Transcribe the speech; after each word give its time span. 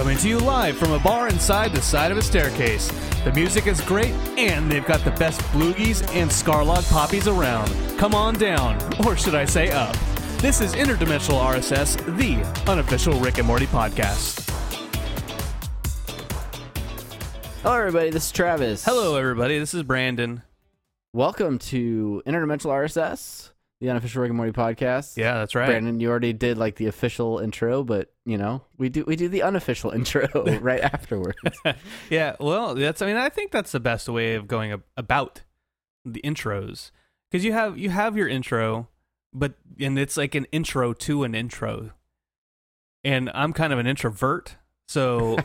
Coming 0.00 0.16
to 0.16 0.28
you 0.30 0.38
live 0.38 0.78
from 0.78 0.92
a 0.92 0.98
bar 0.98 1.28
inside 1.28 1.74
the 1.74 1.82
side 1.82 2.10
of 2.10 2.16
a 2.16 2.22
staircase. 2.22 2.88
The 3.22 3.34
music 3.34 3.66
is 3.66 3.82
great, 3.82 4.14
and 4.38 4.72
they've 4.72 4.86
got 4.86 5.04
the 5.04 5.10
best 5.10 5.42
bloogies 5.52 6.00
and 6.14 6.30
Scarlog 6.30 6.90
poppies 6.90 7.28
around. 7.28 7.70
Come 7.98 8.14
on 8.14 8.32
down, 8.36 8.78
or 9.04 9.14
should 9.14 9.34
I 9.34 9.44
say 9.44 9.70
up. 9.70 9.94
This 10.38 10.62
is 10.62 10.72
Interdimensional 10.72 11.38
RSS, 11.44 11.98
the 12.16 12.36
unofficial 12.70 13.12
Rick 13.20 13.36
and 13.36 13.46
Morty 13.46 13.66
podcast. 13.66 14.48
Hello, 17.62 17.76
everybody. 17.76 18.08
This 18.08 18.24
is 18.24 18.32
Travis. 18.32 18.82
Hello, 18.86 19.16
everybody. 19.16 19.58
This 19.58 19.74
is 19.74 19.82
Brandon. 19.82 20.40
Welcome 21.12 21.58
to 21.58 22.22
Interdimensional 22.26 22.70
RSS, 22.70 23.50
the 23.80 23.88
unofficial 23.88 24.20
Rick 24.20 24.30
and 24.30 24.36
Morty 24.36 24.52
podcast. 24.52 25.16
Yeah, 25.16 25.34
that's 25.34 25.54
right. 25.54 25.66
Brandon, 25.66 26.00
you 26.00 26.10
already 26.10 26.32
did 26.32 26.58
like 26.58 26.76
the 26.76 26.86
official 26.86 27.38
intro, 27.38 27.82
but 27.82 28.12
you 28.24 28.36
know 28.36 28.62
we 28.76 28.88
do 28.88 29.04
we 29.06 29.16
do 29.16 29.28
the 29.28 29.42
unofficial 29.42 29.90
intro 29.94 30.28
right 30.60 30.80
afterwards. 30.80 31.38
yeah, 32.10 32.36
well, 32.38 32.74
that's. 32.74 33.02
I 33.02 33.06
mean, 33.06 33.16
I 33.16 33.28
think 33.28 33.52
that's 33.52 33.72
the 33.72 33.80
best 33.80 34.08
way 34.08 34.34
of 34.34 34.46
going 34.46 34.72
ab- 34.72 34.84
about 34.96 35.42
the 36.04 36.20
intros 36.22 36.90
because 37.30 37.44
you 37.44 37.52
have 37.52 37.78
you 37.78 37.90
have 37.90 38.16
your 38.16 38.28
intro, 38.28 38.88
but 39.32 39.54
and 39.78 39.98
it's 39.98 40.16
like 40.16 40.34
an 40.34 40.46
intro 40.52 40.92
to 40.92 41.24
an 41.24 41.34
intro, 41.34 41.92
and 43.02 43.30
I'm 43.34 43.52
kind 43.52 43.72
of 43.72 43.78
an 43.78 43.86
introvert, 43.86 44.56
so 44.90 45.36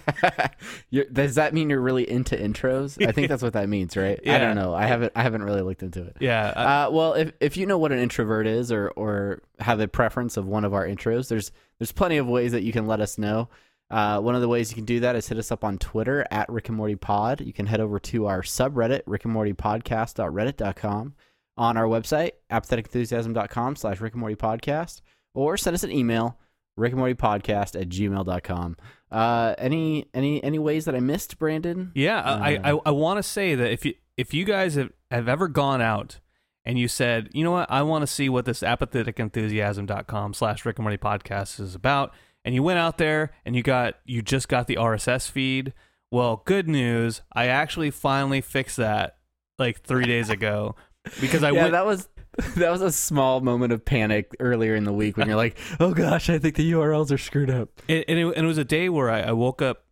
does 1.13 1.35
that 1.35 1.53
mean 1.53 1.69
you're 1.69 1.79
really 1.81 2.09
into 2.09 2.35
intros? 2.35 3.05
I 3.05 3.11
think 3.11 3.27
that's 3.29 3.43
what 3.43 3.53
that 3.53 3.69
means, 3.69 3.95
right? 3.95 4.19
I 4.27 4.37
don't 4.39 4.55
know. 4.55 4.73
I 4.73 4.85
haven't 4.87 5.11
I 5.15 5.21
haven't 5.23 5.43
really 5.43 5.61
looked 5.61 5.83
into 5.83 6.03
it. 6.03 6.17
yeah. 6.19 6.51
I- 6.55 6.65
Uh, 6.85 6.89
well, 6.91 7.13
if 7.13 7.31
if 7.39 7.57
you 7.57 7.65
know 7.65 7.77
what 7.77 7.91
an 7.91 7.99
introvert 7.99 8.47
is, 8.47 8.71
or 8.71 8.89
or 8.95 9.41
have 9.59 9.79
a 9.79 9.87
preference 9.87 10.37
of 10.37 10.47
one 10.47 10.65
of 10.65 10.73
our 10.73 10.85
intros, 10.87 11.27
there's 11.29 11.51
there's 11.79 11.91
plenty 11.91 12.17
of 12.17 12.27
ways 12.27 12.51
that 12.53 12.63
you 12.63 12.71
can 12.71 12.87
let 12.87 12.99
us 13.01 13.17
know. 13.17 13.49
Uh, 13.91 14.19
one 14.19 14.33
of 14.33 14.41
the 14.41 14.47
ways 14.47 14.71
you 14.71 14.75
can 14.75 14.85
do 14.85 14.99
that 15.01 15.15
is 15.15 15.27
hit 15.27 15.37
us 15.37 15.51
up 15.51 15.63
on 15.63 15.77
Twitter 15.77 16.25
at 16.31 16.49
Rick 16.49 16.69
and 16.69 16.77
Morty 16.77 16.95
Pod. 16.95 17.41
You 17.41 17.53
can 17.53 17.67
head 17.67 17.79
over 17.79 17.99
to 17.99 18.25
our 18.25 18.41
subreddit, 18.41 19.01
Rick 19.05 19.25
and 19.25 19.33
Morty 19.33 19.53
Podcast.reddit.com, 19.53 21.13
on 21.57 21.77
our 21.77 21.83
website, 21.85 22.31
apatheticenthusiasm.com 22.51 23.75
slash 23.75 24.01
Rick 24.01 24.13
and 24.13 24.21
Morty 24.21 24.35
Podcast, 24.35 25.01
or 25.35 25.55
send 25.57 25.75
us 25.75 25.83
an 25.83 25.91
email, 25.91 26.39
Rick 26.77 26.91
and 26.91 26.99
Morty 26.99 27.15
Podcast 27.15 27.79
at 27.79 27.89
gmail.com. 27.89 28.77
Uh, 29.11 29.55
any 29.57 30.07
any 30.13 30.43
any 30.43 30.59
ways 30.59 30.85
that 30.85 30.95
I 30.95 30.99
missed, 30.99 31.39
Brandon? 31.39 31.91
Yeah, 31.95 32.21
I 32.21 32.55
Uh, 32.57 32.79
I, 32.85 32.89
I 32.89 32.91
want 32.91 33.17
to 33.17 33.23
say 33.23 33.55
that 33.55 33.71
if 33.71 33.85
you 33.85 33.93
if 34.17 34.33
you 34.33 34.43
guys 34.45 34.75
have, 34.75 34.91
have 35.11 35.27
ever 35.29 35.47
gone 35.47 35.81
out 35.81 36.19
and 36.65 36.79
you 36.79 36.87
said, 36.87 37.29
you 37.33 37.43
know 37.43 37.51
what, 37.51 37.69
I 37.71 37.83
want 37.83 38.01
to 38.01 38.07
see 38.07 38.27
what 38.29 38.45
this 38.45 38.61
apatheticenthusiasm.com 38.61 40.33
slash 40.33 40.65
Rick 40.65 40.77
and 40.79 40.83
Morty 40.83 40.97
podcast 40.97 41.59
is 41.59 41.75
about, 41.75 42.13
and 42.43 42.55
you 42.55 42.63
went 42.63 42.79
out 42.79 42.97
there 42.97 43.31
and 43.45 43.55
you 43.55 43.63
got 43.63 43.95
you 44.05 44.21
just 44.21 44.47
got 44.49 44.67
the 44.67 44.75
RSS 44.75 45.29
feed. 45.29 45.73
Well, 46.11 46.43
good 46.45 46.67
news, 46.67 47.21
I 47.33 47.47
actually 47.47 47.91
finally 47.91 48.41
fixed 48.41 48.77
that 48.77 49.17
like 49.59 49.81
three 49.81 50.05
days 50.05 50.29
ago 50.29 50.75
because 51.21 51.43
I 51.43 51.49
yeah, 51.51 51.61
went. 51.63 51.71
that 51.73 51.85
was 51.85 52.07
that 52.55 52.69
was 52.69 52.81
a 52.81 52.91
small 52.91 53.39
moment 53.41 53.71
of 53.71 53.85
panic 53.85 54.35
earlier 54.39 54.75
in 54.75 54.83
the 54.83 54.91
week 54.91 55.15
when 55.15 55.27
you're 55.27 55.37
like, 55.37 55.57
"Oh 55.79 55.93
gosh, 55.93 56.29
I 56.29 56.37
think 56.37 56.55
the 56.55 56.71
URLs 56.73 57.11
are 57.11 57.17
screwed 57.17 57.49
up." 57.49 57.69
and, 57.87 58.03
and, 58.07 58.19
it, 58.19 58.25
and 58.25 58.45
it 58.45 58.47
was 58.47 58.57
a 58.57 58.65
day 58.65 58.89
where 58.89 59.09
I, 59.09 59.21
I 59.21 59.31
woke 59.31 59.61
up 59.61 59.85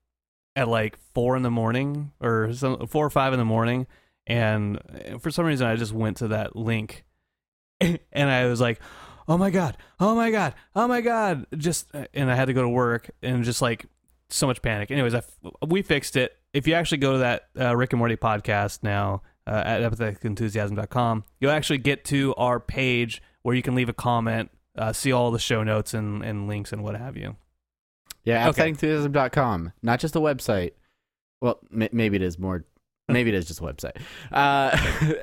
at 0.56 0.68
like 0.68 0.98
four 1.14 1.36
in 1.38 1.44
the 1.44 1.52
morning 1.52 2.12
or 2.20 2.54
some 2.54 2.88
four 2.88 3.06
or 3.06 3.10
five 3.10 3.34
in 3.34 3.40
the 3.40 3.46
morning, 3.46 3.88
and 4.28 4.80
for 5.22 5.32
some 5.32 5.46
reason 5.46 5.68
I 5.68 5.76
just 5.76 5.94
went 5.94 6.18
to 6.18 6.30
that 6.30 6.56
link, 6.56 7.06
and 7.80 8.00
I 8.14 8.46
was 8.48 8.60
like, 8.60 8.82
"Oh 9.28 9.38
my 9.38 9.50
god! 9.50 9.78
Oh 10.00 10.16
my 10.16 10.30
god! 10.30 10.54
Oh 10.76 10.88
my 10.88 11.00
god!" 11.00 11.46
Just 11.56 11.88
and 12.14 12.30
I 12.30 12.36
had 12.36 12.46
to 12.46 12.54
go 12.54 12.62
to 12.64 12.70
work 12.70 13.10
and 13.22 13.44
just 13.44 13.62
like 13.62 13.86
so 14.30 14.48
much 14.48 14.62
panic. 14.62 14.92
Anyways, 14.92 15.16
I 15.16 15.22
we 15.66 15.82
fixed 15.82 16.18
it. 16.18 16.36
If 16.52 16.68
you 16.68 16.74
actually 16.74 16.98
go 16.98 17.14
to 17.14 17.18
that 17.20 17.48
uh, 17.58 17.76
Rick 17.76 17.94
and 17.94 18.00
Morty 18.00 18.18
podcast 18.18 18.84
now 18.84 19.22
uh, 19.48 19.62
at 19.66 19.82
apatheticenthusiasm.com, 19.82 21.24
you'll 21.40 21.52
actually 21.52 21.78
get 21.80 22.06
to 22.06 22.34
our 22.36 22.60
page 22.60 23.22
where 23.42 23.56
you 23.56 23.62
can 23.62 23.76
leave 23.76 23.90
a 23.90 23.94
comment, 23.94 24.50
uh, 24.78 24.94
see 24.94 25.12
all 25.12 25.32
the 25.32 25.40
show 25.40 25.64
notes 25.64 25.94
and, 25.94 26.24
and 26.24 26.48
links 26.48 26.72
and 26.72 26.84
what 26.84 26.96
have 26.96 27.18
you. 27.18 27.36
Yeah, 28.24 28.48
Okay. 28.50 28.72
apatheticenthusiasm.com, 28.72 29.74
not 29.82 30.00
just 30.00 30.16
a 30.16 30.20
website. 30.20 30.72
Well, 31.42 31.60
m- 31.74 31.90
maybe 31.92 32.16
it 32.16 32.22
is 32.22 32.40
more. 32.40 32.66
Maybe 33.10 33.30
it 33.32 33.36
is 33.36 33.46
just 33.46 33.60
a 33.60 33.64
website. 33.64 33.98
Uh, 34.32 34.78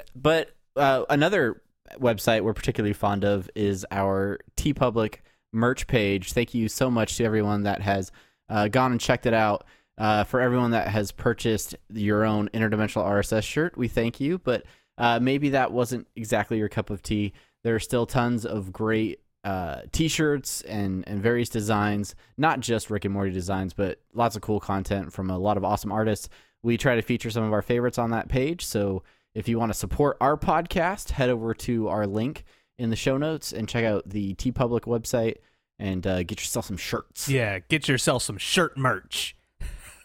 but 0.14 0.50
uh, 0.76 1.04
another 1.08 1.62
website 1.98 2.42
we're 2.42 2.52
particularly 2.52 2.92
fond 2.92 3.24
of 3.24 3.48
is 3.54 3.86
our 3.90 4.38
TeePublic 4.56 5.16
merch 5.52 5.86
page. 5.86 6.32
Thank 6.32 6.52
you 6.54 6.68
so 6.68 6.90
much 6.90 7.16
to 7.16 7.24
everyone 7.24 7.62
that 7.62 7.80
has 7.80 8.12
uh, 8.50 8.68
gone 8.68 8.92
and 8.92 9.00
checked 9.00 9.24
it 9.24 9.32
out. 9.34 9.64
Uh, 10.00 10.24
for 10.24 10.40
everyone 10.40 10.70
that 10.70 10.88
has 10.88 11.12
purchased 11.12 11.76
your 11.92 12.24
own 12.24 12.48
interdimensional 12.54 13.04
RSS 13.04 13.42
shirt, 13.42 13.76
we 13.76 13.86
thank 13.86 14.18
you. 14.18 14.38
But 14.38 14.64
uh, 14.96 15.20
maybe 15.20 15.50
that 15.50 15.72
wasn't 15.72 16.08
exactly 16.16 16.56
your 16.56 16.70
cup 16.70 16.88
of 16.88 17.02
tea. 17.02 17.34
There 17.64 17.74
are 17.74 17.80
still 17.80 18.06
tons 18.06 18.46
of 18.46 18.72
great 18.72 19.20
uh, 19.44 19.82
t-shirts 19.92 20.62
and 20.62 21.06
and 21.06 21.22
various 21.22 21.50
designs, 21.50 22.14
not 22.38 22.60
just 22.60 22.88
Rick 22.88 23.04
and 23.04 23.12
Morty 23.12 23.30
designs, 23.30 23.74
but 23.74 24.00
lots 24.14 24.36
of 24.36 24.42
cool 24.42 24.58
content 24.58 25.12
from 25.12 25.28
a 25.28 25.38
lot 25.38 25.58
of 25.58 25.64
awesome 25.64 25.92
artists. 25.92 26.30
We 26.62 26.78
try 26.78 26.94
to 26.94 27.02
feature 27.02 27.30
some 27.30 27.44
of 27.44 27.52
our 27.52 27.62
favorites 27.62 27.98
on 27.98 28.10
that 28.10 28.28
page. 28.28 28.64
So 28.64 29.02
if 29.34 29.48
you 29.48 29.58
want 29.58 29.70
to 29.70 29.78
support 29.78 30.16
our 30.22 30.38
podcast, 30.38 31.10
head 31.10 31.28
over 31.28 31.52
to 31.54 31.88
our 31.88 32.06
link 32.06 32.44
in 32.78 32.88
the 32.88 32.96
show 32.96 33.18
notes 33.18 33.52
and 33.52 33.68
check 33.68 33.84
out 33.84 34.08
the 34.08 34.34
TeePublic 34.36 34.82
website 34.82 35.36
and 35.78 36.06
uh, 36.06 36.22
get 36.22 36.40
yourself 36.40 36.64
some 36.64 36.78
shirts. 36.78 37.28
Yeah, 37.28 37.58
get 37.58 37.86
yourself 37.86 38.22
some 38.22 38.38
shirt 38.38 38.78
merch. 38.78 39.36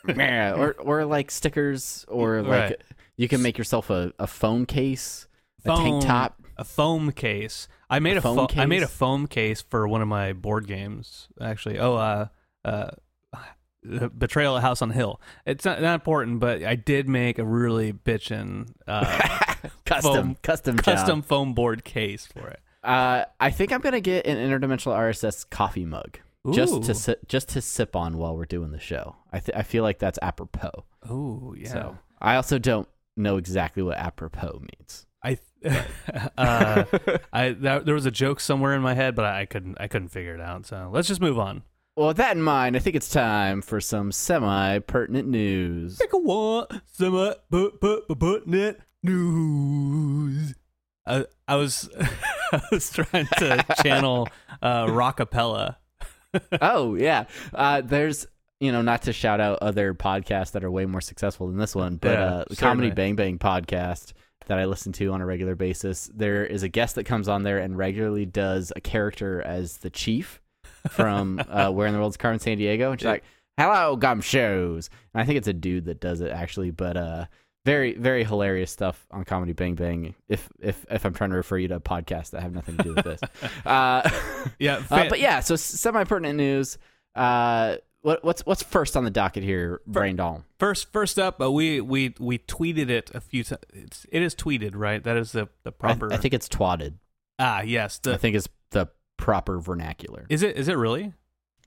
or 0.58 0.74
or 0.80 1.06
like 1.06 1.32
stickers, 1.32 2.06
or 2.08 2.42
like 2.42 2.50
Right. 2.70 2.82
you 3.18 3.28
can 3.28 3.42
make 3.42 3.58
yourself 3.58 3.90
a, 3.90 4.12
a 4.20 4.28
phone 4.28 4.66
case, 4.66 5.28
a 5.64 5.68
Foam- 5.70 5.84
tank 5.84 6.04
top. 6.06 6.42
a 6.58 6.64
foam 6.64 7.12
case. 7.12 7.68
I 7.90 8.00
made 8.00 8.16
A 8.16 8.20
a, 8.20 8.22
foam 8.22 8.48
fo- 8.48 8.60
I 8.62 8.66
made 8.66 8.84
a 8.84 8.88
foam 8.88 9.28
case 9.28 9.62
for 9.62 9.88
one 9.88 10.02
of 10.02 10.08
my 10.08 10.34
board 10.34 10.68
games. 10.68 11.28
Actually, 11.40 11.80
oh, 11.80 11.96
uh, 11.96 12.28
uh, 12.64 12.92
Betrayal 14.18 14.58
at 14.58 14.62
House 14.64 14.82
on 14.82 14.90
the 14.90 14.96
Hill. 14.96 15.22
It's 15.46 15.64
not, 15.66 15.80
not 15.82 15.94
important, 15.94 16.40
but 16.40 16.64
I 16.64 16.74
did 16.76 17.08
make 17.08 17.38
a 17.38 17.46
really 17.46 17.94
bitchin' 17.94 18.70
uh, 18.88 19.06
custom 19.86 20.14
foam- 20.14 20.38
custom 20.42 20.76
job. 20.78 20.84
custom 20.86 21.22
foam 21.22 21.54
board 21.54 21.84
case 21.84 22.26
for 22.26 22.48
it. 22.48 22.60
Uh, 22.84 23.26
I 23.40 23.50
think 23.52 23.72
I'm 23.72 23.82
gonna 23.82 24.00
get 24.02 24.26
an 24.28 24.38
interdimensional 24.38 24.96
RSS 24.96 25.48
coffee 25.50 25.86
mug 25.86 26.20
just 26.54 26.84
to 26.84 26.94
si- 26.94 27.16
just 27.28 27.50
to 27.50 27.62
sip 27.62 27.96
on 27.96 28.18
while 28.18 28.36
we're 28.36 28.46
doing 28.46 28.72
the 28.72 28.80
show. 28.80 29.16
I 29.32 29.40
th- 29.40 29.58
I 29.58 29.64
feel 29.64 29.84
like 29.84 30.00
that's 30.00 30.20
apropos. 30.22 30.86
Oh 31.10 31.56
yeah. 31.58 31.72
So 31.72 31.98
I 32.22 32.36
also 32.36 32.60
don't 32.60 32.88
know 33.18 33.38
exactly 33.38 33.84
what 33.84 33.98
apropos 33.98 34.62
means. 34.62 35.06
I, 35.24 35.40
uh, 36.38 36.84
I 37.34 37.50
that, 37.52 37.86
there 37.86 37.96
was 37.96 38.06
a 38.06 38.12
joke 38.12 38.40
somewhere 38.40 38.76
in 38.76 38.82
my 38.82 38.94
head, 38.94 39.16
but 39.16 39.26
I, 39.26 39.46
couldn't 39.46 39.78
I 39.80 39.88
couldn't 39.88 40.10
figure 40.10 40.36
it 40.36 40.42
out. 40.42 40.68
So 40.68 40.90
let's 40.94 41.08
just 41.08 41.22
move 41.22 41.40
on. 41.40 41.64
Well, 41.96 42.08
with 42.08 42.18
that 42.18 42.36
in 42.36 42.44
mind, 42.44 42.76
I 42.76 42.80
think 42.80 42.96
it's 42.96 43.10
time 43.10 43.62
for 43.62 43.80
some 43.80 44.12
semi 44.12 44.80
pertinent 44.80 45.28
news. 45.28 45.98
Pick 45.98 46.14
a 46.14 46.18
one, 46.18 46.68
semi 46.86 47.34
net 48.46 48.80
news. 49.02 50.54
I 51.08 51.26
I 51.48 51.56
was 51.56 51.90
I 52.52 52.62
was 52.72 52.92
trying 52.92 53.28
to 53.38 53.66
channel 53.82 54.28
uh, 54.62 54.86
rockapella. 54.88 55.78
Oh 56.62 56.96
yeah, 56.96 57.26
uh, 57.54 57.82
there's 57.82 58.28
you 58.60 58.72
know 58.72 58.82
not 58.82 59.04
to 59.04 59.14
shout 59.14 59.40
out 59.40 59.60
other 59.62 59.94
podcasts 59.94 60.52
that 60.52 60.64
are 60.64 60.72
way 60.72 60.86
more 60.86 61.02
successful 61.02 61.48
than 61.48 61.58
this 61.58 61.76
one, 61.76 61.98
but 61.98 62.12
Yeah, 62.12 62.26
uh, 62.26 62.46
the 62.50 62.56
Comedy. 62.56 62.92
Bang 62.92 63.16
Bang 63.16 63.38
podcast 63.38 64.14
that 64.48 64.58
I 64.60 64.66
listen 64.66 64.92
to 64.94 65.12
on 65.12 65.22
a 65.22 65.26
regular 65.26 65.56
basis. 65.56 66.10
There 66.14 66.46
is 66.46 66.64
a 66.64 66.70
guest 66.70 66.96
that 66.96 67.06
comes 67.06 67.28
on 67.28 67.44
there 67.44 67.58
and 67.60 67.78
regularly 67.78 68.26
does 68.26 68.72
a 68.76 68.82
character 68.82 69.42
as 69.42 69.78
the 69.78 69.90
chief 69.90 70.42
from 70.90 71.42
uh, 71.50 71.72
Where 71.72 71.88
in 71.88 71.94
the 71.94 72.00
World's 72.00 72.18
Carmen 72.18 72.40
Sandiego, 72.40 72.92
and 72.92 73.00
she's 73.00 73.08
like, 73.08 73.24
"Hello, 73.58 73.96
gum 73.96 74.22
shows," 74.22 74.90
and 75.14 75.22
I 75.22 75.26
think 75.26 75.38
it's 75.38 75.48
a 75.48 75.54
dude 75.54 75.86
that 75.86 76.00
does 76.00 76.22
it 76.22 76.32
actually, 76.32 76.72
but 76.72 76.98
uh. 76.98 77.26
Very, 77.66 77.96
very 77.96 78.24
hilarious 78.24 78.70
stuff 78.72 79.08
on 79.10 79.26
Comedy 79.26 79.54
Bang 79.54 79.74
Bang. 79.76 80.14
If 80.30 80.48
if 80.62 80.86
if 80.90 81.04
I'm 81.04 81.14
trying 81.14 81.32
to 81.32 81.36
refer 81.36 81.58
you 81.58 81.68
to 81.70 81.76
a 81.78 81.80
podcast 81.80 82.30
that 82.30 82.42
have 82.42 82.54
nothing 82.54 82.78
to 82.78 82.84
do 82.84 82.94
with 82.94 83.04
this, 83.06 83.20
uh, 83.66 84.08
Yeah, 84.60 84.84
uh, 84.92 85.10
but 85.10 85.20
yeah, 85.20 85.40
so 85.40 85.56
semi 85.56 86.04
pertinent 86.04 86.38
news. 86.38 86.78
Uh, 87.16 87.78
what, 88.02 88.24
what's 88.24 88.46
what's 88.46 88.62
first 88.62 88.96
on 88.96 89.04
the 89.04 89.10
docket 89.10 89.44
here, 89.44 89.82
Brain 89.88 90.16
Doll? 90.16 90.44
first 90.60 90.92
first 90.94 91.18
up, 91.18 91.42
uh, 91.42 91.52
we 91.52 91.82
we 91.82 92.14
we 92.20 92.38
tweeted 92.38 92.92
it 92.92 93.10
a 93.16 93.20
few 93.20 93.44
times. 93.44 93.62
It's 93.74 94.06
it 94.12 94.22
is 94.22 94.36
tweeted, 94.36 94.74
right? 94.76 95.04
That 95.04 95.18
is 95.18 95.32
the 95.32 95.50
the 95.64 95.72
proper. 95.72 96.14
I 96.14 96.18
think 96.18 96.36
it's 96.36 96.48
twatted. 96.48 96.94
ah 97.40 97.62
yes. 97.62 98.00
I 98.06 98.18
think 98.18 98.36
it's 98.36 98.48
the 98.70 98.90
proper 99.18 99.60
vernacular. 99.60 100.28
is 100.30 100.44
it 100.44 100.56
is 100.56 100.68
it 100.68 100.78
really? 100.78 101.14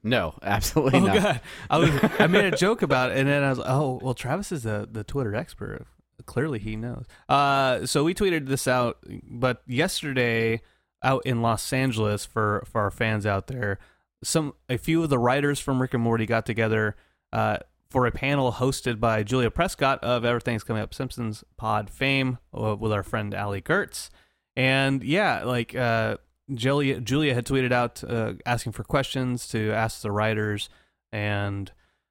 No, 0.02 0.34
absolutely 0.42 1.00
Oh 1.00 1.06
not. 1.06 1.22
god, 1.22 1.40
I 1.70 1.78
was 1.78 1.90
I 2.18 2.26
made 2.26 2.52
a 2.52 2.56
joke 2.56 2.82
about 2.82 3.10
it, 3.10 3.18
and 3.18 3.28
then 3.28 3.42
I 3.42 3.50
was 3.50 3.60
oh 3.64 3.98
well, 4.02 4.14
Travis 4.14 4.52
is 4.52 4.62
the 4.62 4.88
the 4.90 5.04
Twitter 5.04 5.34
expert. 5.34 5.86
Clearly, 6.26 6.58
he 6.58 6.76
knows. 6.76 7.04
Uh, 7.28 7.86
so 7.86 8.04
we 8.04 8.12
tweeted 8.14 8.46
this 8.46 8.66
out, 8.68 8.98
but 9.22 9.62
yesterday 9.66 10.60
out 11.02 11.24
in 11.24 11.42
Los 11.42 11.72
Angeles 11.72 12.24
for 12.26 12.64
for 12.70 12.80
our 12.80 12.90
fans 12.90 13.24
out 13.24 13.46
there, 13.46 13.78
some 14.22 14.54
a 14.68 14.76
few 14.76 15.02
of 15.02 15.10
the 15.10 15.18
writers 15.18 15.60
from 15.60 15.80
Rick 15.80 15.94
and 15.94 16.02
Morty 16.02 16.26
got 16.26 16.44
together 16.44 16.96
uh, 17.32 17.58
for 17.88 18.04
a 18.06 18.10
panel 18.10 18.52
hosted 18.52 18.98
by 19.00 19.22
Julia 19.22 19.50
Prescott 19.50 20.02
of 20.02 20.24
Everything's 20.24 20.64
Coming 20.64 20.82
Up 20.82 20.92
Simpsons 20.92 21.44
pod 21.56 21.88
fame 21.88 22.38
uh, 22.52 22.76
with 22.76 22.92
our 22.92 23.02
friend 23.02 23.32
Allie 23.32 23.62
Goertz. 23.62 24.10
And 24.56 25.04
yeah, 25.04 25.44
like 25.44 25.74
uh, 25.76 26.16
Julia, 26.52 27.00
Julia 27.00 27.34
had 27.34 27.44
tweeted 27.46 27.72
out 27.72 28.02
uh, 28.04 28.34
asking 28.46 28.72
for 28.72 28.84
questions 28.84 29.48
to 29.48 29.70
ask 29.72 30.02
the 30.02 30.10
writers. 30.10 30.68
And 31.12 31.70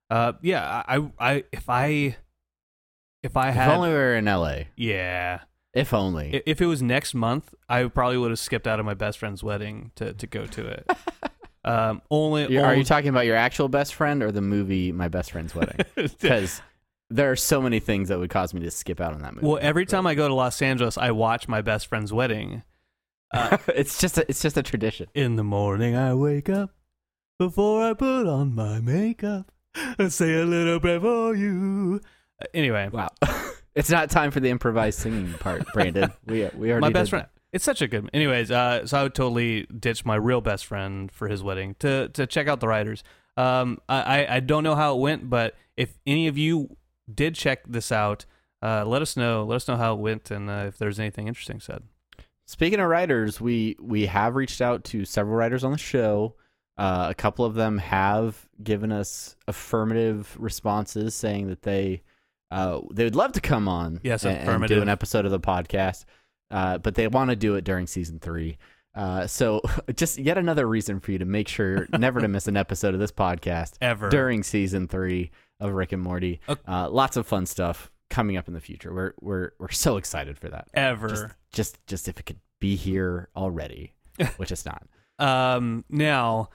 uh, 0.09 0.33
yeah, 0.41 0.83
I, 0.87 1.09
I, 1.19 1.43
if 1.51 1.69
I, 1.69 2.17
if 3.23 3.35
I 3.35 3.49
If 3.49 3.55
had, 3.55 3.71
only 3.71 3.89
we 3.89 3.95
were 3.95 4.15
in 4.15 4.25
LA. 4.25 4.59
yeah, 4.75 5.41
If 5.73 5.93
only. 5.93 6.41
If 6.45 6.61
it 6.61 6.65
was 6.65 6.81
next 6.81 7.13
month, 7.13 7.53
I 7.67 7.85
probably 7.85 8.17
would 8.17 8.31
have 8.31 8.39
skipped 8.39 8.67
out 8.67 8.79
of 8.79 8.85
my 8.85 8.93
best 8.93 9.17
friend's 9.19 9.43
wedding 9.43 9.91
to, 9.95 10.13
to 10.13 10.27
go 10.27 10.45
to 10.45 10.67
it. 10.67 10.91
um, 11.65 12.01
only, 12.09 12.57
are 12.57 12.65
only 12.67 12.77
you 12.79 12.83
talking 12.83 13.09
about 13.09 13.25
your 13.25 13.35
actual 13.35 13.67
best 13.67 13.93
friend 13.95 14.23
or 14.23 14.31
the 14.31 14.41
movie 14.41 14.91
My 14.91 15.07
Best 15.09 15.31
Friend's 15.31 15.53
Wedding? 15.53 15.77
Because 15.95 16.61
there 17.09 17.31
are 17.31 17.35
so 17.35 17.61
many 17.61 17.79
things 17.79 18.09
that 18.09 18.19
would 18.19 18.29
cause 18.29 18.53
me 18.53 18.61
to 18.61 18.71
skip 18.71 19.01
out 19.01 19.13
on 19.13 19.21
that 19.23 19.33
movie. 19.35 19.47
well, 19.47 19.59
every 19.61 19.85
time 19.85 20.05
I 20.07 20.13
go 20.15 20.27
to 20.27 20.33
Los 20.33 20.61
Angeles, 20.61 20.97
I 20.97 21.11
watch 21.11 21.47
my 21.47 21.61
best 21.61 21.87
friend's 21.87 22.13
wedding. 22.13 22.63
Uh, 23.33 23.57
it's 23.75 23.99
just 23.99 24.17
a, 24.17 24.25
it's 24.29 24.41
just 24.41 24.57
a 24.57 24.63
tradition. 24.63 25.07
in 25.13 25.35
the 25.35 25.43
morning, 25.43 25.95
I 25.95 26.13
wake 26.13 26.49
up 26.49 26.71
before 27.39 27.83
I 27.83 27.93
put 27.93 28.27
on 28.27 28.55
my 28.55 28.79
makeup 28.79 29.51
and 29.99 30.11
say 30.11 30.33
a 30.35 30.45
little 30.45 30.79
prayer 30.79 30.99
for 31.01 31.35
you. 31.35 32.01
Uh, 32.41 32.45
Anyway, 32.53 32.89
Wow. 32.91 33.09
it's 33.75 33.89
not 33.89 34.09
time 34.09 34.31
for 34.31 34.39
the 34.39 34.49
improvised 34.49 34.99
singing 34.99 35.33
part, 35.39 35.65
Brandon. 35.73 36.11
We 36.25 36.49
we 36.55 36.71
already 36.71 36.81
my 36.81 36.87
did 36.89 36.93
best 36.93 37.09
friend. 37.11 37.25
that. 37.25 37.31
It's 37.53 37.63
such 37.65 37.81
a 37.81 37.87
good. 37.87 38.09
Anyways, 38.13 38.51
uh, 38.51 38.85
so 38.85 38.97
I 38.99 39.03
would 39.03 39.15
totally 39.15 39.65
ditch 39.67 40.03
my 40.05 40.15
real 40.15 40.41
best 40.41 40.65
friend 40.65 41.11
for 41.11 41.27
his 41.27 41.41
wedding 41.43 41.75
to 41.79 42.09
to 42.09 42.27
check 42.27 42.47
out 42.47 42.59
the 42.59 42.67
writers. 42.67 43.03
Um, 43.37 43.79
I 43.89 44.01
I- 44.21 44.35
I 44.35 44.39
don't 44.41 44.63
know 44.63 44.75
how 44.75 44.95
it 44.95 44.99
went, 44.99 45.29
but 45.29 45.55
if 45.75 45.97
any 46.05 46.27
of 46.27 46.37
you 46.37 46.75
did 47.13 47.35
check 47.35 47.59
this 47.67 47.91
out, 47.91 48.25
uh, 48.61 48.83
let 48.85 49.01
us 49.01 49.15
know. 49.15 49.43
Let 49.45 49.55
us 49.57 49.67
know 49.67 49.77
how 49.77 49.93
it 49.93 49.99
went 49.99 50.29
and 50.31 50.49
uh, 50.49 50.65
if 50.67 50.77
there's 50.77 50.99
anything 50.99 51.27
interesting 51.27 51.59
said. 51.59 51.83
Speaking 52.47 52.79
of 52.79 52.87
writers, 52.89 53.39
we 53.41 53.75
we 53.79 54.05
have 54.05 54.35
reached 54.35 54.61
out 54.61 54.83
to 54.85 55.05
several 55.05 55.35
writers 55.35 55.63
on 55.63 55.71
the 55.73 55.77
show. 55.77 56.35
Uh, 56.77 57.07
a 57.09 57.13
couple 57.13 57.43
of 57.43 57.55
them 57.55 57.77
have 57.79 58.47
given 58.63 58.91
us 58.91 59.35
affirmative 59.47 60.35
responses 60.39 61.13
saying 61.15 61.47
that 61.47 61.61
they 61.63 62.01
uh, 62.49 62.79
they 62.91 63.03
would 63.03 63.15
love 63.15 63.33
to 63.33 63.41
come 63.41 63.67
on 63.67 63.99
Yes, 64.03 64.23
and, 64.23 64.37
and 64.37 64.67
do 64.67 64.81
an 64.81 64.87
episode 64.89 65.25
of 65.25 65.31
the 65.31 65.39
podcast, 65.39 66.05
uh, 66.49 66.77
but 66.77 66.95
they 66.95 67.07
want 67.09 67.29
to 67.31 67.35
do 67.35 67.55
it 67.55 67.63
during 67.65 67.85
season 67.87 68.19
three. 68.19 68.57
Uh, 68.95 69.27
so 69.27 69.61
just 69.95 70.17
yet 70.17 70.37
another 70.37 70.65
reason 70.67 70.99
for 71.01 71.11
you 71.11 71.17
to 71.19 71.25
make 71.25 71.47
sure 71.49 71.87
never 71.97 72.21
to 72.21 72.27
miss 72.29 72.47
an 72.47 72.55
episode 72.55 72.93
of 72.93 72.99
this 72.99 73.11
podcast 73.11 73.73
Ever 73.81 74.09
during 74.09 74.41
season 74.43 74.87
three 74.87 75.31
of 75.59 75.73
Rick 75.73 75.91
and 75.91 76.01
Morty. 76.01 76.39
Ok- 76.47 76.61
Uh, 76.67 76.89
lots 76.89 77.17
of 77.17 77.27
fun 77.27 77.45
stuff 77.45 77.91
coming 78.09 78.37
up 78.37 78.47
in 78.47 78.53
the 78.53 78.59
future. 78.61 78.93
We're 78.93 79.13
we're 79.21 79.51
we're 79.59 79.71
so 79.71 79.97
excited 79.97 80.37
for 80.37 80.49
that 80.49 80.67
ever. 80.73 81.09
just 81.09 81.25
just 81.51 81.87
just 81.87 82.07
if 82.07 82.19
it 82.19 82.25
could 82.25 82.39
be 82.59 82.75
here 82.75 83.29
already, 83.35 83.93
which 84.37 84.51
it's 84.51 84.65
not. 84.65 84.87
Um, 85.19 85.83
now, 85.89 86.49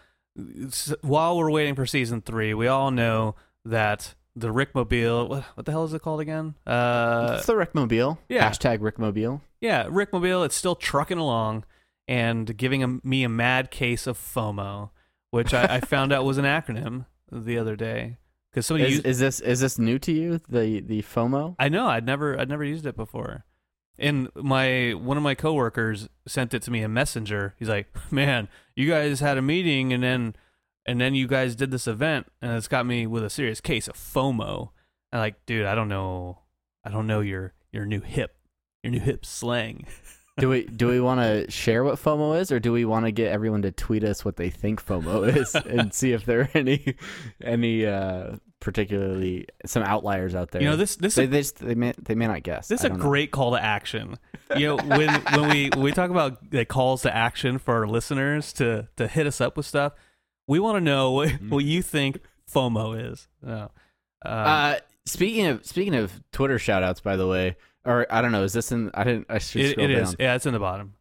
while 1.02 1.36
we're 1.36 1.50
waiting 1.50 1.74
for 1.74 1.86
season 1.86 2.22
three, 2.22 2.54
we 2.54 2.66
all 2.66 2.90
know 2.90 3.34
that 3.64 4.14
the 4.34 4.48
Rickmobile. 4.48 5.28
What, 5.28 5.44
what 5.54 5.66
the 5.66 5.72
hell 5.72 5.84
is 5.84 5.92
it 5.92 6.02
called 6.02 6.20
again? 6.20 6.54
Uh, 6.66 7.36
it's 7.38 7.46
the 7.46 7.54
Rickmobile. 7.54 8.18
yeah. 8.28 8.48
Hashtag 8.48 8.78
Rickmobile. 8.78 9.40
yeah, 9.60 9.84
Rickmobile. 9.84 10.44
It's 10.46 10.56
still 10.56 10.74
trucking 10.74 11.18
along 11.18 11.64
and 12.08 12.56
giving 12.56 12.82
a, 12.82 12.98
me 13.04 13.22
a 13.24 13.28
mad 13.28 13.70
case 13.70 14.06
of 14.06 14.18
FOMO, 14.18 14.90
which 15.30 15.54
I, 15.54 15.76
I 15.76 15.80
found 15.80 16.12
out 16.12 16.24
was 16.24 16.38
an 16.38 16.44
acronym 16.44 17.06
the 17.30 17.58
other 17.58 17.76
day 17.76 18.18
because 18.52 18.66
somebody 18.66 18.84
Is, 18.84 18.92
used. 18.96 19.06
is 19.06 19.18
this 19.18 19.40
is 19.40 19.60
this 19.60 19.78
new 19.78 19.98
to 20.00 20.12
you? 20.12 20.40
The 20.48 20.80
the 20.80 21.02
FOMO. 21.02 21.56
I 21.58 21.68
know 21.68 21.86
I'd 21.86 22.04
never 22.04 22.38
I'd 22.38 22.48
never 22.48 22.64
used 22.64 22.86
it 22.86 22.96
before. 22.96 23.44
And 23.98 24.28
my 24.34 24.92
one 24.92 25.16
of 25.16 25.22
my 25.22 25.34
coworkers 25.34 26.08
sent 26.26 26.52
it 26.54 26.62
to 26.62 26.70
me 26.70 26.82
in 26.82 26.92
Messenger. 26.92 27.54
He's 27.58 27.68
like, 27.68 27.88
"Man, 28.12 28.48
you 28.76 28.88
guys 28.88 29.20
had 29.20 29.38
a 29.38 29.42
meeting 29.42 29.92
and 29.92 30.02
then 30.02 30.36
and 30.84 31.00
then 31.00 31.14
you 31.14 31.26
guys 31.26 31.54
did 31.56 31.70
this 31.70 31.86
event 31.86 32.26
and 32.42 32.52
it's 32.52 32.68
got 32.68 32.84
me 32.84 33.06
with 33.06 33.24
a 33.24 33.30
serious 33.30 33.60
case 33.60 33.88
of 33.88 33.94
FOMO." 33.94 34.70
I'm 35.12 35.20
like, 35.20 35.46
"Dude, 35.46 35.66
I 35.66 35.74
don't 35.74 35.88
know. 35.88 36.40
I 36.84 36.90
don't 36.90 37.06
know 37.06 37.20
your 37.20 37.54
your 37.72 37.86
new 37.86 38.00
hip, 38.00 38.36
your 38.82 38.90
new 38.90 39.00
hip 39.00 39.24
slang." 39.24 39.86
do 40.38 40.48
we 40.48 40.64
do 40.64 40.88
we 40.88 41.00
want 41.00 41.20
to 41.20 41.50
share 41.50 41.84
what 41.84 41.96
FOMO 41.96 42.40
is, 42.40 42.50
or 42.50 42.58
do 42.58 42.72
we 42.72 42.84
want 42.84 43.06
to 43.06 43.12
get 43.12 43.32
everyone 43.32 43.62
to 43.62 43.70
tweet 43.72 44.02
us 44.04 44.24
what 44.24 44.36
they 44.36 44.50
think 44.50 44.84
FOMO 44.84 45.36
is 45.36 45.54
and 45.66 45.92
see 45.92 46.12
if 46.12 46.24
there 46.24 46.42
are 46.42 46.50
any 46.54 46.96
any 47.42 47.84
uh, 47.86 48.36
particularly 48.60 49.46
some 49.66 49.82
outliers 49.82 50.34
out 50.34 50.50
there? 50.50 50.62
You 50.62 50.70
know, 50.70 50.76
this 50.76 50.96
this 50.96 51.16
they 51.16 51.26
they, 51.26 51.40
just, 51.40 51.58
they 51.58 51.74
may 51.74 51.92
they 51.98 52.14
may 52.14 52.26
not 52.26 52.42
guess. 52.42 52.68
This 52.68 52.80
is 52.80 52.86
a 52.86 52.88
know. 52.90 52.96
great 52.96 53.30
call 53.30 53.52
to 53.52 53.62
action. 53.62 54.18
You 54.56 54.68
know, 54.68 54.76
when 54.76 55.12
when 55.32 55.48
we 55.50 55.68
when 55.70 55.82
we 55.82 55.92
talk 55.92 56.10
about 56.10 56.38
like 56.52 56.68
calls 56.68 57.02
to 57.02 57.14
action 57.14 57.58
for 57.58 57.74
our 57.74 57.86
listeners 57.86 58.52
to 58.54 58.88
to 58.96 59.08
hit 59.08 59.26
us 59.26 59.40
up 59.40 59.56
with 59.56 59.66
stuff, 59.66 59.92
we 60.46 60.58
want 60.58 60.76
to 60.76 60.80
know 60.80 61.10
what, 61.12 61.30
what 61.48 61.64
you 61.64 61.82
think 61.82 62.20
FOMO 62.50 63.12
is. 63.12 63.28
Um, 63.44 63.68
Uh, 64.24 64.76
speaking 65.04 65.46
of 65.46 65.66
speaking 65.66 65.94
of 65.94 66.22
Twitter 66.32 66.58
shout 66.58 66.82
outs, 66.82 67.00
by 67.00 67.16
the 67.16 67.26
way, 67.26 67.56
or 67.84 68.06
I 68.10 68.22
don't 68.22 68.32
know, 68.32 68.44
is 68.44 68.52
this 68.52 68.72
in? 68.72 68.90
I 68.94 69.04
didn't. 69.04 69.26
I 69.28 69.38
should 69.38 69.60
it, 69.62 69.78
it 69.78 69.86
down. 69.88 70.02
is. 70.02 70.16
Yeah, 70.18 70.34
it's 70.34 70.46
in 70.46 70.52
the 70.52 70.58
bottom. 70.60 70.94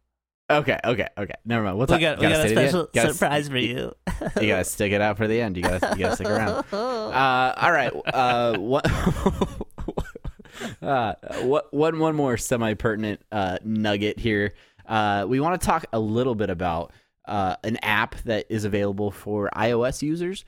Okay, 0.50 0.78
okay, 0.84 1.08
okay. 1.16 1.34
Never 1.46 1.64
mind. 1.64 1.78
We'll 1.78 1.86
We 1.86 1.92
talk. 1.94 2.00
got, 2.00 2.18
we 2.18 2.22
got 2.28 2.32
a 2.32 2.48
stay 2.48 2.48
to 2.48 2.54
the 2.54 2.60
end. 2.62 2.88
special 2.92 3.12
surprise 3.14 3.48
for 3.48 3.56
you. 3.58 3.94
You 4.40 4.48
gotta 4.48 4.64
stick 4.64 4.92
it 4.92 5.00
out 5.00 5.16
for 5.16 5.26
the 5.26 5.40
end. 5.40 5.56
You 5.56 5.62
gotta 5.62 5.90
you 5.96 5.98
gotta 6.04 6.16
stick 6.16 6.28
around. 6.28 6.64
Uh, 6.72 7.54
all 7.56 7.72
right. 7.72 7.92
Uh, 8.12 8.56
what? 8.58 8.86
uh, 10.82 11.14
what? 11.42 11.72
One 11.72 11.98
one 11.98 12.14
more 12.16 12.36
semi 12.36 12.74
pertinent 12.74 13.20
uh, 13.30 13.58
nugget 13.64 14.18
here. 14.18 14.54
Uh, 14.86 15.24
we 15.28 15.40
want 15.40 15.60
to 15.60 15.64
talk 15.66 15.86
a 15.92 15.98
little 16.00 16.34
bit 16.34 16.50
about 16.50 16.92
uh, 17.26 17.56
an 17.64 17.76
app 17.82 18.16
that 18.22 18.46
is 18.50 18.64
available 18.64 19.10
for 19.10 19.48
iOS 19.56 20.02
users. 20.02 20.44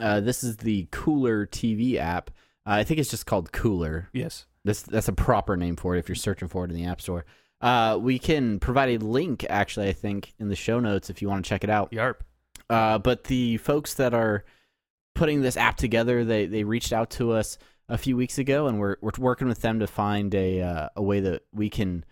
Uh, 0.00 0.20
this 0.20 0.44
is 0.44 0.58
the 0.58 0.86
Cooler 0.92 1.46
TV 1.46 1.96
app. 1.96 2.30
Uh, 2.66 2.72
I 2.72 2.84
think 2.84 3.00
it's 3.00 3.10
just 3.10 3.26
called 3.26 3.52
Cooler. 3.52 4.08
yes. 4.12 4.46
This 4.64 4.82
that's 4.82 5.08
a 5.08 5.12
proper 5.12 5.56
name 5.56 5.76
for 5.76 5.96
it 5.96 5.98
if 5.98 6.08
you're 6.08 6.16
searching 6.16 6.48
for 6.48 6.64
it 6.64 6.70
in 6.70 6.76
the 6.76 6.84
App 6.84 7.00
Store. 7.00 7.24
Uh, 7.60 7.98
we 8.00 8.18
can 8.18 8.58
provide 8.58 8.88
a 8.88 9.04
link, 9.04 9.44
actually, 9.50 9.88
I 9.88 9.92
think, 9.92 10.32
in 10.38 10.48
the 10.48 10.56
show 10.56 10.80
notes 10.80 11.10
if 11.10 11.20
you 11.20 11.28
want 11.28 11.44
to 11.44 11.48
check 11.48 11.62
it 11.62 11.70
out. 11.70 11.92
Yarp. 11.92 12.16
Uh, 12.70 12.98
but 12.98 13.24
the 13.24 13.58
folks 13.58 13.94
that 13.94 14.14
are 14.14 14.44
putting 15.14 15.42
this 15.42 15.56
app 15.56 15.76
together, 15.76 16.24
they 16.24 16.46
they 16.46 16.64
reached 16.64 16.92
out 16.92 17.10
to 17.10 17.32
us 17.32 17.58
a 17.88 17.98
few 17.98 18.16
weeks 18.16 18.38
ago, 18.38 18.66
and 18.66 18.78
we're 18.78 18.96
we're 19.00 19.10
working 19.18 19.48
with 19.48 19.60
them 19.60 19.80
to 19.80 19.86
find 19.86 20.34
a 20.34 20.62
uh, 20.62 20.88
a 20.96 21.02
way 21.02 21.20
that 21.20 21.42
we 21.52 21.68
can 21.68 22.04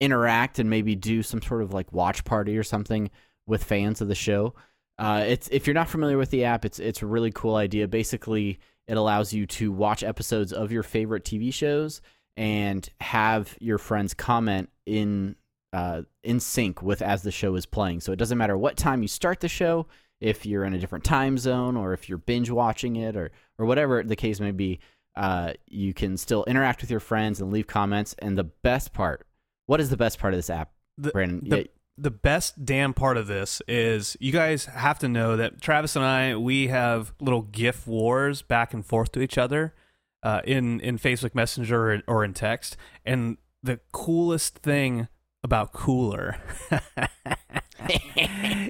interact 0.00 0.58
and 0.58 0.70
maybe 0.70 0.94
do 0.94 1.22
some 1.22 1.42
sort 1.42 1.62
of 1.62 1.72
like 1.72 1.92
watch 1.92 2.24
party 2.24 2.56
or 2.56 2.62
something 2.62 3.10
with 3.46 3.64
fans 3.64 4.00
of 4.00 4.08
the 4.08 4.14
show. 4.14 4.54
Uh, 4.98 5.24
it's 5.26 5.48
if 5.50 5.66
you're 5.66 5.74
not 5.74 5.88
familiar 5.88 6.16
with 6.16 6.30
the 6.30 6.44
app, 6.44 6.64
it's 6.64 6.78
it's 6.78 7.02
a 7.02 7.06
really 7.06 7.32
cool 7.32 7.56
idea. 7.56 7.88
Basically, 7.88 8.60
it 8.88 8.96
allows 8.96 9.32
you 9.32 9.46
to 9.46 9.72
watch 9.72 10.02
episodes 10.02 10.52
of 10.52 10.72
your 10.72 10.82
favorite 10.82 11.24
TV 11.24 11.52
shows 11.52 12.00
and 12.36 12.88
have 13.00 13.56
your 13.60 13.78
friends 13.78 14.14
comment 14.14 14.68
in 14.86 15.36
uh, 15.72 16.02
in 16.22 16.38
sync 16.38 16.82
with 16.82 17.02
as 17.02 17.22
the 17.22 17.32
show 17.32 17.54
is 17.56 17.66
playing. 17.66 18.00
So 18.00 18.12
it 18.12 18.16
doesn't 18.16 18.38
matter 18.38 18.56
what 18.56 18.76
time 18.76 19.02
you 19.02 19.08
start 19.08 19.40
the 19.40 19.48
show, 19.48 19.86
if 20.20 20.46
you're 20.46 20.64
in 20.64 20.72
a 20.74 20.78
different 20.78 21.04
time 21.04 21.36
zone 21.36 21.76
or 21.76 21.92
if 21.92 22.08
you're 22.08 22.18
binge 22.18 22.50
watching 22.50 22.96
it 22.96 23.16
or 23.16 23.30
or 23.58 23.66
whatever 23.66 24.02
the 24.02 24.16
case 24.16 24.40
may 24.40 24.52
be. 24.52 24.78
Uh, 25.16 25.52
you 25.68 25.94
can 25.94 26.16
still 26.16 26.42
interact 26.44 26.80
with 26.80 26.90
your 26.90 26.98
friends 27.00 27.40
and 27.40 27.52
leave 27.52 27.68
comments. 27.68 28.16
And 28.18 28.36
the 28.36 28.44
best 28.44 28.92
part, 28.92 29.26
what 29.66 29.80
is 29.80 29.88
the 29.88 29.96
best 29.96 30.18
part 30.18 30.34
of 30.34 30.38
this 30.38 30.50
app, 30.50 30.72
The, 30.98 31.10
Brandon? 31.10 31.40
the, 31.48 31.68
the 31.96 32.10
best 32.10 32.64
damn 32.64 32.92
part 32.92 33.16
of 33.16 33.26
this 33.26 33.62
is 33.68 34.16
you 34.18 34.32
guys 34.32 34.64
have 34.64 34.98
to 34.98 35.08
know 35.08 35.36
that 35.36 35.60
Travis 35.60 35.94
and 35.94 36.04
I 36.04 36.36
we 36.36 36.68
have 36.68 37.12
little 37.20 37.42
GIF 37.42 37.86
wars 37.86 38.42
back 38.42 38.74
and 38.74 38.84
forth 38.84 39.12
to 39.12 39.20
each 39.20 39.38
other 39.38 39.74
uh, 40.22 40.40
in 40.44 40.80
in 40.80 40.98
Facebook 40.98 41.34
Messenger 41.34 42.02
or, 42.08 42.24
in 42.24 42.34
text, 42.34 42.76
and 43.04 43.36
the 43.62 43.78
coolest 43.92 44.58
thing 44.58 45.08
about 45.42 45.72
Cooler 45.72 46.38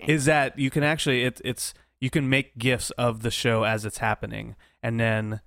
is 0.07 0.25
that 0.25 0.59
you 0.59 0.71
can 0.71 0.83
actually 0.83 1.25
it, 1.25 1.41
it's 1.45 1.73
you 2.01 2.11
can 2.11 2.29
make 2.29 2.59
gifs 2.59 2.91
of 2.93 3.23
the 3.23 3.31
show 3.31 3.63
as 3.63 3.85
it's 3.85 3.99
happening, 3.99 4.57
and 4.83 5.01
then 5.01 5.41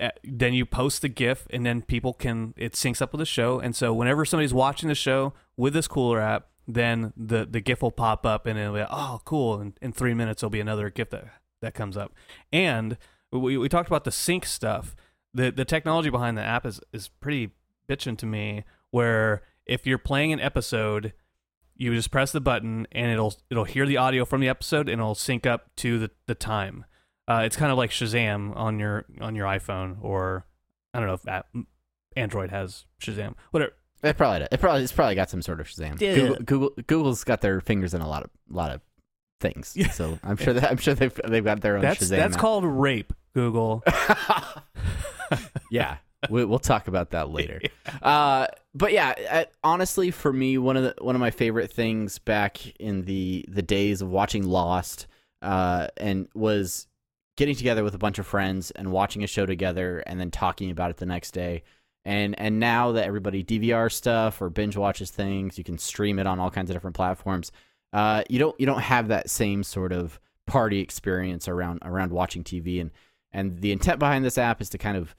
uh, 0.00 0.10
then 0.24 0.52
you 0.52 0.66
post 0.66 1.02
the 1.02 1.08
gif 1.08 1.46
and 1.50 1.64
then 1.64 1.80
people 1.80 2.12
can 2.12 2.52
it 2.56 2.72
syncs 2.72 3.00
up 3.00 3.12
with 3.12 3.20
the 3.20 3.26
show. 3.26 3.60
And 3.60 3.74
so 3.76 3.94
whenever 3.94 4.24
somebody's 4.24 4.52
watching 4.52 4.88
the 4.88 4.94
show 4.94 5.34
with 5.56 5.72
this 5.72 5.86
cooler 5.86 6.20
app 6.20 6.48
then 6.66 7.12
the 7.16 7.46
the 7.50 7.60
gif 7.60 7.82
will 7.82 7.90
pop 7.90 8.24
up 8.24 8.46
and 8.46 8.58
it'll 8.58 8.74
be 8.74 8.80
like, 8.80 8.88
oh 8.90 9.20
cool 9.24 9.60
and 9.60 9.78
in 9.82 9.92
three 9.92 10.14
minutes 10.14 10.40
there'll 10.40 10.50
be 10.50 10.60
another 10.60 10.90
gif 10.90 11.10
that 11.10 11.26
that 11.60 11.74
comes 11.74 11.96
up 11.96 12.12
and 12.52 12.96
we, 13.32 13.56
we 13.58 13.68
talked 13.68 13.88
about 13.88 14.04
the 14.04 14.10
sync 14.10 14.44
stuff 14.46 14.94
the 15.32 15.50
the 15.50 15.64
technology 15.64 16.10
behind 16.10 16.36
the 16.38 16.42
app 16.42 16.64
is 16.66 16.80
is 16.92 17.08
pretty 17.08 17.50
bitching 17.88 18.16
to 18.16 18.26
me 18.26 18.64
where 18.90 19.42
if 19.66 19.86
you're 19.86 19.98
playing 19.98 20.32
an 20.32 20.40
episode 20.40 21.12
you 21.76 21.92
just 21.94 22.10
press 22.10 22.32
the 22.32 22.40
button 22.40 22.86
and 22.92 23.10
it'll 23.10 23.34
it'll 23.50 23.64
hear 23.64 23.84
the 23.86 23.96
audio 23.96 24.24
from 24.24 24.40
the 24.40 24.48
episode 24.48 24.88
and 24.88 25.00
it'll 25.00 25.14
sync 25.14 25.44
up 25.46 25.74
to 25.76 25.98
the, 25.98 26.10
the 26.26 26.34
time 26.34 26.84
Uh, 27.26 27.42
it's 27.44 27.56
kind 27.56 27.72
of 27.72 27.78
like 27.78 27.90
Shazam 27.90 28.54
on 28.54 28.78
your 28.78 29.06
on 29.20 29.34
your 29.34 29.46
iPhone, 29.46 29.96
or 30.02 30.46
I 30.92 31.00
don't 31.00 31.08
know 31.08 31.14
if 31.14 31.64
Android 32.16 32.50
has 32.50 32.84
Shazam. 33.00 33.34
Whatever. 33.50 33.72
It 34.04 34.16
probably 34.16 34.46
it 34.50 34.60
probably 34.60 34.82
it's 34.82 34.92
probably 34.92 35.14
got 35.14 35.30
some 35.30 35.42
sort 35.42 35.60
of 35.60 35.66
Shazam. 35.66 36.00
Yeah. 36.00 36.14
Google, 36.14 36.36
Google 36.44 36.70
Google's 36.86 37.24
got 37.24 37.40
their 37.40 37.60
fingers 37.60 37.94
in 37.94 38.00
a 38.00 38.08
lot 38.08 38.22
of 38.22 38.30
lot 38.48 38.70
of 38.70 38.80
things. 39.40 39.72
Yeah. 39.76 39.90
So 39.90 40.18
I'm 40.22 40.36
sure 40.36 40.52
that 40.54 40.70
I'm 40.70 40.76
sure 40.76 40.94
they've 40.94 41.20
they've 41.26 41.44
got 41.44 41.60
their 41.60 41.76
own 41.76 41.82
That's 41.82 42.04
Shazam. 42.04 42.16
that's 42.16 42.34
app. 42.34 42.40
called 42.40 42.64
rape. 42.64 43.12
Google. 43.34 43.82
yeah, 45.70 45.96
we, 46.30 46.44
we'll 46.44 46.58
talk 46.58 46.88
about 46.88 47.10
that 47.10 47.30
later. 47.30 47.60
Uh, 48.02 48.46
but 48.74 48.92
yeah, 48.92 49.14
uh, 49.30 49.44
honestly, 49.62 50.10
for 50.10 50.32
me, 50.32 50.58
one 50.58 50.76
of 50.76 50.82
the 50.82 50.94
one 51.04 51.14
of 51.14 51.20
my 51.20 51.30
favorite 51.30 51.70
things 51.70 52.18
back 52.18 52.66
in 52.78 53.02
the 53.02 53.44
the 53.48 53.62
days 53.62 54.02
of 54.02 54.08
watching 54.08 54.44
Lost, 54.44 55.06
uh, 55.42 55.88
and 55.96 56.28
was 56.34 56.86
getting 57.36 57.56
together 57.56 57.82
with 57.82 57.94
a 57.94 57.98
bunch 57.98 58.18
of 58.18 58.26
friends 58.26 58.70
and 58.72 58.92
watching 58.92 59.24
a 59.24 59.26
show 59.26 59.46
together, 59.46 60.02
and 60.06 60.20
then 60.20 60.30
talking 60.30 60.70
about 60.70 60.90
it 60.90 60.98
the 60.98 61.06
next 61.06 61.32
day. 61.32 61.62
And 62.04 62.38
and 62.38 62.60
now 62.60 62.92
that 62.92 63.06
everybody 63.06 63.42
DVR 63.42 63.90
stuff 63.90 64.42
or 64.42 64.50
binge 64.50 64.76
watches 64.76 65.10
things, 65.10 65.56
you 65.56 65.64
can 65.64 65.78
stream 65.78 66.18
it 66.18 66.26
on 66.26 66.38
all 66.38 66.50
kinds 66.50 66.70
of 66.70 66.76
different 66.76 66.96
platforms. 66.96 67.50
Uh, 67.92 68.22
you 68.28 68.38
don't 68.38 68.58
you 68.60 68.66
don't 68.66 68.80
have 68.80 69.08
that 69.08 69.30
same 69.30 69.62
sort 69.62 69.92
of 69.92 70.20
party 70.46 70.80
experience 70.80 71.48
around 71.48 71.78
around 71.82 72.12
watching 72.12 72.44
TV 72.44 72.80
and 72.80 72.90
and 73.32 73.60
the 73.60 73.72
intent 73.72 73.98
behind 73.98 74.24
this 74.24 74.36
app 74.36 74.60
is 74.60 74.68
to 74.70 74.78
kind 74.78 74.96
of 74.96 75.14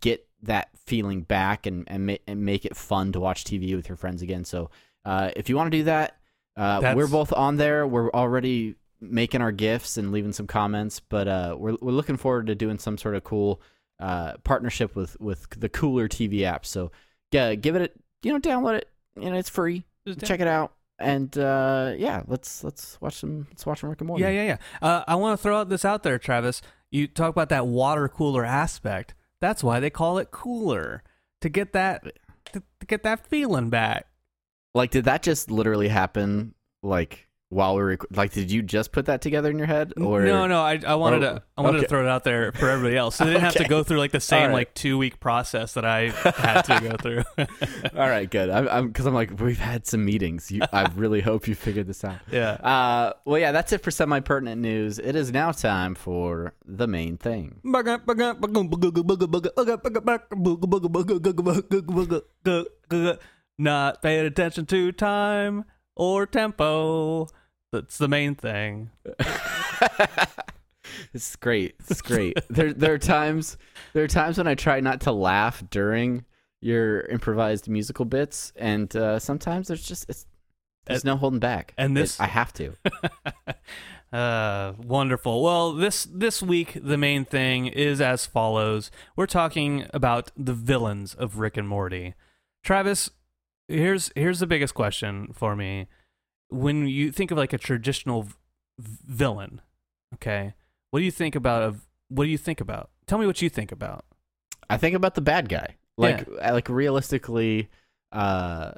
get 0.00 0.26
that 0.42 0.68
feeling 0.86 1.22
back 1.22 1.66
and 1.66 1.84
and, 1.88 2.06
ma- 2.06 2.14
and 2.26 2.44
make 2.44 2.64
it 2.64 2.76
fun 2.76 3.12
to 3.12 3.20
watch 3.20 3.44
TV 3.44 3.74
with 3.74 3.88
your 3.88 3.96
friends 3.96 4.22
again. 4.22 4.44
So 4.44 4.70
uh, 5.04 5.30
if 5.36 5.48
you 5.48 5.56
want 5.56 5.72
to 5.72 5.78
do 5.78 5.84
that, 5.84 6.18
uh, 6.56 6.92
we're 6.96 7.08
both 7.08 7.32
on 7.32 7.56
there. 7.56 7.86
We're 7.86 8.10
already 8.10 8.76
making 9.00 9.40
our 9.40 9.52
gifts 9.52 9.96
and 9.96 10.10
leaving 10.12 10.32
some 10.32 10.46
comments, 10.46 11.00
but 11.00 11.28
uh, 11.28 11.56
we're 11.58 11.76
we're 11.80 11.92
looking 11.92 12.16
forward 12.16 12.46
to 12.48 12.54
doing 12.54 12.78
some 12.78 12.98
sort 12.98 13.14
of 13.14 13.24
cool 13.24 13.60
uh, 14.00 14.34
partnership 14.44 14.94
with 14.96 15.18
with 15.20 15.48
the 15.58 15.68
cooler 15.68 16.08
TV 16.08 16.42
app. 16.42 16.64
So 16.66 16.90
yeah, 17.32 17.54
give 17.54 17.76
it 17.76 17.82
a 17.82 17.90
you 18.22 18.32
know 18.32 18.40
download 18.40 18.74
it. 18.74 18.88
You 19.20 19.30
know 19.30 19.36
it's 19.36 19.48
free. 19.48 19.84
Just 20.06 20.24
Check 20.24 20.40
it 20.40 20.48
out. 20.48 20.72
And 20.98 21.36
uh, 21.38 21.94
yeah, 21.96 22.22
let's 22.26 22.64
let's 22.64 23.00
watch 23.00 23.14
some 23.14 23.46
let's 23.50 23.64
watch 23.64 23.80
some 23.80 23.90
Rick 23.90 24.00
and 24.00 24.08
Morty. 24.08 24.22
Yeah, 24.22 24.30
yeah, 24.30 24.42
yeah. 24.42 24.56
Uh, 24.82 25.04
I 25.06 25.14
want 25.14 25.38
to 25.38 25.42
throw 25.42 25.60
out 25.60 25.68
this 25.68 25.84
out 25.84 26.02
there, 26.02 26.18
Travis. 26.18 26.60
You 26.90 27.06
talk 27.06 27.30
about 27.30 27.50
that 27.50 27.66
water 27.66 28.08
cooler 28.08 28.44
aspect. 28.44 29.14
That's 29.40 29.62
why 29.62 29.78
they 29.78 29.90
call 29.90 30.18
it 30.18 30.32
cooler 30.32 31.04
to 31.40 31.48
get 31.48 31.72
that 31.72 32.02
to, 32.52 32.62
to 32.80 32.86
get 32.86 33.04
that 33.04 33.26
feeling 33.28 33.70
back. 33.70 34.06
Like, 34.74 34.90
did 34.90 35.04
that 35.04 35.22
just 35.22 35.50
literally 35.50 35.88
happen? 35.88 36.54
Like 36.82 37.27
while 37.50 37.76
we 37.76 37.82
were 37.82 37.98
like, 38.10 38.32
did 38.32 38.50
you 38.50 38.62
just 38.62 38.92
put 38.92 39.06
that 39.06 39.22
together 39.22 39.50
in 39.50 39.56
your 39.56 39.66
head? 39.66 39.94
Or 39.96 40.22
no, 40.22 40.46
no, 40.46 40.60
I, 40.60 40.78
I 40.86 40.96
wanted 40.96 41.24
Oh, 41.24 41.34
to 41.36 41.42
I 41.56 41.62
wanted 41.62 41.78
okay. 41.78 41.84
to 41.86 41.88
throw 41.88 42.02
it 42.02 42.08
out 42.08 42.22
there 42.24 42.52
for 42.52 42.68
everybody 42.68 42.96
else, 42.96 43.16
so 43.16 43.24
they 43.24 43.32
didn't 43.32 43.44
have 43.44 43.54
to 43.54 43.64
go 43.68 43.82
through 43.82 43.98
like 43.98 44.12
the 44.12 44.20
same 44.20 44.48
right. 44.48 44.52
like 44.52 44.74
two 44.74 44.98
week 44.98 45.18
process 45.18 45.72
that 45.72 45.84
I 45.84 46.10
had 46.10 46.62
to 46.62 46.80
go 46.80 46.96
through. 46.96 47.22
All 47.98 48.08
right, 48.08 48.30
good. 48.30 48.50
I'm 48.50 48.68
I'm 48.68 48.88
because 48.88 49.06
I'm 49.06 49.14
like 49.14 49.40
we've 49.40 49.58
had 49.58 49.86
some 49.86 50.04
meetings. 50.04 50.50
You, 50.50 50.60
I 50.72 50.90
really 50.94 51.22
hope 51.22 51.48
you 51.48 51.54
figured 51.54 51.86
this 51.86 52.04
out. 52.04 52.18
yeah. 52.30 52.50
Uh, 52.52 53.12
well, 53.24 53.38
yeah, 53.40 53.52
that's 53.52 53.72
it 53.72 53.82
for 53.82 53.90
semi 53.90 54.20
pertinent 54.20 54.60
news. 54.60 54.98
It 54.98 55.16
is 55.16 55.32
now 55.32 55.52
time 55.52 55.94
for 55.94 56.52
the 56.66 56.86
main 56.86 57.16
thing. 57.16 57.60
Not 63.60 64.02
paying 64.02 64.26
attention 64.26 64.66
to 64.66 64.92
time 64.92 65.64
or 65.96 66.26
tempo. 66.26 67.26
That's 67.72 67.98
the 67.98 68.08
main 68.08 68.34
thing. 68.34 68.90
It's 71.14 71.36
great. 71.36 71.74
It's 71.88 72.02
great. 72.02 72.38
there 72.50 72.72
there 72.72 72.92
are 72.94 72.98
times 72.98 73.56
there 73.92 74.04
are 74.04 74.08
times 74.08 74.38
when 74.38 74.46
I 74.46 74.54
try 74.54 74.80
not 74.80 75.00
to 75.02 75.12
laugh 75.12 75.62
during 75.70 76.24
your 76.60 77.02
improvised 77.02 77.68
musical 77.68 78.04
bits, 78.04 78.52
and 78.56 78.94
uh, 78.96 79.18
sometimes 79.18 79.68
there's 79.68 79.86
just 79.86 80.06
it's 80.08 80.26
there's 80.86 81.04
no 81.04 81.16
holding 81.16 81.40
back. 81.40 81.72
and 81.78 81.96
It- 81.96 82.00
this- 82.02 82.18
I 82.20 82.26
have 82.26 82.52
to. 82.54 82.72
uh, 84.12 84.72
wonderful. 84.78 85.42
Well, 85.42 85.72
this 85.74 86.06
this 86.10 86.42
week 86.42 86.78
the 86.82 86.96
main 86.98 87.24
thing 87.24 87.66
is 87.66 88.00
as 88.00 88.26
follows. 88.26 88.90
We're 89.16 89.26
talking 89.26 89.86
about 89.94 90.30
the 90.36 90.54
villains 90.54 91.14
of 91.14 91.38
Rick 91.38 91.56
and 91.56 91.68
Morty. 91.68 92.14
Travis, 92.64 93.10
here's 93.68 94.10
here's 94.16 94.40
the 94.40 94.46
biggest 94.46 94.74
question 94.74 95.32
for 95.34 95.54
me. 95.54 95.86
When 96.50 96.86
you 96.86 97.12
think 97.12 97.30
of 97.30 97.38
like 97.38 97.52
a 97.52 97.58
traditional 97.58 98.22
v- 98.22 98.34
villain, 98.78 99.60
okay, 100.14 100.54
what 100.90 101.00
do 101.00 101.04
you 101.04 101.10
think 101.10 101.34
about? 101.34 101.62
Of 101.62 101.86
what 102.08 102.24
do 102.24 102.30
you 102.30 102.38
think 102.38 102.60
about? 102.60 102.90
Tell 103.06 103.18
me 103.18 103.26
what 103.26 103.42
you 103.42 103.48
think 103.48 103.72
about. 103.72 104.04
I 104.70 104.76
think 104.76 104.94
about 104.94 105.14
the 105.14 105.20
bad 105.20 105.48
guy. 105.48 105.76
Like 105.96 106.28
uh, 106.40 106.52
like 106.52 106.68
realistically, 106.68 107.68
uh, 108.12 108.72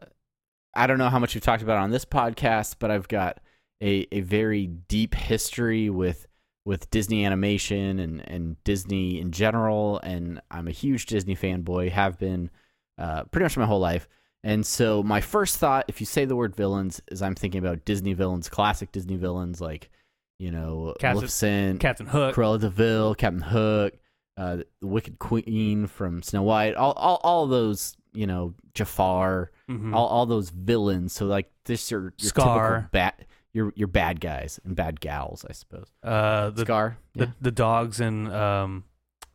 I 0.75 0.87
don't 0.87 0.99
know 0.99 1.11
how 1.11 1.19
much 1.19 1.35
we've 1.35 1.43
talked 1.43 1.63
about 1.63 1.79
on 1.79 1.91
this 1.91 2.05
podcast, 2.05 2.77
but 2.79 2.91
I've 2.91 3.09
got 3.09 3.41
a, 3.83 4.07
a 4.13 4.21
very 4.21 4.67
deep 4.67 5.15
history 5.15 5.91
with 5.91 6.27
with 6.65 6.91
Disney 6.91 7.25
animation 7.25 7.99
and, 7.99 8.21
and 8.29 8.63
Disney 8.65 9.21
in 9.21 9.33
general, 9.33 9.99
and 10.03 10.41
I'm 10.51 10.69
a 10.69 10.73
huge 10.73 11.07
Disney 11.07 11.35
fanboy, 11.35 11.91
have 11.91 12.19
been 12.19 12.51
uh, 12.99 13.25
pretty 13.25 13.45
much 13.45 13.57
my 13.57 13.67
whole 13.67 13.81
life. 13.81 14.09
And 14.43 14.65
so 14.65 15.03
my 15.03 15.21
first 15.21 15.59
thought, 15.59 15.85
if 15.89 16.01
you 16.01 16.07
say 16.07 16.25
the 16.25 16.37
word 16.37 16.57
villains, 16.57 17.01
is 17.09 17.21
I'm 17.23 17.35
thinking 17.35 17.59
about 17.65 17.85
Disney 17.85 18.15
villains, 18.15 18.49
classic 18.49 18.91
Disney 18.93 19.17
villains 19.17 19.61
like, 19.61 19.91
you 20.39 20.51
know, 20.51 20.95
Captain- 20.99 21.17
Maleficent, 21.17 21.81
Captain 21.81 22.07
Hook. 22.07 22.35
Cruella 22.35 22.59
de 22.59 22.71
Vil, 22.71 23.15
Captain 23.15 23.43
Hook, 23.43 23.95
uh, 24.39 24.57
the 24.81 24.87
Wicked 24.87 25.19
Queen 25.19 25.87
from 25.87 26.23
Snow 26.23 26.43
White, 26.43 26.75
all, 26.75 26.93
all, 26.93 27.21
all 27.23 27.47
those, 27.47 27.95
you 28.15 28.27
know, 28.27 28.55
Jafar, 28.73 29.51
Mhm. 29.69 29.95
all, 29.95 30.07
all 30.07 30.25
those 30.27 30.49
villains. 30.51 31.13
So 31.13 31.27
like 31.27 31.51
this, 31.67 31.91
your, 31.91 32.15
your 32.19 32.29
Scar. 32.29 32.71
typical 32.71 32.89
bad, 32.93 33.27
your 33.53 33.73
your 33.77 33.89
bad 33.89 34.21
guys 34.21 34.59
and 34.65 34.75
bad 34.75 35.01
gals, 35.01 35.45
I 35.49 35.53
suppose. 35.53 35.89
uh, 36.03 36.51
the 36.51 36.63
Scar, 36.63 36.97
the, 37.15 37.27
yeah. 37.27 37.33
the 37.43 37.51
dogs 37.51 38.01
in 38.01 38.31
um 38.33 38.85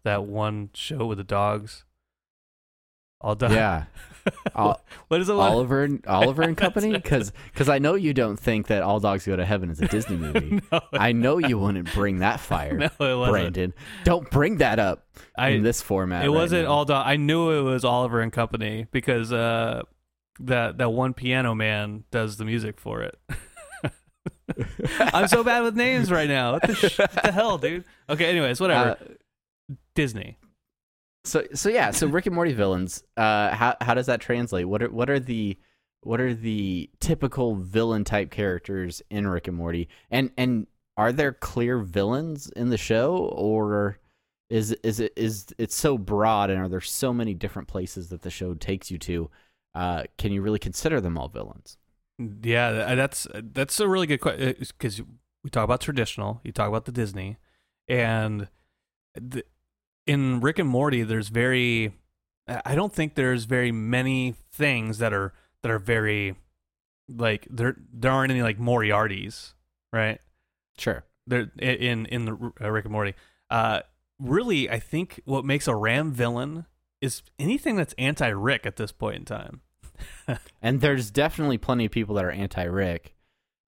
that 0.04 0.24
one 0.26 0.72
show 0.74 1.06
with 1.06 1.18
the 1.20 1.24
dogs. 1.24 1.85
All 3.26 3.34
dog. 3.36 3.52
yeah. 3.52 3.86
All, 4.56 4.82
what 5.08 5.20
is 5.22 5.30
it? 5.30 5.34
Oliver 5.36 5.84
and 5.84 6.06
Oliver 6.08 6.44
and 6.44 6.56
Company, 6.66 6.92
because 6.94 7.32
I 7.68 7.80
know 7.80 7.96
you 7.96 8.14
don't 8.14 8.38
think 8.38 8.68
that 8.68 8.82
All 8.84 9.00
Dogs 9.00 9.26
Go 9.26 9.36
to 9.36 9.44
Heaven 9.46 9.70
is 9.70 9.80
a 9.82 9.88
Disney 9.88 10.16
movie. 10.18 10.62
no, 10.72 10.80
I 10.94 11.12
know 11.12 11.38
you 11.40 11.58
wouldn't 11.60 11.92
bring 11.94 12.20
that 12.20 12.40
fire, 12.40 12.78
no. 12.78 12.90
Brandon. 13.30 13.74
Don't 14.04 14.30
bring 14.32 14.58
that 14.58 14.78
up 14.80 15.08
I, 15.38 15.50
in 15.50 15.64
this 15.64 15.82
format. 15.82 16.24
it 16.24 16.30
right 16.30 16.36
wasn't 16.36 16.64
now. 16.66 16.72
all 16.72 16.86
dog. 16.86 17.06
I 17.06 17.18
knew 17.18 17.52
it 17.52 17.62
was 17.62 17.84
Oliver 17.86 18.22
and 18.22 18.32
Company 18.34 18.88
because 18.92 19.32
uh 19.34 19.82
that 20.40 20.78
that 20.80 20.92
one 20.92 21.14
piano 21.14 21.54
man 21.56 22.04
does 22.12 22.38
the 22.38 22.46
music 22.46 22.80
for 22.80 23.02
it. 23.02 23.18
I'm 25.14 25.28
so 25.28 25.44
bad 25.44 25.62
with 25.64 25.76
names 25.76 26.12
right 26.12 26.28
now. 26.30 26.54
What 26.54 26.62
the, 26.68 26.76
sh- 26.76 27.00
what 27.00 27.12
the 27.24 27.32
hell, 27.32 27.58
dude? 27.58 27.84
Okay, 28.10 28.26
anyways, 28.26 28.60
whatever. 28.60 28.92
Uh, 29.02 29.76
Disney. 29.96 30.38
So 31.26 31.44
so 31.54 31.70
yeah, 31.70 31.92
so 31.92 32.08
Rick 32.08 32.28
and 32.28 32.36
Morty 32.36 32.54
villains. 32.54 33.04
Uh, 33.18 33.54
how 33.56 33.76
how 33.82 33.94
does 33.94 34.06
that 34.06 34.22
translate? 34.22 34.68
What 34.68 34.84
are 34.84 34.90
what 34.90 35.10
are 35.10 35.20
the 35.20 35.58
what 36.02 36.22
are 36.22 36.34
the 36.34 36.90
typical 37.00 37.56
villain 37.56 38.04
type 38.04 38.30
characters 38.30 39.02
in 39.10 39.28
Rick 39.28 39.48
and 39.48 39.58
Morty? 39.58 39.90
And 40.12 40.32
and 40.38 40.68
are 40.98 41.12
there 41.12 41.34
clear 41.34 41.80
villains 41.80 42.50
in 42.56 42.70
the 42.70 42.78
show, 42.78 43.18
or 43.18 44.00
is 44.50 44.72
is 44.84 45.00
it 45.00 45.14
is 45.16 45.48
it's 45.58 45.76
so 45.76 45.98
broad, 45.98 46.50
and 46.50 46.62
are 46.62 46.70
there 46.70 46.82
so 46.82 47.12
many 47.12 47.34
different 47.34 47.68
places 47.68 48.10
that 48.10 48.22
the 48.22 48.30
show 48.30 48.54
takes 48.54 48.92
you 48.92 49.00
to? 49.00 49.30
Uh, 49.74 50.04
can 50.18 50.32
you 50.32 50.42
really 50.42 50.60
consider 50.60 51.02
them 51.02 51.18
all 51.18 51.28
villains? 51.28 51.78
Yeah, 52.18 52.96
that's 52.96 53.28
that's 53.34 53.80
a 53.80 53.88
really 53.88 54.08
good 54.08 54.20
question 54.22 54.56
because 54.60 55.02
we 55.44 55.50
talk 55.50 55.64
about 55.64 55.82
traditional, 55.82 56.40
you 56.44 56.52
talk 56.52 56.70
about 56.70 56.86
the 56.86 56.92
Disney, 56.92 57.38
and 57.88 58.48
the, 59.16 59.44
in 60.08 60.40
Rick 60.40 60.60
and 60.60 60.70
Morty, 60.70 61.04
there's 61.04 61.30
very, 61.30 61.94
I 62.48 62.76
don't 62.76 62.94
think 62.94 63.16
there's 63.16 63.46
very 63.46 63.72
many 63.72 64.36
things 64.52 65.00
that 65.00 65.14
are 65.14 65.34
that 65.62 65.72
are 65.72 65.80
very, 65.80 66.36
like 67.10 67.48
there 67.50 67.76
there 67.94 68.12
aren't 68.12 68.32
any 68.32 68.44
like 68.44 68.60
Moriartys, 68.60 69.54
right? 69.92 70.20
Sure. 70.78 71.04
There 71.28 71.50
in 71.60 72.06
in 72.06 72.26
the 72.26 72.54
uh, 72.62 72.70
Rick 72.70 72.86
and 72.86 72.92
Morty. 72.92 73.16
Uh, 73.50 73.82
really, 74.20 74.70
I 74.70 74.80
think 74.80 75.22
what 75.26 75.46
makes 75.46 75.68
a 75.68 75.76
Ram 75.76 76.12
villain 76.12 76.66
is 77.02 77.22
anything 77.38 77.76
that's 77.76 77.94
anti-Rick 77.98 78.66
at 78.66 78.78
this 78.78 78.92
point 78.92 79.18
in 79.18 79.26
time. 79.26 79.62
and 80.62 80.82
there's 80.82 81.12
definitely 81.12 81.58
plenty 81.58 81.86
of 81.86 81.92
people 81.92 82.16
that 82.16 82.26
are 82.26 82.32
anti-Rick. 82.32 83.16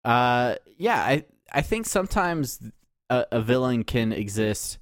Uh, 0.04 0.56
yeah, 0.78 1.00
I 1.00 1.26
I 1.52 1.62
think 1.62 1.86
sometimes 1.86 2.62
a, 3.10 3.26
a 3.32 3.42
villain 3.42 3.84
can 3.84 4.12
exist 4.12 4.78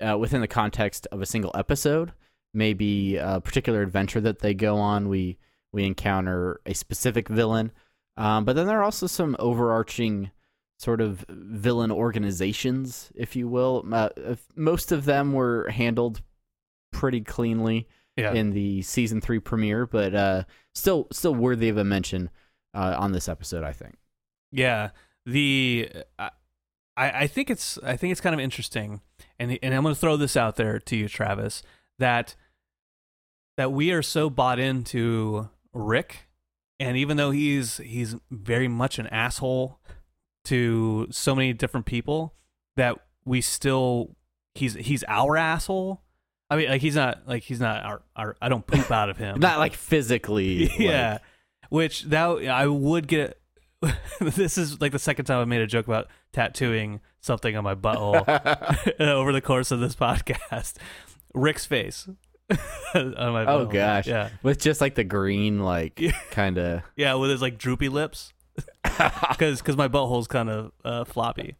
uh, 0.00 0.16
within 0.18 0.40
the 0.40 0.48
context 0.48 1.06
of 1.12 1.20
a 1.22 1.26
single 1.26 1.52
episode. 1.54 2.12
Maybe 2.54 3.16
a 3.16 3.40
particular 3.40 3.82
adventure 3.82 4.20
that 4.22 4.38
they 4.38 4.54
go 4.54 4.76
on, 4.76 5.08
we 5.08 5.38
we 5.72 5.84
encounter 5.84 6.60
a 6.64 6.72
specific 6.74 7.28
villain. 7.28 7.70
Um, 8.16 8.44
but 8.46 8.56
then 8.56 8.66
there 8.66 8.78
are 8.80 8.84
also 8.84 9.06
some 9.06 9.36
overarching 9.38 10.30
sort 10.78 11.00
of 11.02 11.24
villain 11.28 11.90
organizations, 11.90 13.10
if 13.14 13.36
you 13.36 13.46
will. 13.48 13.84
Uh, 13.92 14.08
if- 14.16 14.46
most 14.56 14.90
of 14.92 15.04
them 15.04 15.32
were 15.32 15.68
handled 15.70 16.22
pretty 16.92 17.20
cleanly 17.20 17.88
Yeah. 18.16 18.32
in 18.32 18.52
the 18.52 18.80
season 18.82 19.20
three 19.20 19.38
premiere, 19.38 19.86
but 19.86 20.14
uh, 20.14 20.44
still 20.74 21.08
still 21.12 21.34
worthy 21.34 21.68
of 21.68 21.76
a 21.76 21.84
mention 21.84 22.30
uh, 22.74 22.94
on 22.98 23.12
this 23.12 23.28
episode, 23.28 23.64
I 23.64 23.72
think. 23.72 23.96
Yeah, 24.50 24.90
the 25.26 25.90
I, 26.18 26.30
I 26.96 27.26
think 27.26 27.50
it's 27.50 27.78
I 27.82 27.96
think 27.96 28.12
it's 28.12 28.20
kind 28.22 28.32
of 28.34 28.40
interesting, 28.40 29.02
and 29.38 29.58
and 29.62 29.74
I'm 29.74 29.82
going 29.82 29.94
to 29.94 30.00
throw 30.00 30.16
this 30.16 30.36
out 30.36 30.56
there 30.56 30.78
to 30.78 30.96
you, 30.96 31.08
Travis, 31.08 31.62
that 31.98 32.34
that 33.56 33.72
we 33.72 33.92
are 33.92 34.02
so 34.02 34.28
bought 34.30 34.58
into 34.58 35.48
Rick, 35.72 36.28
and 36.78 36.96
even 36.96 37.16
though 37.16 37.30
he's 37.30 37.78
he's 37.78 38.16
very 38.30 38.68
much 38.68 38.98
an 38.98 39.06
asshole 39.08 39.80
to 40.44 41.08
so 41.10 41.34
many 41.34 41.52
different 41.52 41.86
people, 41.86 42.34
that 42.76 42.96
we 43.24 43.40
still 43.40 44.16
he's 44.54 44.74
he's 44.74 45.04
our 45.08 45.36
asshole. 45.36 46.02
I 46.48 46.56
mean, 46.56 46.68
like 46.68 46.80
he's 46.80 46.94
not 46.94 47.26
like 47.26 47.42
he's 47.42 47.60
not 47.60 47.82
our, 47.84 48.02
our 48.14 48.36
I 48.40 48.48
don't 48.48 48.66
poop 48.66 48.90
out 48.90 49.10
of 49.10 49.16
him. 49.16 49.40
Not 49.40 49.58
like 49.58 49.74
physically. 49.74 50.70
yeah 50.78 51.12
like- 51.14 51.22
which 51.68 52.04
that 52.04 52.28
i 52.48 52.64
would 52.64 53.08
get 53.08 53.40
this 54.20 54.56
is 54.56 54.80
like 54.80 54.92
the 54.92 55.00
second 55.00 55.24
time 55.24 55.40
i 55.40 55.44
made 55.44 55.60
a 55.60 55.66
joke 55.66 55.88
about 55.88 56.06
tattooing 56.32 57.00
something 57.26 57.56
on 57.56 57.64
my 57.64 57.74
butthole 57.74 58.24
over 59.00 59.32
the 59.32 59.40
course 59.42 59.70
of 59.70 59.80
this 59.80 59.94
podcast 59.94 60.74
rick's 61.34 61.66
face 61.66 62.08
on 62.94 63.32
my 63.32 63.44
Oh, 63.44 63.66
gosh. 63.66 64.06
yeah 64.06 64.30
with 64.42 64.60
just 64.60 64.80
like 64.80 64.94
the 64.94 65.04
green, 65.04 65.58
like 65.60 66.00
kind 66.30 66.56
of. 66.58 66.82
yeah 66.96 67.14
with 67.14 67.30
his 67.30 67.42
like 67.42 67.58
droopy 67.58 67.88
lips 67.88 68.32
because 68.82 69.60
because 69.60 69.76
my 69.76 69.88
butthole's 69.88 70.28
kind 70.28 70.48
of 70.48 70.72
uh, 70.84 71.04
floppy 71.04 71.56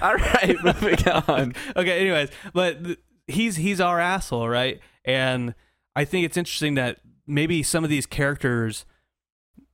All 0.00 0.14
right, 0.14 0.56
moving 0.62 0.98
on. 1.28 1.54
okay 1.74 2.00
anyways 2.00 2.28
but 2.52 2.84
th- 2.84 2.98
he's 3.26 3.56
he's 3.56 3.80
our 3.80 3.98
asshole 3.98 4.48
right 4.48 4.78
and 5.04 5.54
i 5.96 6.04
think 6.04 6.24
it's 6.24 6.36
interesting 6.36 6.74
that 6.74 6.98
maybe 7.26 7.62
some 7.62 7.82
of 7.82 7.90
these 7.90 8.06
characters 8.06 8.84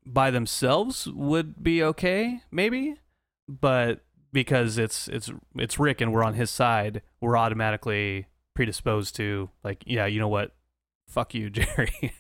by 0.07 0.31
themselves 0.31 1.07
would 1.09 1.63
be 1.63 1.83
okay 1.83 2.41
maybe 2.51 2.97
but 3.49 4.01
because 4.33 4.79
it's 4.79 5.09
it's 5.09 5.31
it's 5.57 5.79
rick 5.79 6.01
and 6.01 6.13
we're 6.13 6.25
on 6.25 6.35
his 6.35 6.51
side 6.51 7.03
we're 7.21 7.37
automatically 7.37 8.27
predisposed 8.55 9.15
to 9.17 9.51
like 9.63 9.83
yeah 9.87 10.07
you 10.07 10.19
know 10.19 10.29
what 10.29 10.55
fuck 11.09 11.35
you 11.35 11.51
jerry 11.51 12.13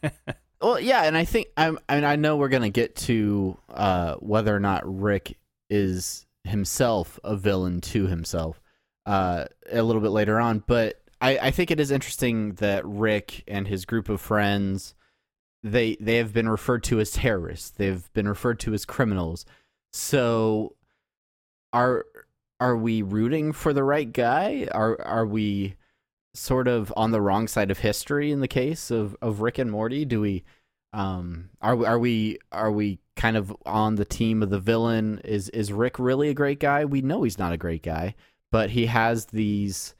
Well, 0.62 0.78
yeah, 0.78 1.02
and 1.02 1.16
I 1.16 1.24
think 1.24 1.48
I'm. 1.56 1.76
I 1.88 1.96
mean, 1.96 2.04
I 2.04 2.14
know 2.14 2.36
we're 2.36 2.48
gonna 2.48 2.70
get 2.70 2.94
to 2.96 3.58
uh, 3.68 4.14
whether 4.20 4.54
or 4.54 4.60
not 4.60 4.82
Rick 4.86 5.36
is 5.68 6.24
himself 6.44 7.18
a 7.24 7.34
villain 7.34 7.80
to 7.80 8.06
himself 8.06 8.60
uh, 9.04 9.46
a 9.70 9.82
little 9.82 10.00
bit 10.00 10.10
later 10.10 10.38
on, 10.38 10.62
but 10.66 11.02
I, 11.20 11.38
I 11.38 11.50
think 11.50 11.72
it 11.72 11.80
is 11.80 11.90
interesting 11.90 12.54
that 12.54 12.86
Rick 12.86 13.42
and 13.48 13.66
his 13.66 13.84
group 13.84 14.08
of 14.08 14.20
friends 14.20 14.94
they 15.64 15.96
they 16.00 16.16
have 16.16 16.32
been 16.32 16.48
referred 16.48 16.84
to 16.84 17.00
as 17.00 17.10
terrorists. 17.10 17.70
They've 17.70 18.12
been 18.12 18.28
referred 18.28 18.60
to 18.60 18.72
as 18.72 18.84
criminals. 18.84 19.44
So, 19.92 20.76
are 21.72 22.06
are 22.60 22.76
we 22.76 23.02
rooting 23.02 23.52
for 23.52 23.72
the 23.72 23.84
right 23.84 24.10
guy? 24.12 24.68
Are 24.72 25.00
are 25.02 25.26
we 25.26 25.74
sort 26.34 26.68
of 26.68 26.92
on 26.96 27.10
the 27.10 27.20
wrong 27.20 27.46
side 27.48 27.70
of 27.70 27.78
history 27.80 28.30
in 28.32 28.40
the 28.40 28.48
case 28.48 28.90
of, 28.90 29.16
of 29.20 29.40
Rick 29.40 29.58
and 29.58 29.70
Morty? 29.70 30.04
Do 30.04 30.20
we 30.20 30.44
um 30.92 31.50
are 31.60 31.76
we- 31.76 31.86
are 31.86 31.98
we 31.98 32.38
are 32.52 32.70
we 32.72 32.98
kind 33.16 33.36
of 33.36 33.54
on 33.66 33.96
the 33.96 34.04
team 34.04 34.42
of 34.42 34.50
the 34.50 34.60
villain? 34.60 35.20
Is 35.24 35.48
is 35.50 35.72
Rick 35.72 35.98
really 35.98 36.28
a 36.28 36.34
great 36.34 36.60
guy? 36.60 36.84
We 36.84 37.02
know 37.02 37.22
he's 37.22 37.38
not 37.38 37.52
a 37.52 37.58
great 37.58 37.82
guy, 37.82 38.14
but 38.50 38.70
he 38.70 38.86
has 38.86 39.26
these 39.26 39.94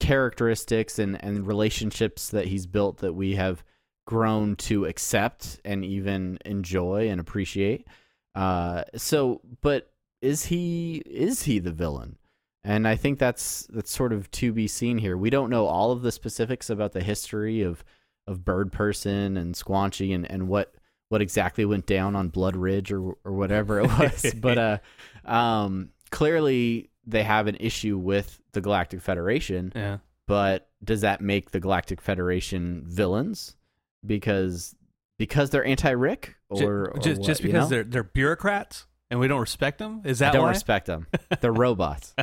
characteristics 0.00 0.98
and 0.98 1.22
and 1.22 1.46
relationships 1.46 2.30
that 2.30 2.46
he's 2.46 2.66
built 2.66 2.98
that 2.98 3.12
we 3.14 3.34
have 3.36 3.62
grown 4.06 4.56
to 4.56 4.86
accept 4.86 5.60
and 5.64 5.84
even 5.84 6.38
enjoy 6.44 7.08
and 7.10 7.20
appreciate. 7.20 7.86
Uh 8.34 8.84
so 8.96 9.40
but 9.60 9.92
is 10.22 10.46
he 10.46 11.02
is 11.06 11.44
he 11.44 11.58
the 11.58 11.72
villain? 11.72 12.16
And 12.62 12.86
I 12.86 12.96
think 12.96 13.18
that's 13.18 13.66
that's 13.70 13.90
sort 13.90 14.12
of 14.12 14.30
to 14.32 14.52
be 14.52 14.66
seen 14.66 14.98
here. 14.98 15.16
We 15.16 15.30
don't 15.30 15.50
know 15.50 15.66
all 15.66 15.92
of 15.92 16.02
the 16.02 16.12
specifics 16.12 16.68
about 16.68 16.92
the 16.92 17.02
history 17.02 17.62
of 17.62 17.84
of 18.26 18.44
Bird 18.44 18.70
Person 18.70 19.36
and 19.36 19.54
Squanchy 19.54 20.14
and, 20.14 20.30
and 20.30 20.48
what 20.48 20.74
what 21.08 21.22
exactly 21.22 21.64
went 21.64 21.86
down 21.86 22.14
on 22.14 22.28
Blood 22.28 22.56
Ridge 22.56 22.92
or 22.92 23.16
or 23.24 23.32
whatever 23.32 23.80
it 23.80 23.86
was. 23.86 24.34
but 24.40 24.58
uh, 24.58 24.78
um, 25.24 25.90
clearly 26.10 26.90
they 27.06 27.22
have 27.22 27.46
an 27.46 27.56
issue 27.58 27.96
with 27.96 28.40
the 28.52 28.60
Galactic 28.60 29.00
Federation. 29.00 29.72
yeah 29.74 29.98
But 30.26 30.68
does 30.84 31.00
that 31.00 31.22
make 31.22 31.50
the 31.50 31.60
Galactic 31.60 32.00
Federation 32.00 32.82
villains 32.86 33.56
because 34.04 34.74
because 35.18 35.50
they're 35.50 35.64
anti 35.64 35.90
Rick 35.90 36.36
or, 36.50 36.90
or 36.90 36.98
just, 37.00 37.20
what, 37.20 37.26
just 37.26 37.40
you 37.42 37.48
because 37.48 37.64
know? 37.64 37.76
they're 37.76 37.84
they're 37.84 38.04
bureaucrats 38.04 38.86
and 39.10 39.20
we 39.20 39.28
don't 39.28 39.40
respect 39.40 39.78
them 39.78 40.02
is 40.04 40.20
that 40.20 40.30
I 40.30 40.32
don't 40.32 40.42
why 40.44 40.50
respect 40.50 40.86
them. 40.86 41.06
They're 41.40 41.52
robots. 41.52 42.14
uh, 42.18 42.22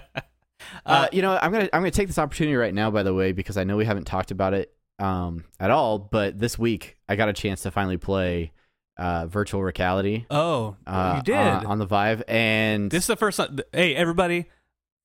Uh, 0.85 1.07
you 1.11 1.21
know, 1.21 1.37
I'm 1.41 1.51
gonna 1.51 1.69
I'm 1.71 1.81
gonna 1.81 1.91
take 1.91 2.07
this 2.07 2.17
opportunity 2.17 2.55
right 2.55 2.73
now, 2.73 2.89
by 2.91 3.03
the 3.03 3.13
way, 3.13 3.31
because 3.31 3.57
I 3.57 3.63
know 3.63 3.77
we 3.77 3.85
haven't 3.85 4.05
talked 4.05 4.31
about 4.31 4.53
it 4.53 4.73
um, 4.99 5.43
at 5.59 5.69
all. 5.71 5.99
But 5.99 6.39
this 6.39 6.57
week, 6.57 6.97
I 7.07 7.15
got 7.15 7.29
a 7.29 7.33
chance 7.33 7.61
to 7.63 7.71
finally 7.71 7.97
play 7.97 8.51
uh, 8.97 9.27
virtual 9.27 9.61
reality. 9.63 10.25
oh 10.31 10.75
Uh, 10.85 11.15
you 11.17 11.23
did 11.23 11.35
on, 11.37 11.65
on 11.67 11.77
the 11.79 11.85
Vive, 11.85 12.23
and 12.27 12.89
This 12.89 13.03
is 13.03 13.07
the 13.07 13.15
first 13.15 13.37
time. 13.37 13.59
Hey, 13.71 13.95
everybody! 13.95 14.45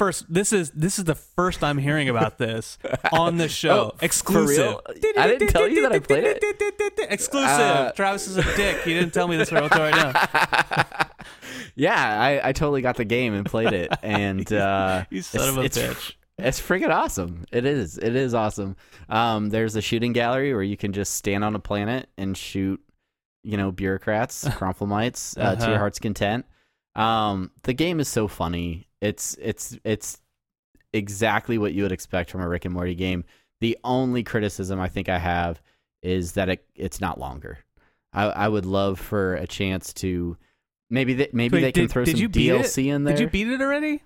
First, 0.03 0.25
this 0.29 0.53
is 0.53 0.73
this 0.73 0.99
is 0.99 1.05
the 1.05 1.15
first 1.15 1.63
I'm 1.63 1.79
hearing 1.79 2.09
about 2.09 2.37
this 2.37 2.77
on 3.13 3.37
the 3.37 3.49
show. 3.49 3.93
Oh, 3.95 3.99
Exclusive. 4.03 4.79
I 5.17 5.29
didn't 5.29 5.47
tell 5.51 5.69
you 5.69 5.83
that 5.83 5.93
I 5.93 6.01
played 6.01 6.25
it. 6.43 6.99
Exclusive. 7.09 7.49
Uh, 7.49 7.93
Travis 7.93 8.27
is 8.27 8.37
a 8.37 8.43
dick. 8.57 8.83
He 8.83 8.95
didn't 8.95 9.15
tell 9.15 9.29
me 9.29 9.37
this 9.37 9.53
right 9.53 9.71
right 9.71 9.95
now. 9.95 11.07
yeah, 11.77 12.21
I, 12.21 12.49
I 12.49 12.53
totally 12.53 12.83
got 12.83 12.97
the 12.97 13.05
game 13.05 13.33
and 13.33 13.47
played 13.47 13.73
it, 13.73 13.93
and 14.03 14.53
uh, 14.53 15.05
You 15.09 15.23
son 15.23 15.49
of 15.51 15.59
a 15.59 15.61
it's, 15.61 15.79
bitch. 15.79 16.15
It's 16.37 16.61
freaking 16.61 16.91
awesome. 16.91 17.45
It 17.53 17.65
is. 17.65 17.97
It 17.97 18.17
is 18.17 18.35
awesome. 18.35 18.75
Um, 19.09 19.51
there's 19.51 19.77
a 19.77 19.81
shooting 19.81 20.13
gallery 20.13 20.53
where 20.53 20.65
you 20.65 20.77
can 20.77 20.93
just 20.93 21.15
stand 21.15 21.45
on 21.45 21.55
a 21.55 21.61
planet 21.61 22.09
and 22.19 22.37
shoot, 22.37 22.81
you 23.45 23.57
know, 23.57 23.71
bureaucrats, 23.71 24.47
Gromflomites, 24.49 25.39
uh, 25.39 25.55
to 25.55 25.63
Uh-huh. 25.63 25.71
your 25.71 25.79
heart's 25.79 26.01
content. 26.01 26.45
Um, 26.97 27.53
the 27.63 27.73
game 27.73 28.01
is 28.01 28.09
so 28.09 28.27
funny. 28.27 28.89
It's 29.03 29.37
it's 29.41 29.77
it's 29.85 30.21
exactly 30.95 31.59
what 31.59 31.75
you 31.75 31.83
would 31.83 31.93
expect 31.93 32.31
from 32.31 32.41
a 32.41 32.49
Rick 32.49 32.65
and 32.65 32.73
Morty 32.73 32.95
game. 32.95 33.25
The 33.61 33.77
only 33.85 34.23
criticism 34.23 34.81
I 34.81 34.89
think 34.89 35.09
I 35.11 35.19
have 35.19 35.61
is 36.03 36.33
that 36.33 36.49
it 36.49 36.65
it's 36.75 37.01
not 37.01 37.19
longer. 37.21 37.59
I, 38.15 38.25
I 38.25 38.49
would 38.49 38.65
love 38.67 38.99
for 39.01 39.35
a 39.35 39.47
chance 39.47 39.93
to 39.95 40.37
maybe 40.89 41.15
they, 41.15 41.29
maybe 41.33 41.57
Wait, 41.57 41.61
they 41.63 41.73
can 41.73 41.83
did- 41.85 41.91
throw 41.91 42.05
did 42.05 42.13
some 42.13 42.21
you 42.21 42.29
beat 42.29 42.51
it? 42.51 42.61
DLC 42.63 42.87
in 42.95 43.05
there. 43.05 43.17
Did 43.17 43.23
you 43.23 43.29
beat 43.29 43.49
it 43.49 43.61
already? 43.61 44.03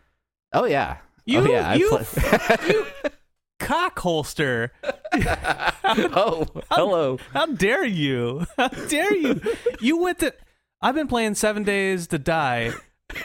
oh 0.53 0.65
yeah. 0.65 0.97
Oh, 1.01 1.05
you, 1.27 1.39
oh 1.41 1.45
yeah. 1.51 1.75
You, 1.75 1.89
play- 1.89 2.57
you 2.69 2.87
cock 3.59 3.99
holster. 3.99 4.73
oh, 5.13 6.47
hello. 6.71 7.19
How 7.33 7.47
dare 7.47 7.85
you? 7.85 8.47
How 8.57 8.69
dare 8.69 9.15
you? 9.15 9.41
You 9.81 9.99
went 9.99 10.21
to. 10.21 10.33
I've 10.81 10.95
been 10.95 11.09
playing 11.09 11.35
Seven 11.35 11.65
Days 11.65 12.07
to 12.09 12.19
Die 12.19 12.73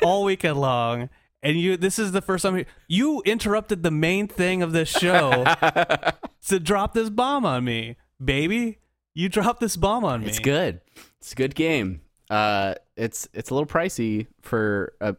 all 0.02 0.24
weekend 0.24 0.60
long, 0.60 1.10
and 1.44 1.60
you. 1.60 1.78
This 1.78 2.00
is 2.00 2.12
the 2.12 2.22
first 2.22 2.44
time 2.44 2.66
you 2.88 3.22
interrupted 3.26 3.84
the 3.84 3.92
main 3.92 4.28
thing 4.28 4.62
of 4.62 4.72
this 4.72 4.90
show 4.90 5.44
to 6.48 6.60
drop 6.60 6.94
this 6.94 7.10
bomb 7.10 7.46
on 7.46 7.64
me, 7.64 7.98
baby. 8.24 8.80
You 9.14 9.30
dropped 9.30 9.60
this 9.60 9.76
bomb 9.76 10.06
on 10.06 10.22
me. 10.22 10.28
It's 10.28 10.40
good. 10.40 10.82
It's 11.20 11.34
a 11.34 11.36
good 11.36 11.56
game. 11.56 12.02
Uh, 12.30 12.76
it's 12.96 13.28
it's 13.34 13.50
a 13.50 13.54
little 13.54 13.68
pricey 13.68 14.28
for 14.42 14.94
a. 15.02 15.16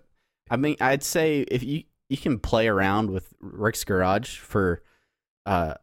I 0.51 0.57
mean, 0.57 0.77
I'd 0.81 1.03
say 1.03 1.43
if 1.43 1.63
you 1.63 1.85
you 2.09 2.17
can 2.17 2.39
play 2.39 2.69
around 2.69 3.11
with 3.11 3.33
Rick's 3.41 3.85
Garage 3.85 4.37
for, 4.39 4.83
uh, 5.47 5.75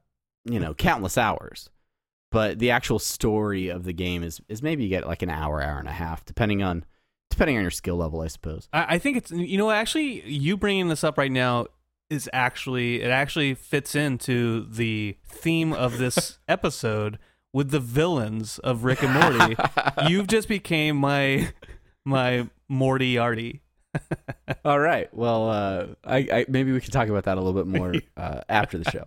you 0.45 0.59
know, 0.59 0.75
countless 0.75 1.17
hours, 1.17 1.69
but 2.31 2.59
the 2.59 2.71
actual 2.71 2.99
story 2.99 3.69
of 3.69 3.83
the 3.83 3.93
game 3.93 4.23
is 4.23 4.39
is 4.47 4.61
maybe 4.61 4.83
you 4.83 4.89
get 4.89 5.07
like 5.07 5.21
an 5.21 5.29
hour, 5.29 5.61
hour 5.61 5.79
and 5.79 5.87
a 5.87 5.93
half, 5.93 6.25
depending 6.25 6.63
on 6.63 6.85
depending 7.29 7.57
on 7.57 7.61
your 7.61 7.71
skill 7.71 7.95
level, 7.95 8.21
I 8.21 8.27
suppose. 8.27 8.67
I, 8.73 8.95
I 8.95 8.99
think 8.99 9.17
it's 9.17 9.31
you 9.31 9.57
know 9.57 9.71
actually 9.71 10.27
you 10.29 10.57
bringing 10.57 10.89
this 10.89 11.03
up 11.03 11.17
right 11.17 11.31
now 11.31 11.67
is 12.09 12.29
actually 12.33 13.01
it 13.01 13.09
actually 13.11 13.53
fits 13.53 13.95
into 13.95 14.65
the 14.65 15.17
theme 15.27 15.73
of 15.73 15.97
this 15.97 16.39
episode 16.47 17.19
with 17.53 17.71
the 17.71 17.79
villains 17.79 18.59
of 18.59 18.83
Rick 18.83 19.03
and 19.03 19.13
Morty. 19.13 19.55
You've 20.07 20.27
just 20.27 20.47
became 20.47 20.97
my 20.97 21.51
my 22.05 22.49
Moriarty. 22.67 23.61
All 24.65 24.79
right. 24.79 25.11
Well, 25.13 25.49
uh, 25.49 25.87
I, 26.03 26.17
I 26.17 26.45
maybe 26.47 26.71
we 26.71 26.79
can 26.79 26.91
talk 26.91 27.07
about 27.07 27.23
that 27.23 27.37
a 27.37 27.41
little 27.41 27.59
bit 27.59 27.67
more 27.67 27.95
uh, 28.17 28.41
after 28.47 28.77
the 28.77 28.89
show. 28.91 29.03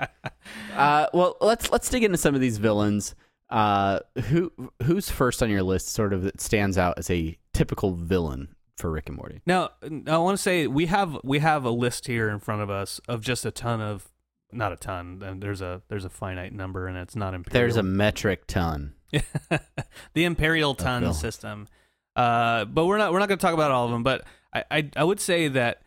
Uh, 0.77 1.07
well, 1.13 1.37
let's 1.41 1.71
let's 1.71 1.89
dig 1.89 2.03
into 2.05 2.19
some 2.19 2.35
of 2.35 2.41
these 2.41 2.59
villains. 2.59 3.15
Uh, 3.49 4.01
who 4.25 4.51
who's 4.83 5.11
first 5.11 5.43
on 5.43 5.51
your 5.51 5.63
list? 5.63 5.89
Sort 5.89 6.13
of 6.13 6.23
that 6.23 6.41
stands 6.41 6.79
out 6.79 6.99
as 6.99 7.11
a 7.11 7.37
typical 7.63 7.95
villain 7.95 8.49
for 8.77 8.91
Rick 8.91 9.09
and 9.09 9.17
Morty. 9.17 9.41
Now, 9.47 9.71
I 10.09 10.19
want 10.19 10.37
to 10.37 10.43
say 10.43 10.67
we 10.67 10.87
have 10.87 11.17
we 11.23 11.39
have 11.39 11.65
a 11.65 11.71
list 11.71 12.09
here 12.09 12.29
in 12.29 12.41
front 12.41 12.61
of 12.61 12.71
us 12.71 13.01
of 13.07 13.21
just 13.21 13.47
a 13.47 13.53
ton 13.53 13.81
of 13.81 14.09
not 14.51 14.73
a 14.73 14.77
ton. 14.77 15.39
There's 15.39 15.63
a 15.63 15.83
there's 15.89 16.05
a 16.05 16.11
finite 16.11 16.53
number, 16.53 16.89
and 16.89 16.99
it's 16.99 17.15
not 17.15 17.35
imperial. 17.35 17.53
There's 17.53 17.77
a 17.77 17.85
metric 17.85 18.49
ton. 18.49 18.95
the 20.15 20.25
imperial 20.25 20.75
ton 20.75 21.03
Phil. 21.03 21.15
system. 21.15 21.69
Uh, 22.17 22.65
but 22.65 22.87
we're 22.87 22.99
not 22.99 23.13
we're 23.13 23.21
not 23.21 23.29
going 23.29 23.39
to 23.39 23.43
talk 23.43 23.55
about 23.55 23.71
all 23.71 23.85
of 23.85 23.93
them. 23.93 24.03
But 24.03 24.25
I, 24.53 24.65
I 24.71 24.91
I 24.97 25.05
would 25.05 25.21
say 25.21 25.47
that 25.47 25.83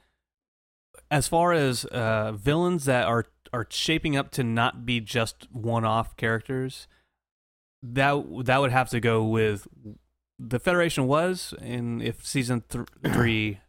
as 1.11 1.27
far 1.27 1.51
as 1.51 1.83
uh, 1.85 2.31
villains 2.31 2.85
that 2.85 3.05
are 3.05 3.25
are 3.51 3.67
shaping 3.69 4.15
up 4.15 4.31
to 4.31 4.45
not 4.45 4.85
be 4.85 5.01
just 5.01 5.47
one 5.51 5.83
off 5.83 6.15
characters, 6.15 6.87
that 7.83 8.23
that 8.45 8.61
would 8.61 8.71
have 8.71 8.89
to 8.91 9.01
go 9.01 9.25
with 9.25 9.67
the 10.39 10.59
Federation 10.59 11.07
was, 11.07 11.53
and 11.61 12.01
if 12.01 12.25
season 12.25 12.63
th- 12.69 12.85
three 13.13 13.59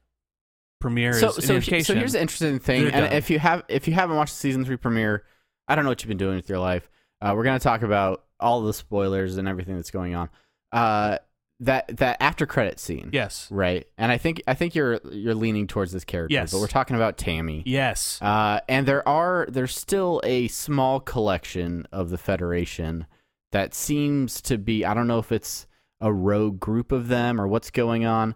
premiere 0.81 1.15
so 1.15 1.31
so, 1.31 1.59
he- 1.61 1.83
so 1.83 1.95
here's 1.95 2.13
the 2.13 2.21
interesting 2.21 2.59
thing, 2.59 2.83
and 2.85 2.93
done. 2.93 3.13
if 3.13 3.31
you 3.31 3.39
have 3.39 3.63
if 3.69 3.87
you 3.89 3.95
haven't 3.95 4.17
watched 4.17 4.35
the 4.35 4.39
season 4.41 4.65
three 4.65 4.77
premiere, 4.77 5.25
I 5.69 5.75
don't 5.75 5.85
know 5.85 5.91
what 5.91 6.03
you've 6.03 6.09
been 6.09 6.17
doing 6.19 6.37
with 6.37 6.49
your 6.49 6.59
life. 6.59 6.89
Uh, 7.21 7.33
we're 7.37 7.45
gonna 7.45 7.59
talk 7.59 7.83
about 7.83 8.25
all 8.39 8.63
the 8.63 8.75
spoilers 8.75 9.37
and 9.39 9.49
everything 9.49 9.77
that's 9.77 9.91
going 9.91 10.15
on. 10.15 10.29
Uh, 10.73 11.19
that 11.61 11.97
that 11.97 12.19
after 12.21 12.45
credit 12.45 12.79
scene, 12.79 13.09
yes, 13.15 13.49
right? 13.51 13.87
And 13.97 14.13
I 14.13 14.19
think 14.19 14.43
I 14.47 14.53
think 14.53 14.75
you're 14.75 15.01
you're 15.11 15.35
leaning 15.35 15.67
towards 15.67 15.91
this 15.93 16.05
character, 16.05 16.35
Yes. 16.35 16.53
but 16.53 16.61
we're 16.61 16.67
talking 16.67 16.97
about 16.97 17.17
Tammy. 17.17 17.63
yes, 17.65 18.19
Uh, 18.21 18.61
and 18.69 18.87
there 18.87 19.07
are 19.09 19.47
there's 19.49 19.75
still 19.75 20.21
a 20.23 20.49
small 20.49 21.01
collection 21.01 21.87
of 21.93 22.11
the 22.11 22.19
Federation 22.19 23.07
that 23.53 23.73
seems 23.75 24.43
to 24.43 24.59
be 24.59 24.85
I 24.85 24.93
don't 24.93 25.07
know 25.07 25.19
if 25.19 25.33
it's 25.33 25.67
a 26.01 26.13
rogue 26.13 26.61
group 26.61 26.93
of 26.93 27.09
them 27.09 27.41
or 27.41 27.49
what's 27.49 27.71
going 27.71 28.05
on, 28.05 28.35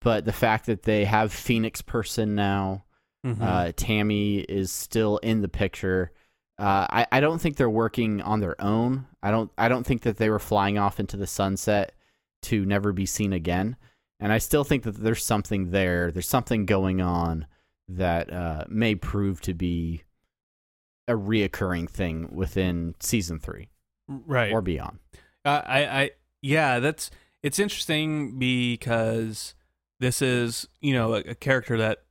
but 0.00 0.24
the 0.24 0.32
fact 0.32 0.66
that 0.66 0.82
they 0.82 1.04
have 1.04 1.32
Phoenix 1.32 1.82
person 1.82 2.34
now, 2.34 2.84
Mhm. 3.24 3.40
uh, 3.40 3.72
Tammy 3.76 4.38
is 4.38 4.72
still 4.72 5.18
in 5.18 5.42
the 5.42 5.48
picture. 5.48 6.10
Uh, 6.58 6.86
I, 6.90 7.06
I 7.12 7.20
don't 7.20 7.40
think 7.40 7.56
they're 7.56 7.70
working 7.70 8.20
on 8.20 8.40
their 8.40 8.60
own. 8.60 9.06
I 9.22 9.30
don't 9.30 9.50
I 9.56 9.68
don't 9.68 9.84
think 9.84 10.02
that 10.02 10.16
they 10.16 10.28
were 10.30 10.38
flying 10.38 10.78
off 10.78 10.98
into 11.00 11.16
the 11.16 11.26
sunset 11.26 11.92
to 12.42 12.64
never 12.64 12.92
be 12.92 13.06
seen 13.06 13.32
again. 13.32 13.76
And 14.20 14.32
I 14.32 14.38
still 14.38 14.62
think 14.64 14.84
that 14.84 14.96
there's 14.96 15.24
something 15.24 15.70
there. 15.70 16.10
There's 16.12 16.28
something 16.28 16.66
going 16.66 17.00
on 17.00 17.46
that 17.88 18.32
uh, 18.32 18.64
may 18.68 18.94
prove 18.94 19.40
to 19.42 19.54
be 19.54 20.02
a 21.08 21.14
reoccurring 21.14 21.90
thing 21.90 22.28
within 22.32 22.94
season 23.00 23.38
three 23.40 23.68
right. 24.08 24.52
or 24.52 24.62
beyond. 24.62 24.98
Uh, 25.44 25.62
I, 25.64 25.84
I, 25.86 26.10
yeah, 26.42 26.80
that's 26.80 27.10
it's 27.42 27.58
interesting 27.58 28.38
because 28.38 29.54
this 30.00 30.20
is 30.20 30.68
you 30.80 30.92
know 30.92 31.14
a, 31.14 31.18
a 31.20 31.34
character 31.34 31.78
that 31.78 32.02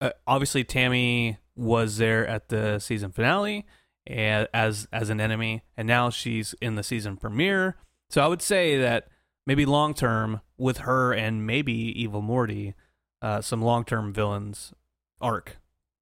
uh, 0.00 0.10
obviously 0.26 0.62
Tammy 0.62 1.38
was 1.56 1.96
there 1.96 2.26
at 2.26 2.48
the 2.48 2.78
season 2.78 3.10
finale 3.10 3.66
as 4.06 4.86
as 4.92 5.10
an 5.10 5.20
enemy, 5.20 5.62
and 5.76 5.88
now 5.88 6.10
she's 6.10 6.54
in 6.60 6.74
the 6.76 6.82
season 6.82 7.16
premiere. 7.16 7.76
So 8.10 8.22
I 8.22 8.28
would 8.28 8.42
say 8.42 8.78
that 8.78 9.08
maybe 9.46 9.64
long 9.66 9.94
term 9.94 10.42
with 10.58 10.78
her 10.78 11.12
and 11.12 11.46
maybe 11.46 11.72
Evil 11.72 12.22
Morty, 12.22 12.74
uh, 13.22 13.40
some 13.40 13.62
long 13.62 13.84
term 13.84 14.12
villains 14.12 14.72
arc 15.20 15.56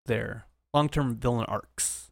there, 0.06 0.46
long 0.74 0.88
term 0.88 1.16
villain 1.16 1.46
arcs. 1.46 2.10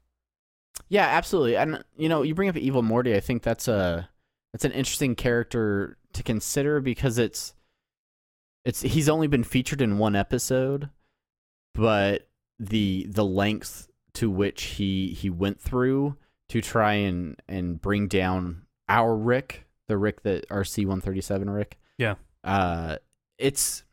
Yeah, 0.88 1.06
absolutely. 1.06 1.56
And 1.56 1.84
you 1.96 2.08
know, 2.08 2.22
you 2.22 2.34
bring 2.34 2.48
up 2.48 2.56
Evil 2.56 2.82
Morty. 2.82 3.14
I 3.14 3.20
think 3.20 3.42
that's 3.42 3.68
a 3.68 4.08
that's 4.52 4.64
an 4.64 4.72
interesting 4.72 5.14
character 5.14 5.96
to 6.12 6.22
consider 6.22 6.80
because 6.80 7.18
it's 7.18 7.54
it's 8.64 8.82
he's 8.82 9.08
only 9.08 9.26
been 9.26 9.44
featured 9.44 9.80
in 9.80 9.98
one 9.98 10.16
episode, 10.16 10.90
but 11.74 12.28
the 12.58 13.06
the 13.08 13.24
length 13.24 13.88
to 14.14 14.30
which 14.30 14.62
he 14.62 15.08
he 15.08 15.30
went 15.30 15.60
through 15.60 16.16
to 16.48 16.60
try 16.60 16.94
and 16.94 17.40
and 17.48 17.80
bring 17.80 18.08
down 18.08 18.62
our 18.88 19.16
Rick, 19.16 19.66
the 19.88 19.96
Rick 19.96 20.22
that 20.24 20.48
RC 20.48 20.86
one 20.86 21.00
thirty 21.00 21.20
seven 21.20 21.48
Rick. 21.48 21.78
Yeah. 21.96 22.16
Uh, 22.42 22.96
it's 23.38 23.84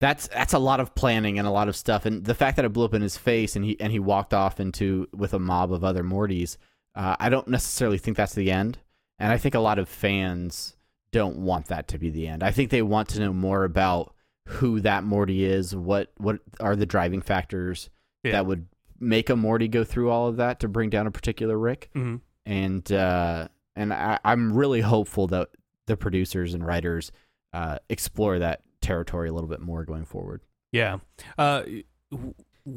that's 0.00 0.28
that's 0.28 0.54
a 0.54 0.58
lot 0.58 0.80
of 0.80 0.94
planning 0.94 1.38
and 1.38 1.46
a 1.46 1.50
lot 1.50 1.68
of 1.68 1.76
stuff, 1.76 2.06
and 2.06 2.24
the 2.24 2.34
fact 2.34 2.56
that 2.56 2.64
it 2.64 2.72
blew 2.72 2.84
up 2.84 2.94
in 2.94 3.02
his 3.02 3.16
face 3.16 3.56
and 3.56 3.64
he 3.64 3.78
and 3.80 3.92
he 3.92 3.98
walked 3.98 4.32
off 4.32 4.60
into 4.60 5.08
with 5.12 5.34
a 5.34 5.38
mob 5.38 5.72
of 5.72 5.84
other 5.84 6.02
Mortys. 6.02 6.56
Uh, 6.94 7.14
I 7.20 7.28
don't 7.28 7.48
necessarily 7.48 7.98
think 7.98 8.16
that's 8.16 8.34
the 8.34 8.50
end, 8.50 8.78
and 9.18 9.32
I 9.32 9.36
think 9.38 9.54
a 9.54 9.60
lot 9.60 9.78
of 9.78 9.88
fans 9.88 10.76
don't 11.10 11.38
want 11.38 11.66
that 11.66 11.88
to 11.88 11.98
be 11.98 12.10
the 12.10 12.26
end. 12.28 12.42
I 12.42 12.50
think 12.50 12.70
they 12.70 12.82
want 12.82 13.08
to 13.10 13.20
know 13.20 13.32
more 13.32 13.64
about 13.64 14.14
who 14.46 14.80
that 14.80 15.04
Morty 15.04 15.44
is, 15.44 15.74
what 15.74 16.12
what 16.18 16.38
are 16.60 16.76
the 16.76 16.86
driving 16.86 17.20
factors 17.22 17.90
Yeah. 18.22 18.32
that 18.32 18.46
would 18.46 18.66
make 19.00 19.30
a 19.30 19.36
Morty 19.36 19.68
go 19.68 19.84
through 19.84 20.10
all 20.10 20.28
of 20.28 20.36
that 20.36 20.60
to 20.60 20.68
bring 20.68 20.90
down 20.90 21.06
a 21.06 21.10
particular 21.10 21.58
Rick, 21.58 21.90
hmm 21.94 22.16
and 22.46 22.90
uh, 22.92 23.48
and 23.76 23.92
I, 23.92 24.18
I'm 24.24 24.52
really 24.54 24.80
hopeful 24.80 25.26
that 25.28 25.48
the 25.86 25.96
producers 25.96 26.54
and 26.54 26.64
writers 26.66 27.12
uh, 27.52 27.78
explore 27.88 28.38
that 28.38 28.62
territory 28.80 29.28
a 29.28 29.32
little 29.32 29.48
bit 29.48 29.60
more 29.60 29.84
going 29.84 30.04
forward. 30.04 30.40
Yeah. 30.72 30.98
Uh, 31.36 31.62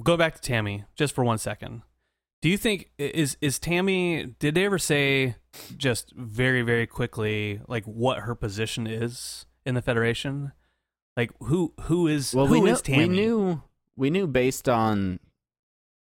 go 0.03 0.17
back 0.17 0.35
to 0.35 0.41
Tammy 0.41 0.83
just 0.95 1.13
for 1.15 1.23
one 1.23 1.37
second. 1.37 1.81
Do 2.41 2.49
you 2.49 2.57
think 2.57 2.91
is 2.97 3.37
is 3.41 3.59
Tammy? 3.59 4.35
Did 4.39 4.55
they 4.55 4.65
ever 4.65 4.79
say 4.79 5.35
just 5.77 6.13
very 6.15 6.61
very 6.61 6.87
quickly 6.87 7.61
like 7.67 7.83
what 7.85 8.19
her 8.19 8.35
position 8.35 8.87
is 8.87 9.45
in 9.65 9.75
the 9.75 9.81
Federation? 9.81 10.51
Like 11.17 11.31
who 11.41 11.73
who 11.81 12.07
is 12.07 12.33
Well, 12.33 12.47
who 12.47 12.53
we 12.53 12.61
knew 12.61 12.71
is 12.71 12.81
Tammy? 12.81 13.07
we 13.07 13.15
knew 13.15 13.61
we 13.95 14.09
knew 14.09 14.27
based 14.27 14.69
on 14.69 15.19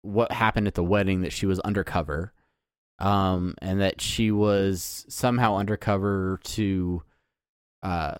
what 0.01 0.31
happened 0.31 0.67
at 0.67 0.73
the 0.73 0.83
wedding 0.83 1.21
that 1.21 1.31
she 1.31 1.45
was 1.45 1.59
undercover, 1.61 2.33
um, 2.99 3.55
and 3.61 3.79
that 3.81 4.01
she 4.01 4.31
was 4.31 5.05
somehow 5.07 5.55
undercover 5.57 6.39
to, 6.43 7.03
uh, 7.83 8.15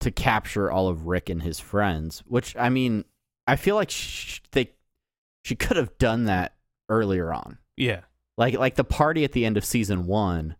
to 0.00 0.10
capture 0.10 0.70
all 0.70 0.88
of 0.88 1.06
Rick 1.06 1.28
and 1.28 1.42
his 1.42 1.60
friends. 1.60 2.22
Which 2.26 2.56
I 2.56 2.68
mean, 2.70 3.04
I 3.46 3.56
feel 3.56 3.76
like 3.76 3.90
sh- 3.90 4.40
they 4.52 4.72
she 5.44 5.54
could 5.54 5.76
have 5.76 5.96
done 5.98 6.24
that 6.24 6.54
earlier 6.88 7.32
on, 7.32 7.58
Yeah. 7.76 8.00
Like 8.38 8.54
like 8.54 8.76
the 8.76 8.84
party 8.84 9.22
at 9.24 9.32
the 9.32 9.44
end 9.44 9.58
of 9.58 9.64
season 9.66 10.06
one. 10.06 10.56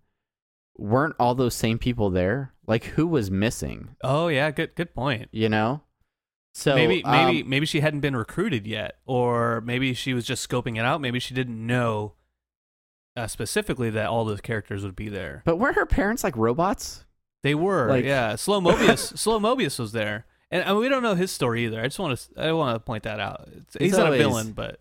Weren't 0.77 1.17
all 1.19 1.35
those 1.35 1.55
same 1.55 1.79
people 1.79 2.11
there? 2.11 2.53
Like 2.67 2.85
who 2.85 3.07
was 3.07 3.31
missing? 3.31 3.97
Oh 4.05 4.29
yeah. 4.29 4.51
Good 4.51 4.75
good 4.75 4.95
point. 4.95 5.29
You 5.33 5.49
know. 5.49 5.81
So 6.55 6.75
maybe 6.75 7.03
um, 7.05 7.13
maybe 7.13 7.43
maybe 7.45 7.67
she 7.67 7.81
hadn't 7.81 8.01
been 8.01 8.17
recruited 8.17 8.67
yet, 8.67 8.99
or 9.07 9.61
maybe 9.63 9.95
she 9.95 10.13
was 10.13 10.25
just 10.27 10.47
scoping 10.49 10.77
it 10.77 10.85
out. 10.85 11.01
Maybe 11.01 11.19
she 11.21 11.33
didn't 11.35 11.65
know 11.67 12.15
uh, 13.17 13.27
specifically 13.29 13.91
that 13.91 14.09
all 14.09 14.25
those 14.25 14.41
characters 14.41 14.85
would 14.85 14.97
be 14.97 15.09
there. 15.09 15.43
But 15.45 15.57
weren't 15.59 15.77
her 15.77 15.87
parents 15.87 16.23
like 16.25 16.37
robots? 16.37 17.05
They 17.45 17.55
were, 17.55 17.89
Like- 17.89 18.05
yeah. 18.05 18.35
Slow 18.37 18.61
Mobius, 18.61 19.17
Slow 19.17 19.39
Mobius 19.39 19.79
was 19.79 19.93
there, 19.93 20.27
and, 20.51 20.63
and 20.65 20.77
we 20.79 20.89
don't 20.89 21.03
know 21.05 21.15
his 21.15 21.31
story 21.31 21.65
either. 21.65 21.81
I 21.81 21.85
just 21.85 21.99
want 22.01 22.19
to, 22.19 22.43
I 22.43 22.51
want 22.53 22.75
to 22.75 22.81
point 22.81 23.05
that 23.05 23.21
out. 23.21 23.49
It's, 23.57 23.75
he's, 23.75 23.83
He's 23.91 23.97
not 23.99 24.07
always- 24.07 24.21
a 24.21 24.25
villain, 24.25 24.53
but 24.53 24.81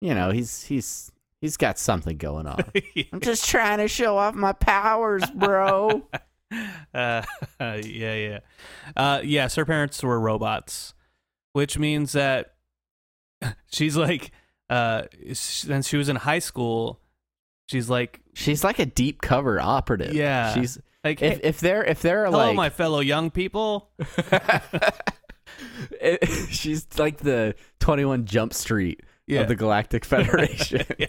You 0.00 0.14
know, 0.14 0.30
he's 0.30 0.62
he's 0.64 1.10
he's 1.42 1.58
got 1.58 1.78
something 1.78 2.16
going 2.16 2.46
on. 2.46 2.64
I'm 3.12 3.20
just 3.20 3.46
trying 3.46 3.78
to 3.78 3.88
show 3.88 4.16
off 4.16 4.34
my 4.34 4.52
powers, 4.52 5.28
bro. 5.34 6.08
uh, 6.94 7.22
yeah, 7.60 7.80
yeah, 7.80 8.38
uh, 8.96 9.20
yes. 9.22 9.56
Her 9.56 9.66
parents 9.66 10.02
were 10.02 10.18
robots, 10.18 10.94
which 11.52 11.78
means 11.78 12.12
that 12.12 12.54
she's 13.70 13.96
like, 13.96 14.30
uh, 14.70 15.02
since 15.34 15.88
she 15.88 15.98
was 15.98 16.08
in 16.08 16.16
high 16.16 16.38
school, 16.38 17.00
she's 17.66 17.90
like, 17.90 18.20
She's 18.34 18.64
like 18.64 18.78
a 18.78 18.86
deep 18.86 19.20
cover 19.20 19.60
operative. 19.60 20.14
Yeah. 20.14 20.54
She's 20.54 20.78
like, 21.04 21.20
if 21.20 21.34
hey, 21.34 21.40
if 21.42 21.60
they're 21.60 21.84
if 21.84 22.00
they're 22.00 22.24
hello, 22.24 22.46
like 22.46 22.56
my 22.56 22.70
fellow 22.70 23.00
young 23.00 23.30
people. 23.30 23.90
she's 26.48 26.86
like 26.96 27.18
the 27.18 27.54
21 27.80 28.24
Jump 28.24 28.54
Street 28.54 29.02
Yeah. 29.34 29.40
of 29.42 29.48
the 29.48 29.56
Galactic 29.56 30.04
Federation. 30.06 30.84
yeah. 30.98 31.06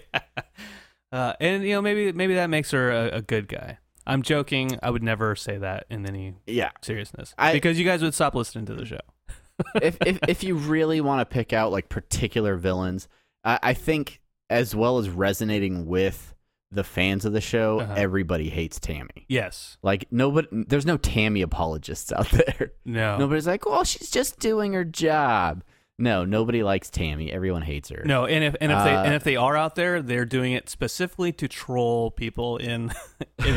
Uh, 1.11 1.33
and 1.39 1.63
you 1.63 1.71
know 1.73 1.81
maybe 1.81 2.11
maybe 2.11 2.35
that 2.35 2.49
makes 2.49 2.71
her 2.71 2.91
a, 2.91 3.17
a 3.17 3.21
good 3.21 3.47
guy. 3.47 3.77
I'm 4.05 4.21
joking. 4.21 4.77
I 4.83 4.89
would 4.89 5.03
never 5.03 5.35
say 5.35 5.57
that 5.57 5.85
in 5.89 6.05
any 6.05 6.33
yeah. 6.47 6.71
seriousness 6.81 7.33
I- 7.37 7.53
because 7.53 7.77
you 7.79 7.85
guys 7.85 8.01
would 8.01 8.13
stop 8.13 8.35
listening 8.35 8.65
to 8.65 8.73
the 8.73 8.85
show. 8.85 8.99
if 9.81 9.97
if 10.05 10.19
if 10.27 10.43
you 10.43 10.55
really 10.55 10.99
want 11.01 11.21
to 11.21 11.25
pick 11.31 11.53
out 11.53 11.71
like 11.71 11.87
particular 11.89 12.55
villains, 12.55 13.07
I, 13.43 13.59
I 13.61 13.73
think 13.73 14.19
as 14.49 14.75
well 14.75 14.97
as 14.97 15.09
resonating 15.09 15.85
with 15.85 16.33
the 16.71 16.83
fans 16.83 17.23
of 17.23 17.33
the 17.33 17.41
show, 17.41 17.79
Uh-huh. 17.81 17.93
everybody 17.95 18.49
hates 18.49 18.79
Tammy. 18.79 19.25
Yes. 19.29 19.77
Like 19.83 20.07
nobody, 20.09 20.47
there's 20.67 20.87
no 20.87 20.97
Tammy 20.97 21.43
apologists 21.43 22.11
out 22.11 22.29
there. 22.31 22.71
No. 22.83 23.17
Nobody's 23.17 23.45
like, 23.45 23.67
well, 23.67 23.83
she's 23.83 24.09
just 24.09 24.39
doing 24.39 24.73
her 24.73 24.83
job. 24.83 25.63
No, 25.99 26.25
nobody 26.25 26.63
likes 26.63 26.89
Tammy. 26.89 27.31
Everyone 27.31 27.61
hates 27.61 27.89
her. 27.89 28.03
No, 28.03 28.25
and 28.25 28.43
if 28.43 28.55
and 28.59 28.71
if 28.71 28.83
they 28.83 28.95
Uh, 28.95 29.03
and 29.03 29.13
if 29.13 29.23
they 29.23 29.35
are 29.35 29.55
out 29.55 29.75
there, 29.75 30.01
they're 30.01 30.25
doing 30.25 30.53
it 30.53 30.69
specifically 30.69 31.31
to 31.33 31.47
troll 31.47 32.09
people 32.09 32.57
in 32.57 32.91
in 33.39 33.55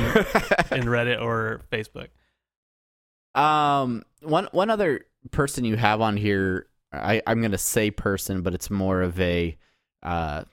in 0.70 0.84
Reddit 0.84 1.20
or 1.20 1.62
Facebook. 1.72 2.08
Um, 3.34 4.04
one 4.22 4.48
one 4.52 4.70
other 4.70 5.06
person 5.30 5.64
you 5.64 5.76
have 5.76 6.00
on 6.00 6.16
here, 6.16 6.66
I, 6.92 7.22
I'm 7.26 7.40
going 7.40 7.52
to 7.52 7.58
say 7.58 7.90
person, 7.90 8.42
but 8.42 8.54
it's 8.54 8.70
more 8.70 9.02
of 9.02 9.18
a 9.20 9.56
uh, 10.02 10.44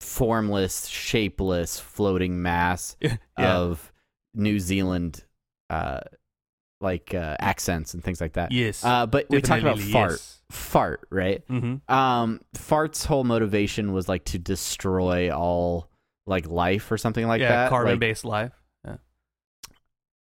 formless, 0.00 0.86
shapeless, 0.86 1.78
floating 1.78 2.42
mass 2.42 2.96
yeah. 3.00 3.16
of 3.36 3.92
New 4.34 4.58
Zealand, 4.58 5.24
uh, 5.68 6.00
like 6.80 7.14
uh, 7.14 7.36
accents 7.40 7.94
and 7.94 8.02
things 8.02 8.20
like 8.20 8.34
that. 8.34 8.52
yes. 8.52 8.84
Uh, 8.84 9.06
but 9.06 9.26
we 9.30 9.40
talked 9.40 9.62
about 9.62 9.78
fart, 9.78 10.12
yes. 10.12 10.42
fart, 10.50 11.06
right? 11.10 11.46
Mm-hmm. 11.48 11.92
Um, 11.92 12.40
fart's 12.54 13.04
whole 13.04 13.24
motivation 13.24 13.92
was 13.92 14.08
like 14.08 14.24
to 14.26 14.38
destroy 14.38 15.30
all 15.30 15.90
like 16.26 16.46
life 16.48 16.90
or 16.90 16.98
something 16.98 17.26
like 17.26 17.40
yeah, 17.40 17.48
that. 17.48 17.70
carbon 17.70 17.94
Like, 17.94 18.00
based 18.00 18.24
life. 18.24 18.52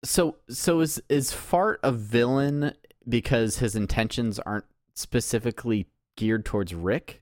So 0.04 0.38
so 0.50 0.80
is 0.80 1.02
is 1.10 1.34
Fart 1.34 1.80
a 1.84 1.92
villain 1.92 2.74
because 3.08 3.58
his 3.58 3.76
intentions 3.76 4.40
aren't 4.40 4.66
specifically 4.96 5.88
geared 6.16 6.46
towards 6.46 6.74
Rick? 6.74 7.22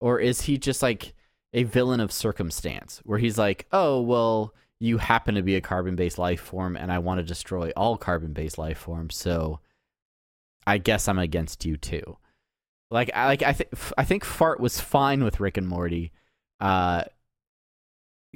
Or 0.00 0.18
is 0.18 0.42
he 0.42 0.56
just 0.58 0.82
like 0.82 1.14
a 1.52 1.64
villain 1.64 2.00
of 2.00 2.12
circumstance 2.12 3.00
where 3.04 3.18
he's 3.18 3.38
like, 3.38 3.66
"Oh, 3.72 4.00
well, 4.00 4.54
you 4.80 4.98
happen 4.98 5.34
to 5.36 5.42
be 5.42 5.56
a 5.56 5.60
carbon-based 5.60 6.18
life 6.18 6.40
form 6.40 6.76
and 6.76 6.92
I 6.92 6.98
want 6.98 7.18
to 7.18 7.24
destroy 7.24 7.70
all 7.76 7.96
carbon-based 7.96 8.58
life 8.58 8.78
forms, 8.78 9.16
so 9.16 9.60
I 10.66 10.78
guess 10.78 11.08
I'm 11.08 11.18
against 11.18 11.64
you 11.64 11.76
too." 11.76 12.18
Like 12.90 13.10
I 13.14 13.26
like 13.26 13.42
I 13.42 13.52
think 13.52 13.70
I 13.98 14.04
think 14.04 14.24
Fart 14.24 14.60
was 14.60 14.80
fine 14.80 15.24
with 15.24 15.40
Rick 15.40 15.56
and 15.56 15.66
Morty. 15.66 16.12
Uh 16.60 17.04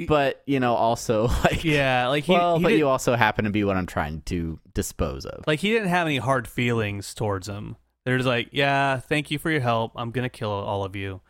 but, 0.07 0.42
you 0.46 0.61
know, 0.61 0.74
also 0.74 1.27
like 1.44 1.64
Yeah, 1.64 2.09
like 2.09 2.24
he, 2.24 2.33
well, 2.33 2.59
he 2.59 2.62
but 2.62 2.72
you 2.74 2.88
also 2.88 3.16
happen 3.16 3.44
to 3.46 3.51
be 3.51 3.64
what 3.64 3.77
I'm 3.77 3.87
trying 3.87 4.22
to 4.27 4.61
dispose 4.74 5.27
of. 5.27 5.44
like 5.46 5.61
he 5.61 5.72
didn't 5.72 5.88
have 5.88 6.07
any 6.07 6.18
hard 6.18 6.46
feelings 6.46 7.14
towards 7.14 7.48
him. 7.48 7.77
They're 8.05 8.16
just 8.16 8.29
like, 8.29 8.48
yeah, 8.53 8.98
thank 9.01 9.31
you 9.31 9.38
for 9.38 9.51
your 9.51 9.61
help. 9.61 9.92
I'm 9.96 10.11
gonna 10.11 10.29
kill 10.29 10.51
all 10.51 10.85
of 10.85 10.96
you, 10.96 11.20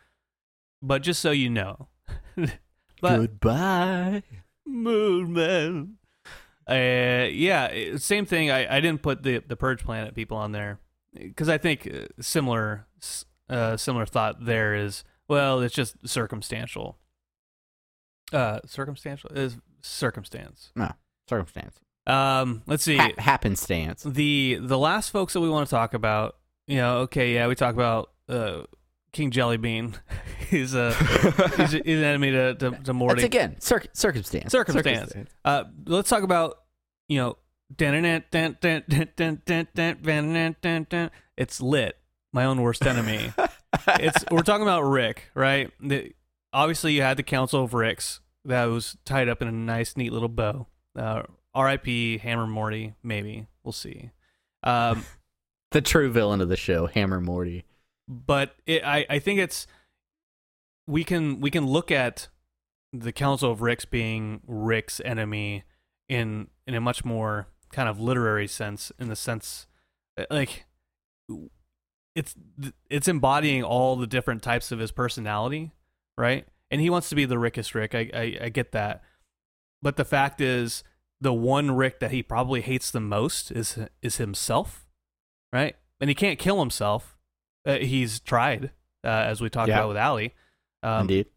but 0.81 1.01
just 1.01 1.21
so 1.21 1.31
you 1.31 1.49
know. 1.49 1.87
but 2.35 3.17
Goodbye. 3.17 4.23
Moon 4.69 5.33
Man. 5.33 5.95
Uh, 6.69 7.27
yeah, 7.31 7.97
same 7.97 8.25
thing. 8.25 8.51
I, 8.51 8.77
I 8.77 8.79
didn't 8.79 9.01
put 9.01 9.23
the 9.23 9.39
the 9.39 9.55
Purge 9.55 9.83
Planet 9.83 10.13
people 10.15 10.37
on 10.37 10.51
there 10.51 10.79
because 11.13 11.49
I 11.49 11.57
think 11.57 11.87
uh, 11.91 12.05
similar 12.21 12.85
uh, 13.49 13.75
similar 13.77 14.05
thought 14.05 14.45
there 14.45 14.75
is 14.75 15.03
well, 15.27 15.61
it's 15.61 15.73
just 15.73 15.95
circumstantial. 16.07 16.99
Uh, 18.31 18.59
circumstantial 18.65 19.31
is 19.31 19.57
circumstance. 19.81 20.71
No, 20.75 20.91
circumstance. 21.27 21.79
Um, 22.05 22.61
let's 22.67 22.83
see 22.83 22.97
Ha- 22.97 23.11
happenstance. 23.17 24.03
the 24.03 24.59
the 24.61 24.77
last 24.77 25.09
folks 25.09 25.33
that 25.33 25.41
we 25.41 25.49
want 25.49 25.67
to 25.67 25.71
talk 25.71 25.93
about. 25.95 26.35
You 26.67 26.77
know, 26.77 26.97
okay, 26.99 27.33
yeah, 27.33 27.47
we 27.47 27.55
talk 27.55 27.73
about 27.73 28.11
uh, 28.27 28.61
King 29.11 29.31
Jellybean 29.31 29.95
is 30.51 30.73
a 30.73 30.93
he's, 30.93 31.73
a, 31.73 31.77
he's 31.83 31.99
an 31.99 32.03
enemy 32.03 32.31
to 32.31 32.55
to, 32.55 32.71
to 32.71 32.93
Morty. 32.93 33.21
That's 33.21 33.25
again 33.25 33.55
cir- 33.59 33.83
circumstance. 33.93 34.51
Circumstance. 34.51 35.09
circumstance. 35.11 35.29
Uh, 35.43 35.63
let's 35.85 36.09
talk 36.09 36.23
about 36.23 36.59
you 37.07 37.17
know 37.17 37.37
it's 41.37 41.61
lit. 41.61 41.97
My 42.31 42.45
own 42.45 42.61
worst 42.61 42.85
enemy. 42.85 43.33
it's 43.87 44.23
we're 44.31 44.41
talking 44.41 44.63
about 44.63 44.81
Rick, 44.81 45.29
right? 45.33 45.71
The, 45.81 46.13
obviously, 46.53 46.93
you 46.93 47.01
had 47.01 47.17
the 47.17 47.23
Council 47.23 47.63
of 47.63 47.73
Ricks 47.73 48.21
that 48.45 48.65
was 48.65 48.97
tied 49.05 49.29
up 49.29 49.41
in 49.41 49.47
a 49.47 49.51
nice, 49.51 49.97
neat 49.97 50.13
little 50.13 50.29
bow. 50.29 50.67
Uh, 50.95 51.23
R.I.P. 51.53 52.19
Hammer 52.19 52.47
Morty. 52.47 52.93
Maybe 53.03 53.47
we'll 53.63 53.71
see. 53.71 54.11
Um, 54.63 55.05
the 55.71 55.81
true 55.81 56.11
villain 56.11 56.41
of 56.41 56.49
the 56.49 56.57
show, 56.57 56.87
Hammer 56.87 57.19
Morty 57.19 57.65
but 58.09 58.55
it, 58.65 58.83
I 58.83 59.05
I 59.09 59.19
think 59.19 59.39
it's 59.39 59.67
we 60.87 61.03
can 61.03 61.39
we 61.39 61.51
can 61.51 61.67
look 61.67 61.91
at 61.91 62.27
the 62.91 63.11
Council 63.11 63.51
of 63.51 63.61
Ricks 63.61 63.85
being 63.85 64.41
Rick's 64.47 64.99
enemy 65.05 65.63
in 66.09 66.47
in 66.65 66.73
a 66.73 66.81
much 66.81 67.05
more 67.05 67.47
kind 67.71 67.87
of 67.87 67.99
literary 67.99 68.47
sense 68.47 68.91
in 68.99 69.09
the 69.09 69.15
sense 69.15 69.67
uh, 70.17 70.25
like 70.31 70.65
it's 72.15 72.33
it's 72.89 73.07
embodying 73.07 73.63
all 73.63 73.95
the 73.95 74.07
different 74.07 74.41
types 74.41 74.71
of 74.71 74.79
his 74.79 74.91
personality 74.91 75.71
right? 76.17 76.45
And 76.69 76.81
he 76.81 76.89
wants 76.89 77.09
to 77.09 77.15
be 77.15 77.25
the 77.25 77.39
rickest 77.39 77.73
rick. 77.73 77.95
I, 77.95 78.09
I 78.13 78.37
i 78.43 78.49
get 78.49 78.73
that. 78.73 79.01
But 79.81 79.95
the 79.95 80.05
fact 80.05 80.41
is 80.41 80.83
the 81.21 81.33
one 81.33 81.71
rick 81.71 81.99
that 81.99 82.11
he 82.11 82.21
probably 82.21 82.61
hates 82.61 82.91
the 82.91 82.99
most 82.99 83.51
is 83.51 83.79
is 84.01 84.17
himself 84.17 84.85
right? 85.53 85.75
And 86.01 86.09
he 86.09 86.15
can't 86.15 86.37
kill 86.37 86.59
himself 86.59 87.17
uh, 87.69 87.77
he's 87.79 88.19
tried 88.19 88.71
uh, 89.03 89.07
as 89.07 89.41
we 89.41 89.49
talked 89.49 89.69
Yeah. 89.69 89.77
about 89.79 89.87
with 89.89 89.97
Allie 89.97 90.33
um, 90.83 91.01
Indeed. 91.01 91.27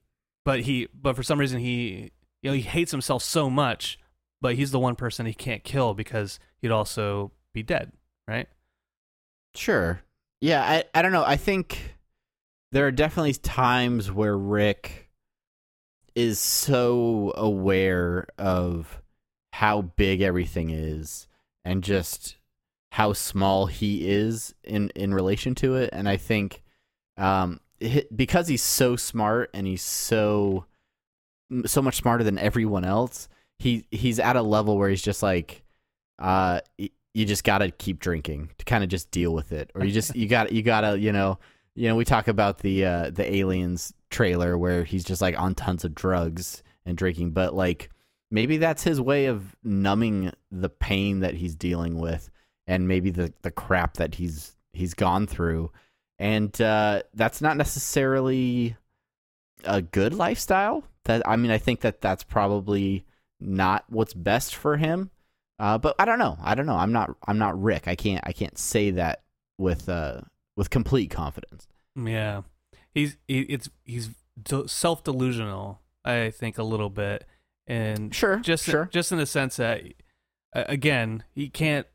but 0.44 0.60
he 0.60 0.88
but 0.94 1.14
for 1.16 1.22
some 1.22 1.38
reason 1.38 1.60
he 1.60 2.10
you 2.42 2.50
know 2.50 2.54
he 2.54 2.62
hates 2.62 2.90
himself 2.90 3.22
so 3.22 3.48
much 3.50 3.98
but 4.40 4.54
he's 4.56 4.70
the 4.72 4.78
one 4.80 4.96
person 4.96 5.26
he 5.26 5.34
can't 5.34 5.62
kill 5.64 5.94
because 5.94 6.38
he'd 6.60 6.70
also 6.70 7.30
be 7.54 7.62
dead 7.62 7.92
right 8.26 8.48
Sure. 9.54 10.00
Yeah, 10.40 10.62
I, 10.62 10.84
I 10.94 11.02
don't 11.02 11.12
know. 11.12 11.24
I 11.24 11.36
think 11.36 11.96
there 12.72 12.86
are 12.86 12.90
definitely 12.90 13.34
times 13.34 14.10
where 14.10 14.36
Rick 14.36 15.10
is 16.14 16.38
so 16.40 17.32
aware 17.36 18.26
of 18.38 19.02
how 19.52 19.82
big 19.82 20.22
everything 20.22 20.70
is 20.70 21.28
and 21.66 21.84
just 21.84 22.36
how 22.92 23.14
small 23.14 23.64
he 23.64 24.06
is 24.06 24.54
in 24.62 24.90
in 24.94 25.14
relation 25.14 25.54
to 25.54 25.76
it. 25.76 25.88
And 25.94 26.06
I 26.06 26.18
think 26.18 26.62
um 27.16 27.58
because 28.14 28.48
he's 28.48 28.62
so 28.62 28.96
smart 28.96 29.48
and 29.54 29.66
he's 29.66 29.80
so 29.80 30.66
so 31.64 31.80
much 31.80 31.96
smarter 31.96 32.22
than 32.22 32.38
everyone 32.38 32.84
else 32.84 33.28
he 33.58 33.86
he's 33.90 34.18
at 34.18 34.36
a 34.36 34.42
level 34.42 34.76
where 34.76 34.90
he's 34.90 35.00
just 35.00 35.22
like 35.22 35.62
uh 36.18 36.60
you 36.76 37.24
just 37.24 37.44
got 37.44 37.58
to 37.58 37.70
keep 37.70 37.98
drinking 37.98 38.50
to 38.58 38.64
kind 38.66 38.84
of 38.84 38.90
just 38.90 39.10
deal 39.10 39.32
with 39.32 39.52
it. 39.52 39.70
Or 39.74 39.84
you 39.84 39.92
just 39.92 40.14
you 40.14 40.28
got 40.28 40.52
you 40.52 40.62
got 40.62 40.82
to 40.82 40.98
you 40.98 41.12
know 41.12 41.38
you 41.74 41.88
know 41.88 41.96
we 41.96 42.04
talk 42.04 42.28
about 42.28 42.58
the 42.58 42.84
uh 42.84 43.10
the 43.10 43.34
aliens 43.34 43.94
trailer 44.10 44.58
where 44.58 44.84
he's 44.84 45.04
just 45.04 45.22
like 45.22 45.38
on 45.38 45.54
tons 45.54 45.86
of 45.86 45.94
drugs 45.94 46.62
and 46.84 46.98
drinking 46.98 47.30
but 47.30 47.54
like 47.54 47.88
maybe 48.30 48.58
that's 48.58 48.82
his 48.82 49.00
way 49.00 49.24
of 49.26 49.56
numbing 49.64 50.30
the 50.50 50.68
pain 50.68 51.20
that 51.20 51.32
he's 51.32 51.54
dealing 51.54 51.98
with 51.98 52.28
and 52.66 52.88
maybe 52.88 53.10
the 53.10 53.32
the 53.42 53.50
crap 53.50 53.94
that 53.94 54.16
he's 54.16 54.56
he's 54.72 54.94
gone 54.94 55.26
through 55.26 55.70
and 56.18 56.60
uh 56.60 57.02
that's 57.14 57.40
not 57.40 57.56
necessarily 57.56 58.76
a 59.64 59.82
good 59.82 60.14
lifestyle 60.14 60.84
that 61.04 61.26
i 61.26 61.36
mean 61.36 61.50
i 61.50 61.58
think 61.58 61.80
that 61.80 62.00
that's 62.00 62.24
probably 62.24 63.04
not 63.40 63.84
what's 63.88 64.14
best 64.14 64.54
for 64.54 64.76
him 64.76 65.10
uh, 65.58 65.78
but 65.78 65.94
I 65.96 66.04
don't 66.06 66.18
know. 66.18 66.36
I 66.42 66.56
don't 66.56 66.66
know. 66.66 66.74
I'm 66.74 66.90
not. 66.90 67.14
I'm 67.28 67.38
not 67.38 67.60
Rick. 67.62 67.86
I 67.86 67.94
can't. 67.94 68.20
I 68.26 68.32
can't 68.32 68.58
say 68.58 68.90
that 68.92 69.22
with 69.58 69.88
uh 69.88 70.22
with 70.56 70.70
complete 70.70 71.08
confidence. 71.08 71.68
Yeah, 71.94 72.42
he's 72.92 73.16
he, 73.28 73.42
it's 73.42 73.70
he's 73.84 74.10
self 74.66 75.04
delusional. 75.04 75.80
I 76.04 76.30
think 76.30 76.58
a 76.58 76.64
little 76.64 76.90
bit, 76.90 77.26
and 77.68 78.12
Sure. 78.12 78.38
just 78.38 78.64
sure. 78.64 78.88
just 78.90 79.12
in 79.12 79.18
the 79.18 79.26
sense 79.26 79.56
that 79.56 79.82
again 80.52 81.22
he 81.32 81.48
can't. 81.48 81.86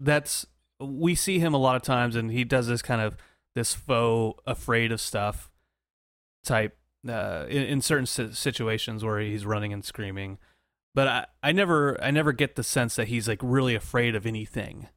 That's 0.00 0.46
we 0.80 1.14
see 1.14 1.38
him 1.38 1.54
a 1.54 1.58
lot 1.58 1.76
of 1.76 1.82
times, 1.82 2.16
and 2.16 2.30
he 2.30 2.44
does 2.44 2.66
this 2.66 2.82
kind 2.82 3.00
of 3.00 3.16
this 3.54 3.74
faux 3.74 4.40
afraid 4.46 4.92
of 4.92 5.00
stuff 5.00 5.50
type 6.44 6.76
uh, 7.08 7.46
in, 7.48 7.62
in 7.62 7.80
certain 7.80 8.06
situations 8.06 9.04
where 9.04 9.20
he's 9.20 9.46
running 9.46 9.72
and 9.72 9.84
screaming. 9.84 10.38
But 10.94 11.08
I, 11.08 11.26
I 11.42 11.52
never 11.52 12.02
I 12.02 12.10
never 12.10 12.32
get 12.32 12.56
the 12.56 12.62
sense 12.62 12.96
that 12.96 13.08
he's 13.08 13.28
like 13.28 13.40
really 13.42 13.74
afraid 13.74 14.14
of 14.14 14.26
anything. 14.26 14.88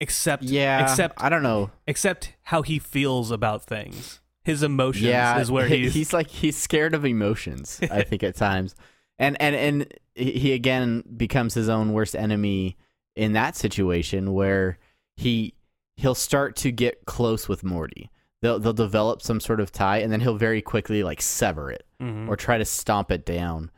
Except 0.00 0.42
yeah. 0.42 0.82
except 0.82 1.22
I 1.22 1.28
don't 1.28 1.42
know. 1.42 1.70
except 1.86 2.34
how 2.44 2.62
he 2.62 2.78
feels 2.78 3.30
about 3.30 3.62
things. 3.62 4.20
His 4.42 4.62
emotions 4.62 5.04
yeah. 5.04 5.38
is 5.38 5.50
where 5.50 5.66
he's, 5.66 5.92
he's 5.92 6.12
like 6.12 6.28
he's 6.28 6.56
scared 6.56 6.94
of 6.94 7.04
emotions. 7.04 7.80
I 7.90 8.02
think 8.04 8.22
at 8.22 8.36
times, 8.36 8.74
and 9.18 9.40
and 9.40 9.54
and 9.54 9.94
he 10.14 10.32
he 10.32 10.52
again 10.52 11.04
becomes 11.16 11.54
his 11.54 11.68
own 11.68 11.92
worst 11.92 12.16
enemy 12.16 12.76
in 13.16 13.32
that 13.32 13.56
situation 13.56 14.32
where 14.32 14.78
he 15.16 15.54
he'll 15.96 16.14
start 16.14 16.56
to 16.56 16.70
get 16.72 17.04
close 17.06 17.48
with 17.48 17.62
Morty. 17.64 18.10
They'll 18.42 18.58
they'll 18.58 18.72
develop 18.72 19.20
some 19.22 19.40
sort 19.40 19.60
of 19.60 19.70
tie, 19.72 19.98
and 19.98 20.10
then 20.12 20.20
he'll 20.20 20.36
very 20.38 20.62
quickly 20.62 21.02
like 21.02 21.20
sever 21.20 21.70
it. 21.70 21.84
Mhm. 22.00 22.28
or 22.28 22.36
try 22.36 22.56
to 22.56 22.64
stomp 22.64 23.10
it 23.10 23.26
down. 23.26 23.70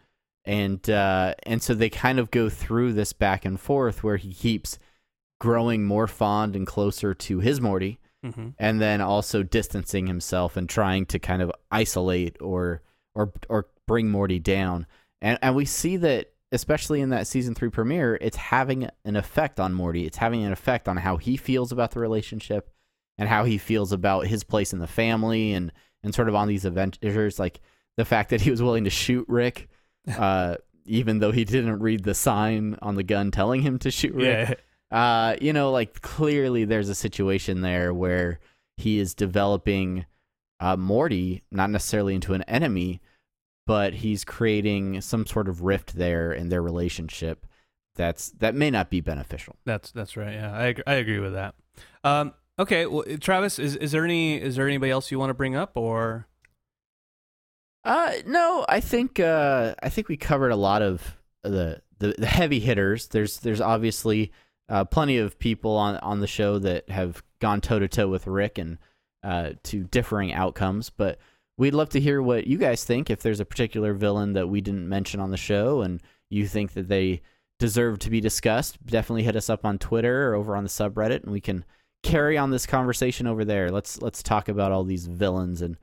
And 0.45 0.89
uh, 0.89 1.35
and 1.45 1.61
so 1.63 1.75
they 1.75 1.91
kind 1.91 2.19
of 2.21 2.31
go 2.31 2.49
through 2.49 2.93
this 2.93 3.13
back 3.13 3.45
and 3.45 3.59
forth 3.59 4.05
where 4.05 4.17
he 4.17 4.33
keeps 4.33 4.79
growing 5.41 5.85
more 5.85 6.07
fond 6.07 6.55
and 6.55 6.67
closer 6.67 7.15
to 7.15 7.41
his 7.41 7.61
Morty, 7.61 7.99
Mhm. 8.25 8.55
and 8.59 8.81
then 8.81 9.01
also 9.01 9.43
distancing 9.43 10.07
himself 10.07 10.57
and 10.57 10.69
trying 10.69 11.07
to 11.07 11.19
kind 11.19 11.43
of 11.43 11.51
isolate 11.73 12.37
or 12.41 12.83
or 13.15 13.33
or 13.49 13.67
bring 13.89 14.09
Morty 14.11 14.39
down. 14.39 14.87
And 15.21 15.39
and 15.43 15.57
we 15.57 15.65
see 15.65 15.97
that 15.99 16.32
especially 16.53 17.01
in 17.01 17.09
that 17.09 17.27
season 17.27 17.55
three 17.55 17.71
premiere, 17.71 18.17
it's 18.21 18.37
having 18.37 18.89
an 19.05 19.17
effect 19.17 19.59
on 19.59 19.73
Morty. 19.73 20.07
It's 20.07 20.19
having 20.19 20.45
an 20.45 20.53
effect 20.53 20.87
on 20.87 20.99
how 20.99 21.17
he 21.17 21.37
feels 21.37 21.73
about 21.73 21.93
the 21.93 22.01
relationship 22.01 22.71
and 23.19 23.29
how 23.29 23.45
he 23.45 23.59
feels 23.59 23.93
about 23.93 24.27
his 24.27 24.45
place 24.45 24.73
in 24.73 24.79
the 24.79 24.87
family 24.87 25.53
and 25.53 25.73
and 26.05 26.15
sort 26.15 26.29
of 26.29 26.35
on 26.35 26.49
these 26.49 26.65
adventures. 26.65 27.39
Like 27.39 27.61
the 27.97 28.05
fact 28.05 28.31
that 28.31 28.43
he 28.43 28.51
was 28.51 28.63
willing 28.63 28.85
to 28.85 28.91
shoot 28.91 29.25
Rick, 29.29 29.69
uh, 30.17 30.57
even 30.85 31.19
though 31.19 31.33
he 31.33 31.45
didn't 31.45 31.81
read 31.81 32.05
the 32.05 32.15
sign 32.15 32.77
on 32.83 32.97
the 32.97 33.03
gun 33.03 33.31
telling 33.31 33.63
him 33.63 33.79
to 33.81 33.91
shoot 33.91 34.15
Rick. 34.15 34.49
Yeah. 34.49 34.55
Uh, 34.97 35.37
you 35.41 35.55
know, 35.55 35.71
like 35.71 36.03
clearly 36.03 36.67
there's 36.67 36.91
a 36.91 36.95
situation 36.95 37.63
there 37.63 37.95
where 37.95 38.41
he 38.77 38.99
is 38.99 39.15
developing 39.15 40.05
uh, 40.61 40.77
Morty, 40.77 41.43
not 41.51 41.71
necessarily 41.71 42.15
into 42.15 42.35
an 42.35 42.43
enemy, 42.43 43.01
but 43.67 43.95
he's 43.95 44.25
creating 44.25 45.01
some 45.01 45.27
sort 45.27 45.49
of 45.49 45.63
rift 45.63 45.95
there 45.95 46.33
in 46.33 46.49
their 46.49 46.63
relationship 46.63 47.47
that's 47.95 48.31
that 48.39 48.55
may 48.55 48.71
not 48.71 48.91
be 48.91 49.01
beneficial. 49.01 49.57
That's 49.65 49.91
that's 49.91 50.17
right. 50.17 50.33
Yeah, 50.33 50.57
I 50.57 50.67
ag- 50.69 50.83
I 50.87 50.95
agree 50.95 51.19
with 51.19 51.35
that. 51.35 51.55
Um, 52.05 52.35
okay, 52.59 52.87
well, 52.87 53.05
Travis, 53.21 53.59
is 53.59 53.77
is 53.77 53.93
there 53.93 54.05
any 54.05 54.37
is 54.41 54.57
there 54.57 54.67
anybody 54.67 54.91
else 54.91 55.11
you 55.11 55.19
want 55.19 55.31
to 55.31 55.35
bring 55.35 55.55
up 55.55 55.77
or? 55.77 56.27
Uh, 57.85 58.13
no, 58.27 58.65
I 58.69 58.81
think 58.81 59.19
uh, 59.21 59.75
I 59.83 59.89
think 59.89 60.09
we 60.09 60.17
covered 60.17 60.51
a 60.51 60.57
lot 60.57 60.83
of 60.83 61.19
the 61.43 61.83
the, 61.99 62.15
the 62.17 62.27
heavy 62.27 62.61
hitters. 62.61 63.09
There's 63.09 63.41
there's 63.41 63.61
obviously 63.61 64.33
uh, 64.69 64.85
plenty 64.85 65.19
of 65.19 65.39
people 65.39 65.77
on 65.77 65.97
on 65.97 66.21
the 66.21 66.27
show 66.27 66.59
that 66.61 66.89
have 66.89 67.23
gone 67.41 67.61
toe 67.61 67.79
to 67.79 67.89
toe 67.89 68.09
with 68.09 68.27
Rick 68.27 68.59
and 68.59 68.79
uh, 69.23 69.51
to 69.65 69.85
differing 69.85 70.33
outcomes, 70.33 70.91
but 70.91 71.19
we'd 71.57 71.75
love 71.75 71.91
to 71.91 72.01
hear 72.01 72.23
what 72.23 72.47
you 72.47 72.59
guys 72.59 72.85
think. 72.85 73.11
If 73.11 73.23
there's 73.23 73.41
a 73.41 73.45
particular 73.45 73.95
villain 73.95 74.33
that 74.35 74.49
we 74.49 74.61
didn't 74.61 74.89
mention 74.89 75.21
on 75.21 75.31
the 75.31 75.37
show 75.37 75.83
and 75.83 76.01
you 76.31 76.47
think 76.47 76.73
that 76.75 76.89
they 76.89 77.23
deserve 77.59 77.99
to 78.01 78.11
be 78.11 78.21
discussed, 78.21 78.85
definitely 78.85 79.23
hit 79.23 79.37
us 79.37 79.51
up 79.51 79.65
on 79.65 79.79
Twitter 79.79 80.31
or 80.31 80.35
over 80.35 80.57
on 80.57 80.65
the 80.65 80.71
subreddit, 80.71 81.23
and 81.23 81.33
we 81.33 81.41
can 81.41 81.65
carry 82.03 82.37
on 82.37 82.51
this 82.51 82.67
conversation 82.67 83.27
over 83.27 83.45
there. 83.45 83.71
Let's 83.71 84.03
let's 84.03 84.23
talk 84.23 84.49
about 84.49 84.73
all 84.73 84.85
these 84.85 85.07
villains 85.07 85.63
and 85.63 85.77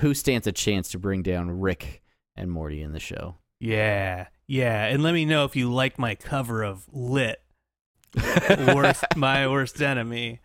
who 0.00 0.14
stands 0.14 0.46
a 0.46 0.52
chance 0.52 0.90
to 0.90 0.98
bring 0.98 1.22
down 1.22 1.60
Rick 1.60 2.02
and 2.36 2.50
Morty 2.50 2.82
in 2.82 2.92
the 2.92 3.00
show. 3.00 3.36
Yeah, 3.60 4.26
yeah, 4.46 4.86
and 4.86 5.02
let 5.02 5.14
me 5.14 5.24
know 5.24 5.44
if 5.44 5.54
you 5.54 5.72
like 5.72 5.98
my 5.98 6.14
cover 6.16 6.62
of 6.62 6.86
Lit, 6.92 7.40
worst 8.58 9.04
my 9.16 9.46
worst 9.46 9.80
enemy. 9.80 10.40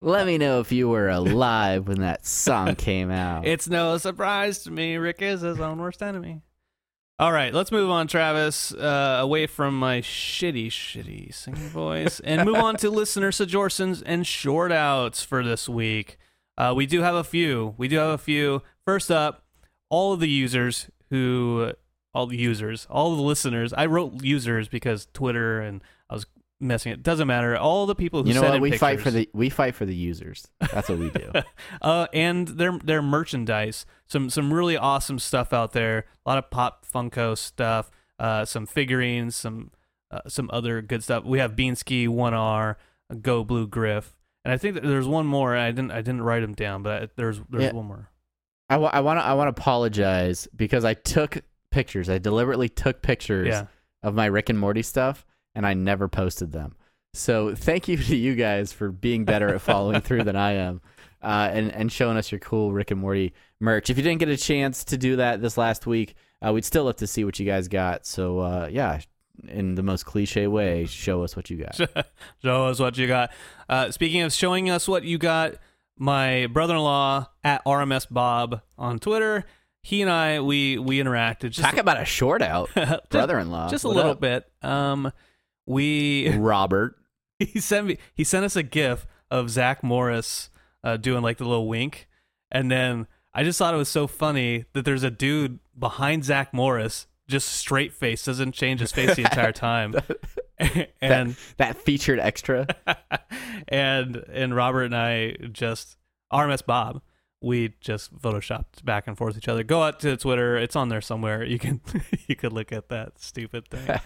Let 0.00 0.26
me 0.26 0.38
know 0.38 0.60
if 0.60 0.70
you 0.70 0.88
were 0.88 1.08
alive 1.08 1.88
when 1.88 2.00
that 2.02 2.24
song 2.24 2.76
came 2.76 3.10
out. 3.10 3.44
It's 3.44 3.68
no 3.68 3.98
surprise 3.98 4.60
to 4.60 4.70
me. 4.70 4.96
Rick 4.96 5.22
is 5.22 5.40
his 5.40 5.58
own 5.58 5.78
worst 5.78 6.02
enemy. 6.02 6.42
All 7.20 7.32
right, 7.32 7.52
let's 7.52 7.72
move 7.72 7.90
on, 7.90 8.06
Travis, 8.06 8.72
uh, 8.72 9.18
away 9.20 9.48
from 9.48 9.76
my 9.76 10.00
shitty, 10.00 10.68
shitty 10.68 11.34
singing 11.34 11.68
voice, 11.68 12.20
and 12.24 12.44
move 12.44 12.58
on 12.58 12.76
to 12.76 12.90
listener 12.90 13.32
suggestions 13.32 14.02
and 14.02 14.24
short 14.24 14.70
outs 14.70 15.24
for 15.24 15.42
this 15.42 15.68
week. 15.68 16.16
Uh, 16.56 16.72
we 16.76 16.86
do 16.86 17.02
have 17.02 17.16
a 17.16 17.24
few. 17.24 17.74
We 17.76 17.88
do 17.88 17.96
have 17.96 18.10
a 18.10 18.18
few. 18.18 18.62
First 18.84 19.10
up, 19.10 19.42
all 19.90 20.12
of 20.12 20.20
the 20.20 20.28
users 20.28 20.88
who, 21.10 21.72
all 22.14 22.28
the 22.28 22.36
users, 22.36 22.86
all 22.88 23.16
the 23.16 23.22
listeners. 23.22 23.72
I 23.72 23.86
wrote 23.86 24.22
users 24.22 24.68
because 24.68 25.08
Twitter 25.12 25.60
and 25.60 25.82
I 26.08 26.14
was 26.14 26.26
messing 26.60 26.92
it. 26.92 27.02
Doesn't 27.02 27.26
matter. 27.28 27.56
All 27.56 27.86
the 27.86 27.94
people 27.94 28.22
who 28.22 28.28
you 28.28 28.34
know 28.34 28.42
what? 28.42 28.60
We 28.60 28.76
fight 28.76 29.00
for 29.00 29.10
the 29.10 29.28
we 29.32 29.50
fight 29.50 29.74
for 29.74 29.86
the 29.86 29.94
users. 29.94 30.46
That's 30.72 30.88
what 30.88 30.98
we 30.98 31.10
do. 31.10 31.32
uh, 31.82 32.06
and 32.12 32.48
their 32.48 32.78
their 32.82 33.02
merchandise. 33.02 33.86
Some 34.06 34.30
some 34.30 34.52
really 34.52 34.76
awesome 34.76 35.18
stuff 35.18 35.52
out 35.52 35.72
there. 35.72 36.04
A 36.24 36.28
lot 36.28 36.38
of 36.38 36.50
pop 36.50 36.86
Funko 36.86 37.36
stuff. 37.36 37.90
Uh, 38.18 38.44
some 38.44 38.66
figurines. 38.66 39.36
Some 39.36 39.70
uh, 40.10 40.20
some 40.28 40.48
other 40.52 40.80
good 40.82 41.02
stuff. 41.04 41.24
We 41.24 41.38
have 41.38 41.54
Beansky, 41.54 42.08
One 42.08 42.34
R, 42.34 42.78
Go 43.20 43.44
Blue 43.44 43.66
Griff, 43.66 44.16
and 44.44 44.52
I 44.52 44.56
think 44.56 44.80
there's 44.80 45.06
one 45.06 45.26
more. 45.26 45.54
I 45.56 45.70
didn't 45.70 45.90
I 45.90 45.98
didn't 46.02 46.22
write 46.22 46.40
them 46.40 46.54
down, 46.54 46.82
but 46.82 47.02
I- 47.02 47.08
there's 47.16 47.40
there's 47.50 47.64
Yeah. 47.64 47.72
one 47.72 47.86
more. 47.86 48.10
I 48.70 48.76
want 48.78 48.94
I 48.94 49.00
want 49.00 49.18
to 49.20 49.24
I 49.24 49.34
want 49.34 49.54
to 49.54 49.60
apologize 49.60 50.48
because 50.54 50.84
I 50.84 50.94
took 50.94 51.38
pictures. 51.70 52.08
I 52.10 52.18
deliberately 52.18 52.68
took 52.68 53.02
pictures 53.02 53.48
Yeah. 53.48 53.66
of 54.02 54.14
my 54.14 54.26
Rick 54.26 54.48
and 54.50 54.58
Morty 54.58 54.82
stuff 54.82 55.24
and 55.58 55.66
I 55.66 55.74
never 55.74 56.06
posted 56.06 56.52
them. 56.52 56.76
So 57.14 57.52
thank 57.52 57.88
you 57.88 57.96
to 58.04 58.16
you 58.16 58.36
guys 58.36 58.72
for 58.72 58.90
being 58.92 59.24
better 59.24 59.52
at 59.52 59.60
following 59.60 60.00
through 60.00 60.22
than 60.22 60.36
I 60.36 60.52
am, 60.52 60.80
uh, 61.20 61.50
and 61.52 61.72
and 61.72 61.90
showing 61.90 62.16
us 62.16 62.30
your 62.30 62.38
cool 62.38 62.72
Rick 62.72 62.92
and 62.92 63.00
Morty 63.00 63.34
merch. 63.60 63.90
If 63.90 63.96
you 63.96 64.04
didn't 64.04 64.20
get 64.20 64.28
a 64.28 64.36
chance 64.36 64.84
to 64.84 64.96
do 64.96 65.16
that 65.16 65.42
this 65.42 65.58
last 65.58 65.84
week, 65.84 66.14
uh, 66.46 66.52
we'd 66.52 66.64
still 66.64 66.84
love 66.84 66.96
to 66.96 67.08
see 67.08 67.24
what 67.24 67.40
you 67.40 67.44
guys 67.44 67.66
got. 67.66 68.06
So 68.06 68.38
uh, 68.38 68.68
yeah, 68.70 69.00
in 69.48 69.74
the 69.74 69.82
most 69.82 70.06
cliche 70.06 70.46
way, 70.46 70.86
show 70.86 71.24
us 71.24 71.34
what 71.34 71.50
you 71.50 71.56
got. 71.56 71.76
Show 72.42 72.66
us 72.66 72.78
what 72.78 72.96
you 72.96 73.08
got. 73.08 73.32
Uh, 73.68 73.90
speaking 73.90 74.22
of 74.22 74.32
showing 74.32 74.70
us 74.70 74.86
what 74.86 75.02
you 75.02 75.18
got, 75.18 75.54
my 75.98 76.46
brother-in-law 76.46 77.26
at 77.42 77.64
RMS 77.64 78.06
Bob 78.08 78.62
on 78.76 79.00
Twitter. 79.00 79.44
He 79.82 80.02
and 80.02 80.10
I 80.10 80.40
we 80.40 80.78
we 80.78 80.98
interacted. 80.98 81.50
Just, 81.50 81.62
Talk 81.62 81.78
about 81.78 82.00
a 82.00 82.04
short 82.04 82.42
out, 82.42 82.70
brother-in-law. 83.10 83.70
just 83.70 83.84
a 83.84 83.88
little 83.88 84.12
up? 84.12 84.20
bit. 84.20 84.44
Um, 84.62 85.12
we 85.68 86.30
Robert. 86.36 86.96
he 87.38 87.60
sent 87.60 87.86
me 87.86 87.98
he 88.14 88.24
sent 88.24 88.44
us 88.44 88.56
a 88.56 88.62
gif 88.62 89.06
of 89.30 89.50
Zach 89.50 89.82
Morris 89.84 90.50
uh, 90.82 90.96
doing 90.96 91.22
like 91.22 91.36
the 91.38 91.44
little 91.44 91.68
wink, 91.68 92.08
and 92.50 92.70
then 92.70 93.06
I 93.34 93.44
just 93.44 93.58
thought 93.58 93.74
it 93.74 93.76
was 93.78 93.88
so 93.88 94.06
funny 94.06 94.64
that 94.72 94.84
there's 94.84 95.02
a 95.04 95.10
dude 95.10 95.58
behind 95.78 96.24
Zach 96.24 96.52
Morris 96.54 97.06
just 97.28 97.48
straight 97.50 97.92
face 97.92 98.24
doesn't 98.24 98.52
change 98.52 98.80
his 98.80 98.90
face 98.90 99.14
the 99.14 99.22
entire 99.22 99.52
time, 99.68 99.94
and 101.00 101.36
That 101.58 101.76
featured 101.76 102.18
extra. 102.18 102.66
and 103.68 104.16
and 104.32 104.54
Robert 104.56 104.84
and 104.84 104.96
I 104.96 105.32
just 105.52 105.96
RMS 106.32 106.64
Bob. 106.64 107.02
We 107.40 107.74
just 107.80 108.12
photoshopped 108.18 108.84
back 108.84 109.06
and 109.06 109.16
forth 109.16 109.36
each 109.36 109.46
other. 109.46 109.62
Go 109.62 109.82
out 109.84 110.00
to 110.00 110.16
Twitter; 110.16 110.56
it's 110.56 110.74
on 110.74 110.88
there 110.88 111.00
somewhere. 111.00 111.44
You 111.44 111.58
can 111.58 111.80
you 112.26 112.34
could 112.34 112.52
look 112.52 112.72
at 112.72 112.88
that 112.88 113.20
stupid 113.20 113.68
thing. 113.68 114.00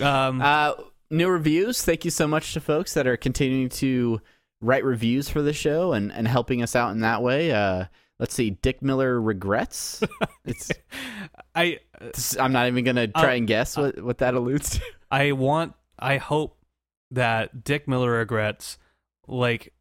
Um, 0.00 0.40
Uh, 0.42 0.74
new 1.10 1.28
reviews. 1.28 1.82
Thank 1.84 2.04
you 2.04 2.10
so 2.10 2.26
much 2.26 2.52
to 2.54 2.60
folks 2.60 2.94
that 2.94 3.06
are 3.06 3.16
continuing 3.16 3.68
to 3.70 4.20
write 4.60 4.84
reviews 4.84 5.28
for 5.28 5.42
the 5.42 5.52
show 5.52 5.92
and, 5.92 6.12
and 6.12 6.26
helping 6.28 6.62
us 6.62 6.74
out 6.76 6.90
in 6.90 7.00
that 7.00 7.22
way. 7.22 7.52
Uh, 7.52 7.84
let's 8.18 8.34
see. 8.34 8.50
Dick 8.50 8.82
Miller 8.82 9.20
regrets. 9.20 10.02
It's. 10.44 10.70
I 11.54 11.78
this- 12.00 12.38
I'm 12.38 12.52
not 12.52 12.68
even 12.68 12.82
gonna 12.84 13.08
try 13.08 13.34
Uh, 13.34 13.36
and 13.36 13.46
guess 13.46 13.76
what, 13.76 14.00
what 14.02 14.18
that 14.18 14.32
alludes 14.34 14.78
to. 14.78 14.82
I 15.10 15.32
want 15.32 15.74
I 15.98 16.16
hope 16.16 16.56
that 17.10 17.64
Dick 17.64 17.86
Miller 17.86 18.12
regrets 18.12 18.78
like 19.26 19.74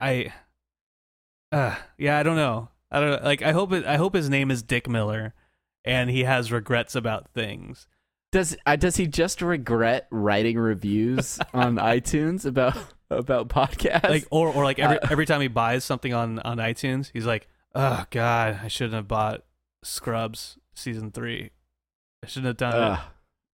I 0.00 0.32
uh 1.52 1.76
yeah, 1.96 2.18
I 2.18 2.22
don't 2.24 2.34
know. 2.36 2.70
I 2.90 3.00
don't 3.00 3.22
like 3.22 3.42
I 3.42 3.52
hope 3.52 3.72
it 3.72 3.84
I 3.86 3.96
hope 3.98 4.14
his 4.16 4.28
name 4.28 4.50
is 4.50 4.62
Dick 4.64 4.88
Miller 4.88 5.32
and 5.84 6.10
he 6.10 6.24
has 6.24 6.50
regrets 6.50 6.96
about 6.96 7.28
things. 7.28 7.86
Does 8.30 8.56
uh, 8.66 8.76
does 8.76 8.96
he 8.96 9.06
just 9.06 9.40
regret 9.40 10.06
writing 10.10 10.58
reviews 10.58 11.38
on 11.54 11.76
iTunes 11.76 12.44
about 12.44 12.76
about 13.10 13.48
podcasts? 13.48 14.08
Like 14.08 14.26
or 14.30 14.48
or 14.48 14.64
like 14.64 14.78
every 14.78 15.00
Uh, 15.00 15.08
every 15.10 15.26
time 15.26 15.40
he 15.40 15.48
buys 15.48 15.84
something 15.84 16.12
on 16.12 16.38
on 16.40 16.58
iTunes, 16.58 17.10
he's 17.12 17.24
like, 17.26 17.48
"Oh 17.74 18.04
god, 18.10 18.60
I 18.62 18.68
shouldn't 18.68 18.94
have 18.94 19.08
bought 19.08 19.44
Scrubs 19.82 20.58
season 20.74 21.10
3. 21.10 21.50
I 22.22 22.26
shouldn't 22.26 22.46
have 22.48 22.56
done 22.58 22.74
Ugh. 22.74 22.98
it." 22.98 23.04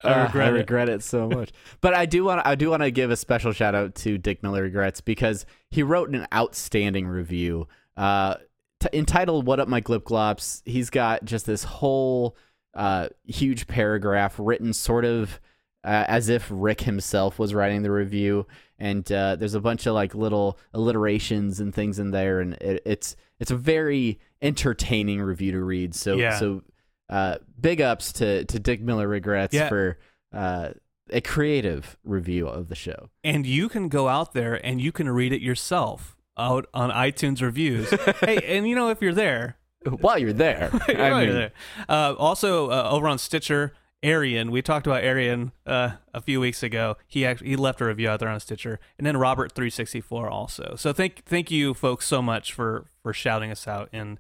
I 0.06 0.22
regret 0.24 0.46
I 0.46 0.50
it. 0.50 0.52
regret 0.52 0.88
it 0.88 1.02
so 1.02 1.28
much. 1.28 1.50
but 1.80 1.94
I 1.94 2.04
do 2.04 2.24
want 2.24 2.44
I 2.44 2.56
do 2.56 2.70
want 2.70 2.82
to 2.82 2.90
give 2.90 3.10
a 3.10 3.16
special 3.16 3.52
shout 3.52 3.74
out 3.74 3.94
to 3.96 4.18
Dick 4.18 4.42
Miller 4.42 4.62
regrets 4.62 5.00
because 5.00 5.46
he 5.70 5.82
wrote 5.82 6.10
an 6.10 6.26
outstanding 6.34 7.06
review 7.06 7.68
uh, 7.96 8.34
t- 8.80 8.88
entitled 8.92 9.46
"What 9.46 9.60
Up 9.60 9.68
My 9.68 9.80
Glip 9.80 10.02
Glops." 10.02 10.62
He's 10.66 10.90
got 10.90 11.24
just 11.24 11.46
this 11.46 11.64
whole 11.64 12.36
uh, 12.74 13.08
huge 13.26 13.66
paragraph 13.66 14.34
written 14.38 14.72
sort 14.72 15.04
of 15.04 15.40
uh, 15.84 16.04
as 16.08 16.28
if 16.28 16.48
Rick 16.50 16.80
himself 16.82 17.38
was 17.38 17.52
writing 17.54 17.82
the 17.82 17.90
review, 17.90 18.46
and 18.78 19.10
uh, 19.12 19.36
there's 19.36 19.54
a 19.54 19.60
bunch 19.60 19.86
of 19.86 19.94
like 19.94 20.14
little 20.14 20.58
alliterations 20.72 21.60
and 21.60 21.74
things 21.74 21.98
in 21.98 22.10
there, 22.10 22.40
and 22.40 22.54
it, 22.54 22.82
it's 22.86 23.16
it's 23.40 23.50
a 23.50 23.56
very 23.56 24.18
entertaining 24.40 25.20
review 25.20 25.52
to 25.52 25.62
read. 25.62 25.94
So 25.94 26.16
Yeah. 26.16 26.38
so 26.38 26.62
uh, 27.10 27.36
big 27.60 27.80
ups 27.80 28.12
to 28.14 28.44
to 28.46 28.58
Dick 28.58 28.80
Miller 28.80 29.06
regrets 29.08 29.52
Yeah. 29.54 29.68
for 29.68 29.98
uh, 30.32 30.70
a 31.10 31.20
creative 31.20 31.96
review 32.02 32.46
of 32.48 32.68
the 32.68 32.74
show. 32.74 33.10
and 33.22 33.44
you 33.46 33.68
can 33.68 33.88
go 33.88 34.08
out 34.08 34.32
there 34.32 34.54
and 34.66 34.80
you 34.80 34.90
can 34.90 35.08
read 35.10 35.32
it 35.34 35.42
yourself 35.42 36.16
out 36.38 36.66
on 36.72 36.90
iTunes 36.90 37.42
reviews. 37.42 37.90
hey, 38.20 38.38
and 38.56 38.66
you 38.66 38.74
know 38.74 38.88
if 38.88 39.02
you're 39.02 39.12
there, 39.12 39.58
While 40.00 40.18
you're 40.18 40.32
there, 40.32 40.70
I 40.88 41.10
While 41.10 41.22
you're 41.24 41.32
there. 41.32 41.52
Uh, 41.88 42.14
also 42.18 42.70
uh, 42.70 42.88
over 42.90 43.08
on 43.08 43.18
Stitcher, 43.18 43.74
Arian. 44.02 44.50
We 44.50 44.62
talked 44.62 44.86
about 44.86 45.02
Arian 45.02 45.52
uh, 45.66 45.92
a 46.12 46.20
few 46.20 46.40
weeks 46.40 46.62
ago. 46.62 46.96
He 47.06 47.24
actually 47.24 47.50
he 47.50 47.56
left 47.56 47.80
a 47.80 47.86
review 47.86 48.08
out 48.08 48.20
there 48.20 48.28
on 48.28 48.38
Stitcher, 48.40 48.78
and 48.98 49.06
then 49.06 49.16
Robert 49.16 49.52
three 49.52 49.70
sixty 49.70 50.00
four 50.00 50.28
also. 50.28 50.74
So 50.76 50.92
thank 50.92 51.24
thank 51.24 51.50
you 51.50 51.74
folks 51.74 52.06
so 52.06 52.20
much 52.22 52.52
for 52.52 52.90
for 53.02 53.12
shouting 53.12 53.50
us 53.50 53.66
out 53.66 53.88
and 53.92 54.18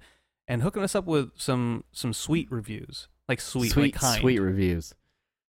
and 0.48 0.62
hooking 0.62 0.82
us 0.82 0.94
up 0.94 1.04
with 1.04 1.30
some 1.36 1.84
some 1.92 2.12
sweet 2.12 2.50
reviews, 2.50 3.08
like 3.28 3.40
sweet, 3.40 3.72
sweet, 3.72 3.94
like 3.94 3.94
kind. 3.94 4.20
sweet 4.20 4.38
reviews. 4.38 4.94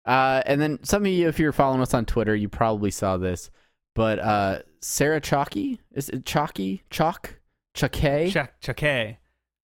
Uh, 0.05 0.43
and 0.47 0.61
then 0.61 0.83
some 0.83 1.03
of 1.03 1.13
you, 1.13 1.29
if 1.29 1.39
you're 1.39 1.53
following 1.53 1.81
us 1.81 1.95
on 1.95 2.05
Twitter, 2.05 2.35
you 2.35 2.49
probably 2.49 2.91
saw 2.91 3.17
this. 3.17 3.51
But 3.95 4.19
uh, 4.19 4.61
Sarah 4.81 5.21
Chalky 5.21 5.81
is 5.93 6.09
it 6.09 6.25
Chalky 6.25 6.83
Chalk 6.91 7.39
Chake 7.75 8.33
Chuck 8.33 8.53
Chuck 8.61 8.83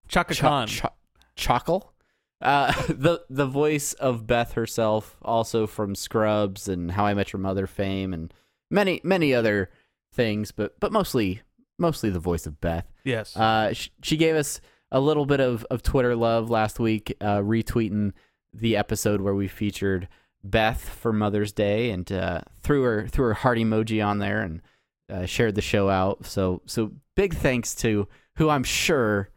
Chaka 0.07 0.33
Ch- 0.33 0.39
Khan. 0.39 0.67
Ch- 0.67 0.81
Chockle? 1.35 1.91
Uh, 2.41 2.71
the 2.89 3.23
the 3.29 3.45
voice 3.45 3.93
of 3.93 4.27
Beth 4.27 4.53
herself, 4.53 5.17
also 5.21 5.67
from 5.67 5.95
Scrubs 5.95 6.67
and 6.67 6.91
How 6.91 7.05
I 7.05 7.13
Met 7.13 7.33
Your 7.33 7.39
Mother 7.39 7.67
fame, 7.67 8.13
and 8.13 8.33
many 8.69 9.01
many 9.03 9.33
other 9.33 9.69
things, 10.13 10.51
but 10.51 10.79
but 10.79 10.91
mostly 10.91 11.41
mostly 11.79 12.09
the 12.09 12.19
voice 12.19 12.45
of 12.47 12.59
Beth. 12.59 12.85
yes. 13.03 13.35
Uh, 13.37 13.73
sh- 13.73 13.89
she 14.01 14.17
gave 14.17 14.35
us 14.35 14.59
a 14.91 14.99
little 14.99 15.25
bit 15.25 15.39
of, 15.39 15.63
of 15.69 15.83
Twitter 15.83 16.15
love 16.15 16.49
last 16.49 16.79
week, 16.79 17.15
uh, 17.21 17.37
retweeting 17.39 18.13
the 18.53 18.75
episode 18.77 19.19
where 19.21 19.35
we 19.35 19.47
featured 19.47 20.07
Beth 20.43 20.87
for 20.89 21.11
Mother's 21.13 21.51
Day, 21.51 21.89
and 21.91 22.09
uh, 22.11 22.41
threw 22.61 22.83
her 22.83 23.07
threw 23.07 23.25
her 23.25 23.33
heart 23.33 23.57
emoji 23.57 24.03
on 24.05 24.19
there 24.19 24.41
and 24.41 24.61
uh, 25.11 25.25
shared 25.25 25.55
the 25.55 25.61
show 25.61 25.89
out. 25.89 26.25
So 26.25 26.61
so 26.65 26.91
big 27.15 27.33
thanks 27.35 27.75
to 27.75 28.07
who 28.37 28.49
I'm 28.49 28.63
sure 28.63 29.29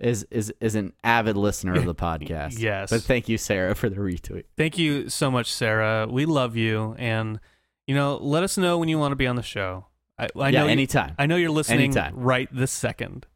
is 0.00 0.26
is 0.30 0.52
is 0.60 0.74
an 0.74 0.92
avid 1.04 1.36
listener 1.36 1.74
of 1.74 1.84
the 1.84 1.94
podcast. 2.06 2.58
Yes. 2.58 2.90
but 2.90 3.02
thank 3.02 3.28
you, 3.28 3.38
Sarah, 3.38 3.74
for 3.74 3.88
the 3.88 3.96
retweet. 3.96 4.44
Thank 4.56 4.76
you 4.78 5.08
so 5.08 5.30
much, 5.30 5.52
Sarah. 5.52 6.06
We 6.10 6.26
love 6.26 6.56
you, 6.56 6.94
and 6.98 7.38
you 7.86 7.94
know, 7.94 8.16
let 8.16 8.42
us 8.42 8.56
know 8.58 8.78
when 8.78 8.88
you 8.88 8.98
want 8.98 9.12
to 9.12 9.16
be 9.16 9.26
on 9.26 9.36
the 9.36 9.42
show. 9.42 9.86
I, 10.18 10.28
I 10.38 10.48
yeah, 10.50 10.60
know 10.60 10.64
you- 10.66 10.72
anytime. 10.72 11.14
I 11.18 11.26
know 11.26 11.36
you're 11.36 11.50
listening 11.50 11.80
Anytime. 11.94 12.14
right 12.16 12.48
this 12.52 12.70
second, 12.72 13.26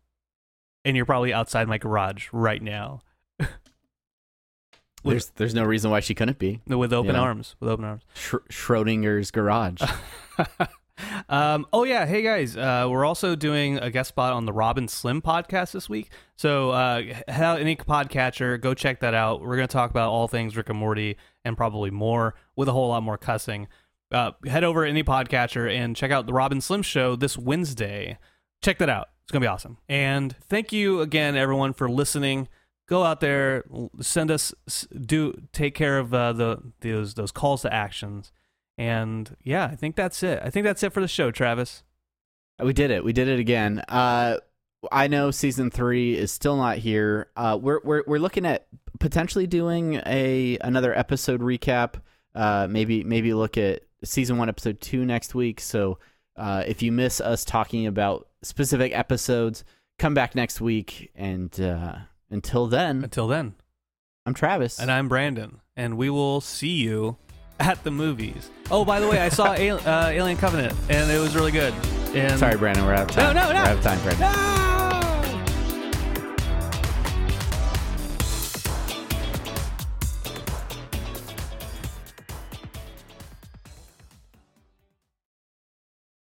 and 0.85 0.97
you're 0.97 1.07
probably 1.07 1.33
outside 1.33 1.67
my 1.69 1.79
garage 1.79 2.29
right 2.33 2.63
now 2.63 3.03
there's 5.05 5.31
there's 5.37 5.55
no 5.55 5.65
reason 5.65 5.91
why 5.91 6.01
she 6.01 6.15
couldn't 6.15 6.39
be. 6.39 6.61
with 6.67 6.93
open 6.93 7.15
Yeah. 7.15 7.21
arms. 7.21 7.55
With 7.61 7.71
open 7.71 7.85
arms. 7.85 8.03
Sch- 8.15 8.35
Schrodinger's 8.51 9.31
garage. 9.31 9.81
um, 11.29 11.67
oh 11.73 11.85
yeah, 11.85 12.07
hey 12.07 12.23
guys, 12.23 12.57
uh, 12.57 12.87
we're 12.89 13.05
also 13.05 13.35
doing 13.37 13.79
a 13.79 13.91
guest 13.91 14.09
spot 14.09 14.33
on 14.33 14.47
the 14.47 14.53
Robin 14.53 14.89
Slim 14.89 15.23
podcast 15.23 15.73
this 15.73 15.89
week. 15.89 16.11
So 16.37 16.71
uh, 16.71 17.03
head 17.29 17.43
out 17.43 17.61
any 17.61 17.77
podcatcher, 17.77 18.61
go 18.61 18.75
check 18.75 19.01
that 19.01 19.15
out. 19.15 19.41
We're 19.41 19.57
gonna 19.57 19.67
talk 19.67 19.91
about 19.91 20.11
all 20.11 20.29
things 20.29 20.57
Rick 20.57 20.71
and 20.71 20.79
Morty 20.79 21.17
and 21.45 21.57
probably 21.57 21.91
more 21.91 22.35
with 22.57 22.69
a 22.69 22.73
whole 22.73 22.89
lot 22.89 23.03
more 23.03 23.19
cussing. 23.19 23.69
Uh, 24.11 24.33
head 24.47 24.65
over 24.65 24.85
to 24.85 24.91
any 24.91 25.05
podcatcher 25.05 25.71
and 25.71 25.95
check 25.95 26.11
out 26.11 26.27
the 26.27 26.33
Robin 26.33 26.61
Slim 26.61 26.83
show 26.83 27.17
this 27.17 27.37
Wednesday. 27.37 28.19
Check 28.63 28.79
that 28.79 28.89
out. 28.89 29.09
It's 29.25 29.33
gonna 29.33 29.45
be 29.45 29.49
awesome. 29.49 29.79
And 29.89 30.35
thank 30.49 30.73
you 30.73 31.01
again, 31.01 31.37
everyone, 31.37 31.73
for 31.73 31.89
listening. 31.89 32.49
Go 32.89 33.05
out 33.05 33.21
there, 33.21 33.65
send 34.01 34.31
us, 34.31 34.55
do 34.99 35.35
take 35.53 35.75
care 35.75 35.99
of 35.99 36.15
uh, 36.15 36.33
the 36.33 36.73
those 36.81 37.15
those 37.15 37.31
calls 37.31 37.63
to 37.63 37.73
actions. 37.73 38.33
And 38.79 39.37
yeah, 39.43 39.67
I 39.67 39.75
think 39.77 39.97
that's 39.97 40.23
it. 40.23 40.41
I 40.43 40.51
think 40.51 40.65
that's 40.65 40.83
it 40.83 40.93
for 40.93 41.01
the 41.01 41.09
show, 41.09 41.31
Travis. 41.31 41.83
We 42.63 42.73
did 42.73 42.91
it. 42.91 43.05
We 43.05 43.13
did 43.13 43.29
it 43.29 43.39
again. 43.41 43.81
Uh, 43.89 44.39
I 44.93 45.09
know 45.09 45.31
season 45.33 45.71
three 45.71 46.17
is 46.17 46.31
still 46.33 46.57
not 46.57 46.79
here. 46.79 47.29
Uh, 47.37 47.59
we're 47.61 47.81
we're 47.83 48.05
we're 48.07 48.19
looking 48.21 48.47
at 48.47 48.69
potentially 49.01 49.47
doing 49.49 50.01
a 50.07 50.57
another 50.61 50.97
episode 50.97 51.41
recap. 51.41 51.95
Uh, 52.35 52.69
maybe 52.71 53.03
maybe 53.03 53.35
look 53.35 53.59
at 53.59 53.83
season 54.05 54.39
one, 54.39 54.49
episode 54.49 54.81
two 54.81 55.05
next 55.05 55.35
week. 55.35 55.61
So 55.61 55.99
uh, 56.37 56.63
if 56.67 56.81
you 56.83 56.93
miss 56.93 57.21
us 57.21 57.45
talking 57.45 57.87
about 57.89 58.29
specific 58.43 58.97
episodes, 58.97 59.65
come 59.99 60.15
back 60.15 60.37
next 60.37 60.61
week. 60.61 61.11
And 61.17 61.61
uh, 61.61 61.97
until 62.31 62.69
then, 62.69 63.03
Until 63.03 63.27
then, 63.27 63.55
I'm 64.25 64.35
Travis. 64.35 64.79
and 64.79 64.91
I'm 64.93 65.09
Brandon, 65.09 65.61
and 65.77 65.97
we 65.97 66.11
will 66.11 66.41
see 66.41 66.69
you 66.77 67.17
at 67.61 67.83
the 67.85 67.91
movies. 67.91 68.51
Oh, 68.71 68.85
by 68.85 69.01
the 69.01 69.09
way, 69.09 69.19
I 69.21 69.29
saw 69.29 69.55
Al- 69.59 69.81
uh, 69.87 70.09
Alien 70.11 70.37
Covenant, 70.39 70.75
and 70.89 71.11
it 71.11 71.19
was 71.19 71.35
really 71.35 71.53
good. 71.53 71.73
And 72.15 72.39
Sorry, 72.39 72.57
Brandon. 72.57 72.85
We're 72.85 72.95
out 72.95 73.11
of 73.11 73.17
time. 73.17 73.35
No, 73.35 73.43
no, 73.43 73.53
no. 73.53 73.63
We're 73.63 73.69
out 73.69 73.77
of 73.77 73.83
time, 73.83 74.01
Brandon. 74.03 74.21
No! 74.21 74.68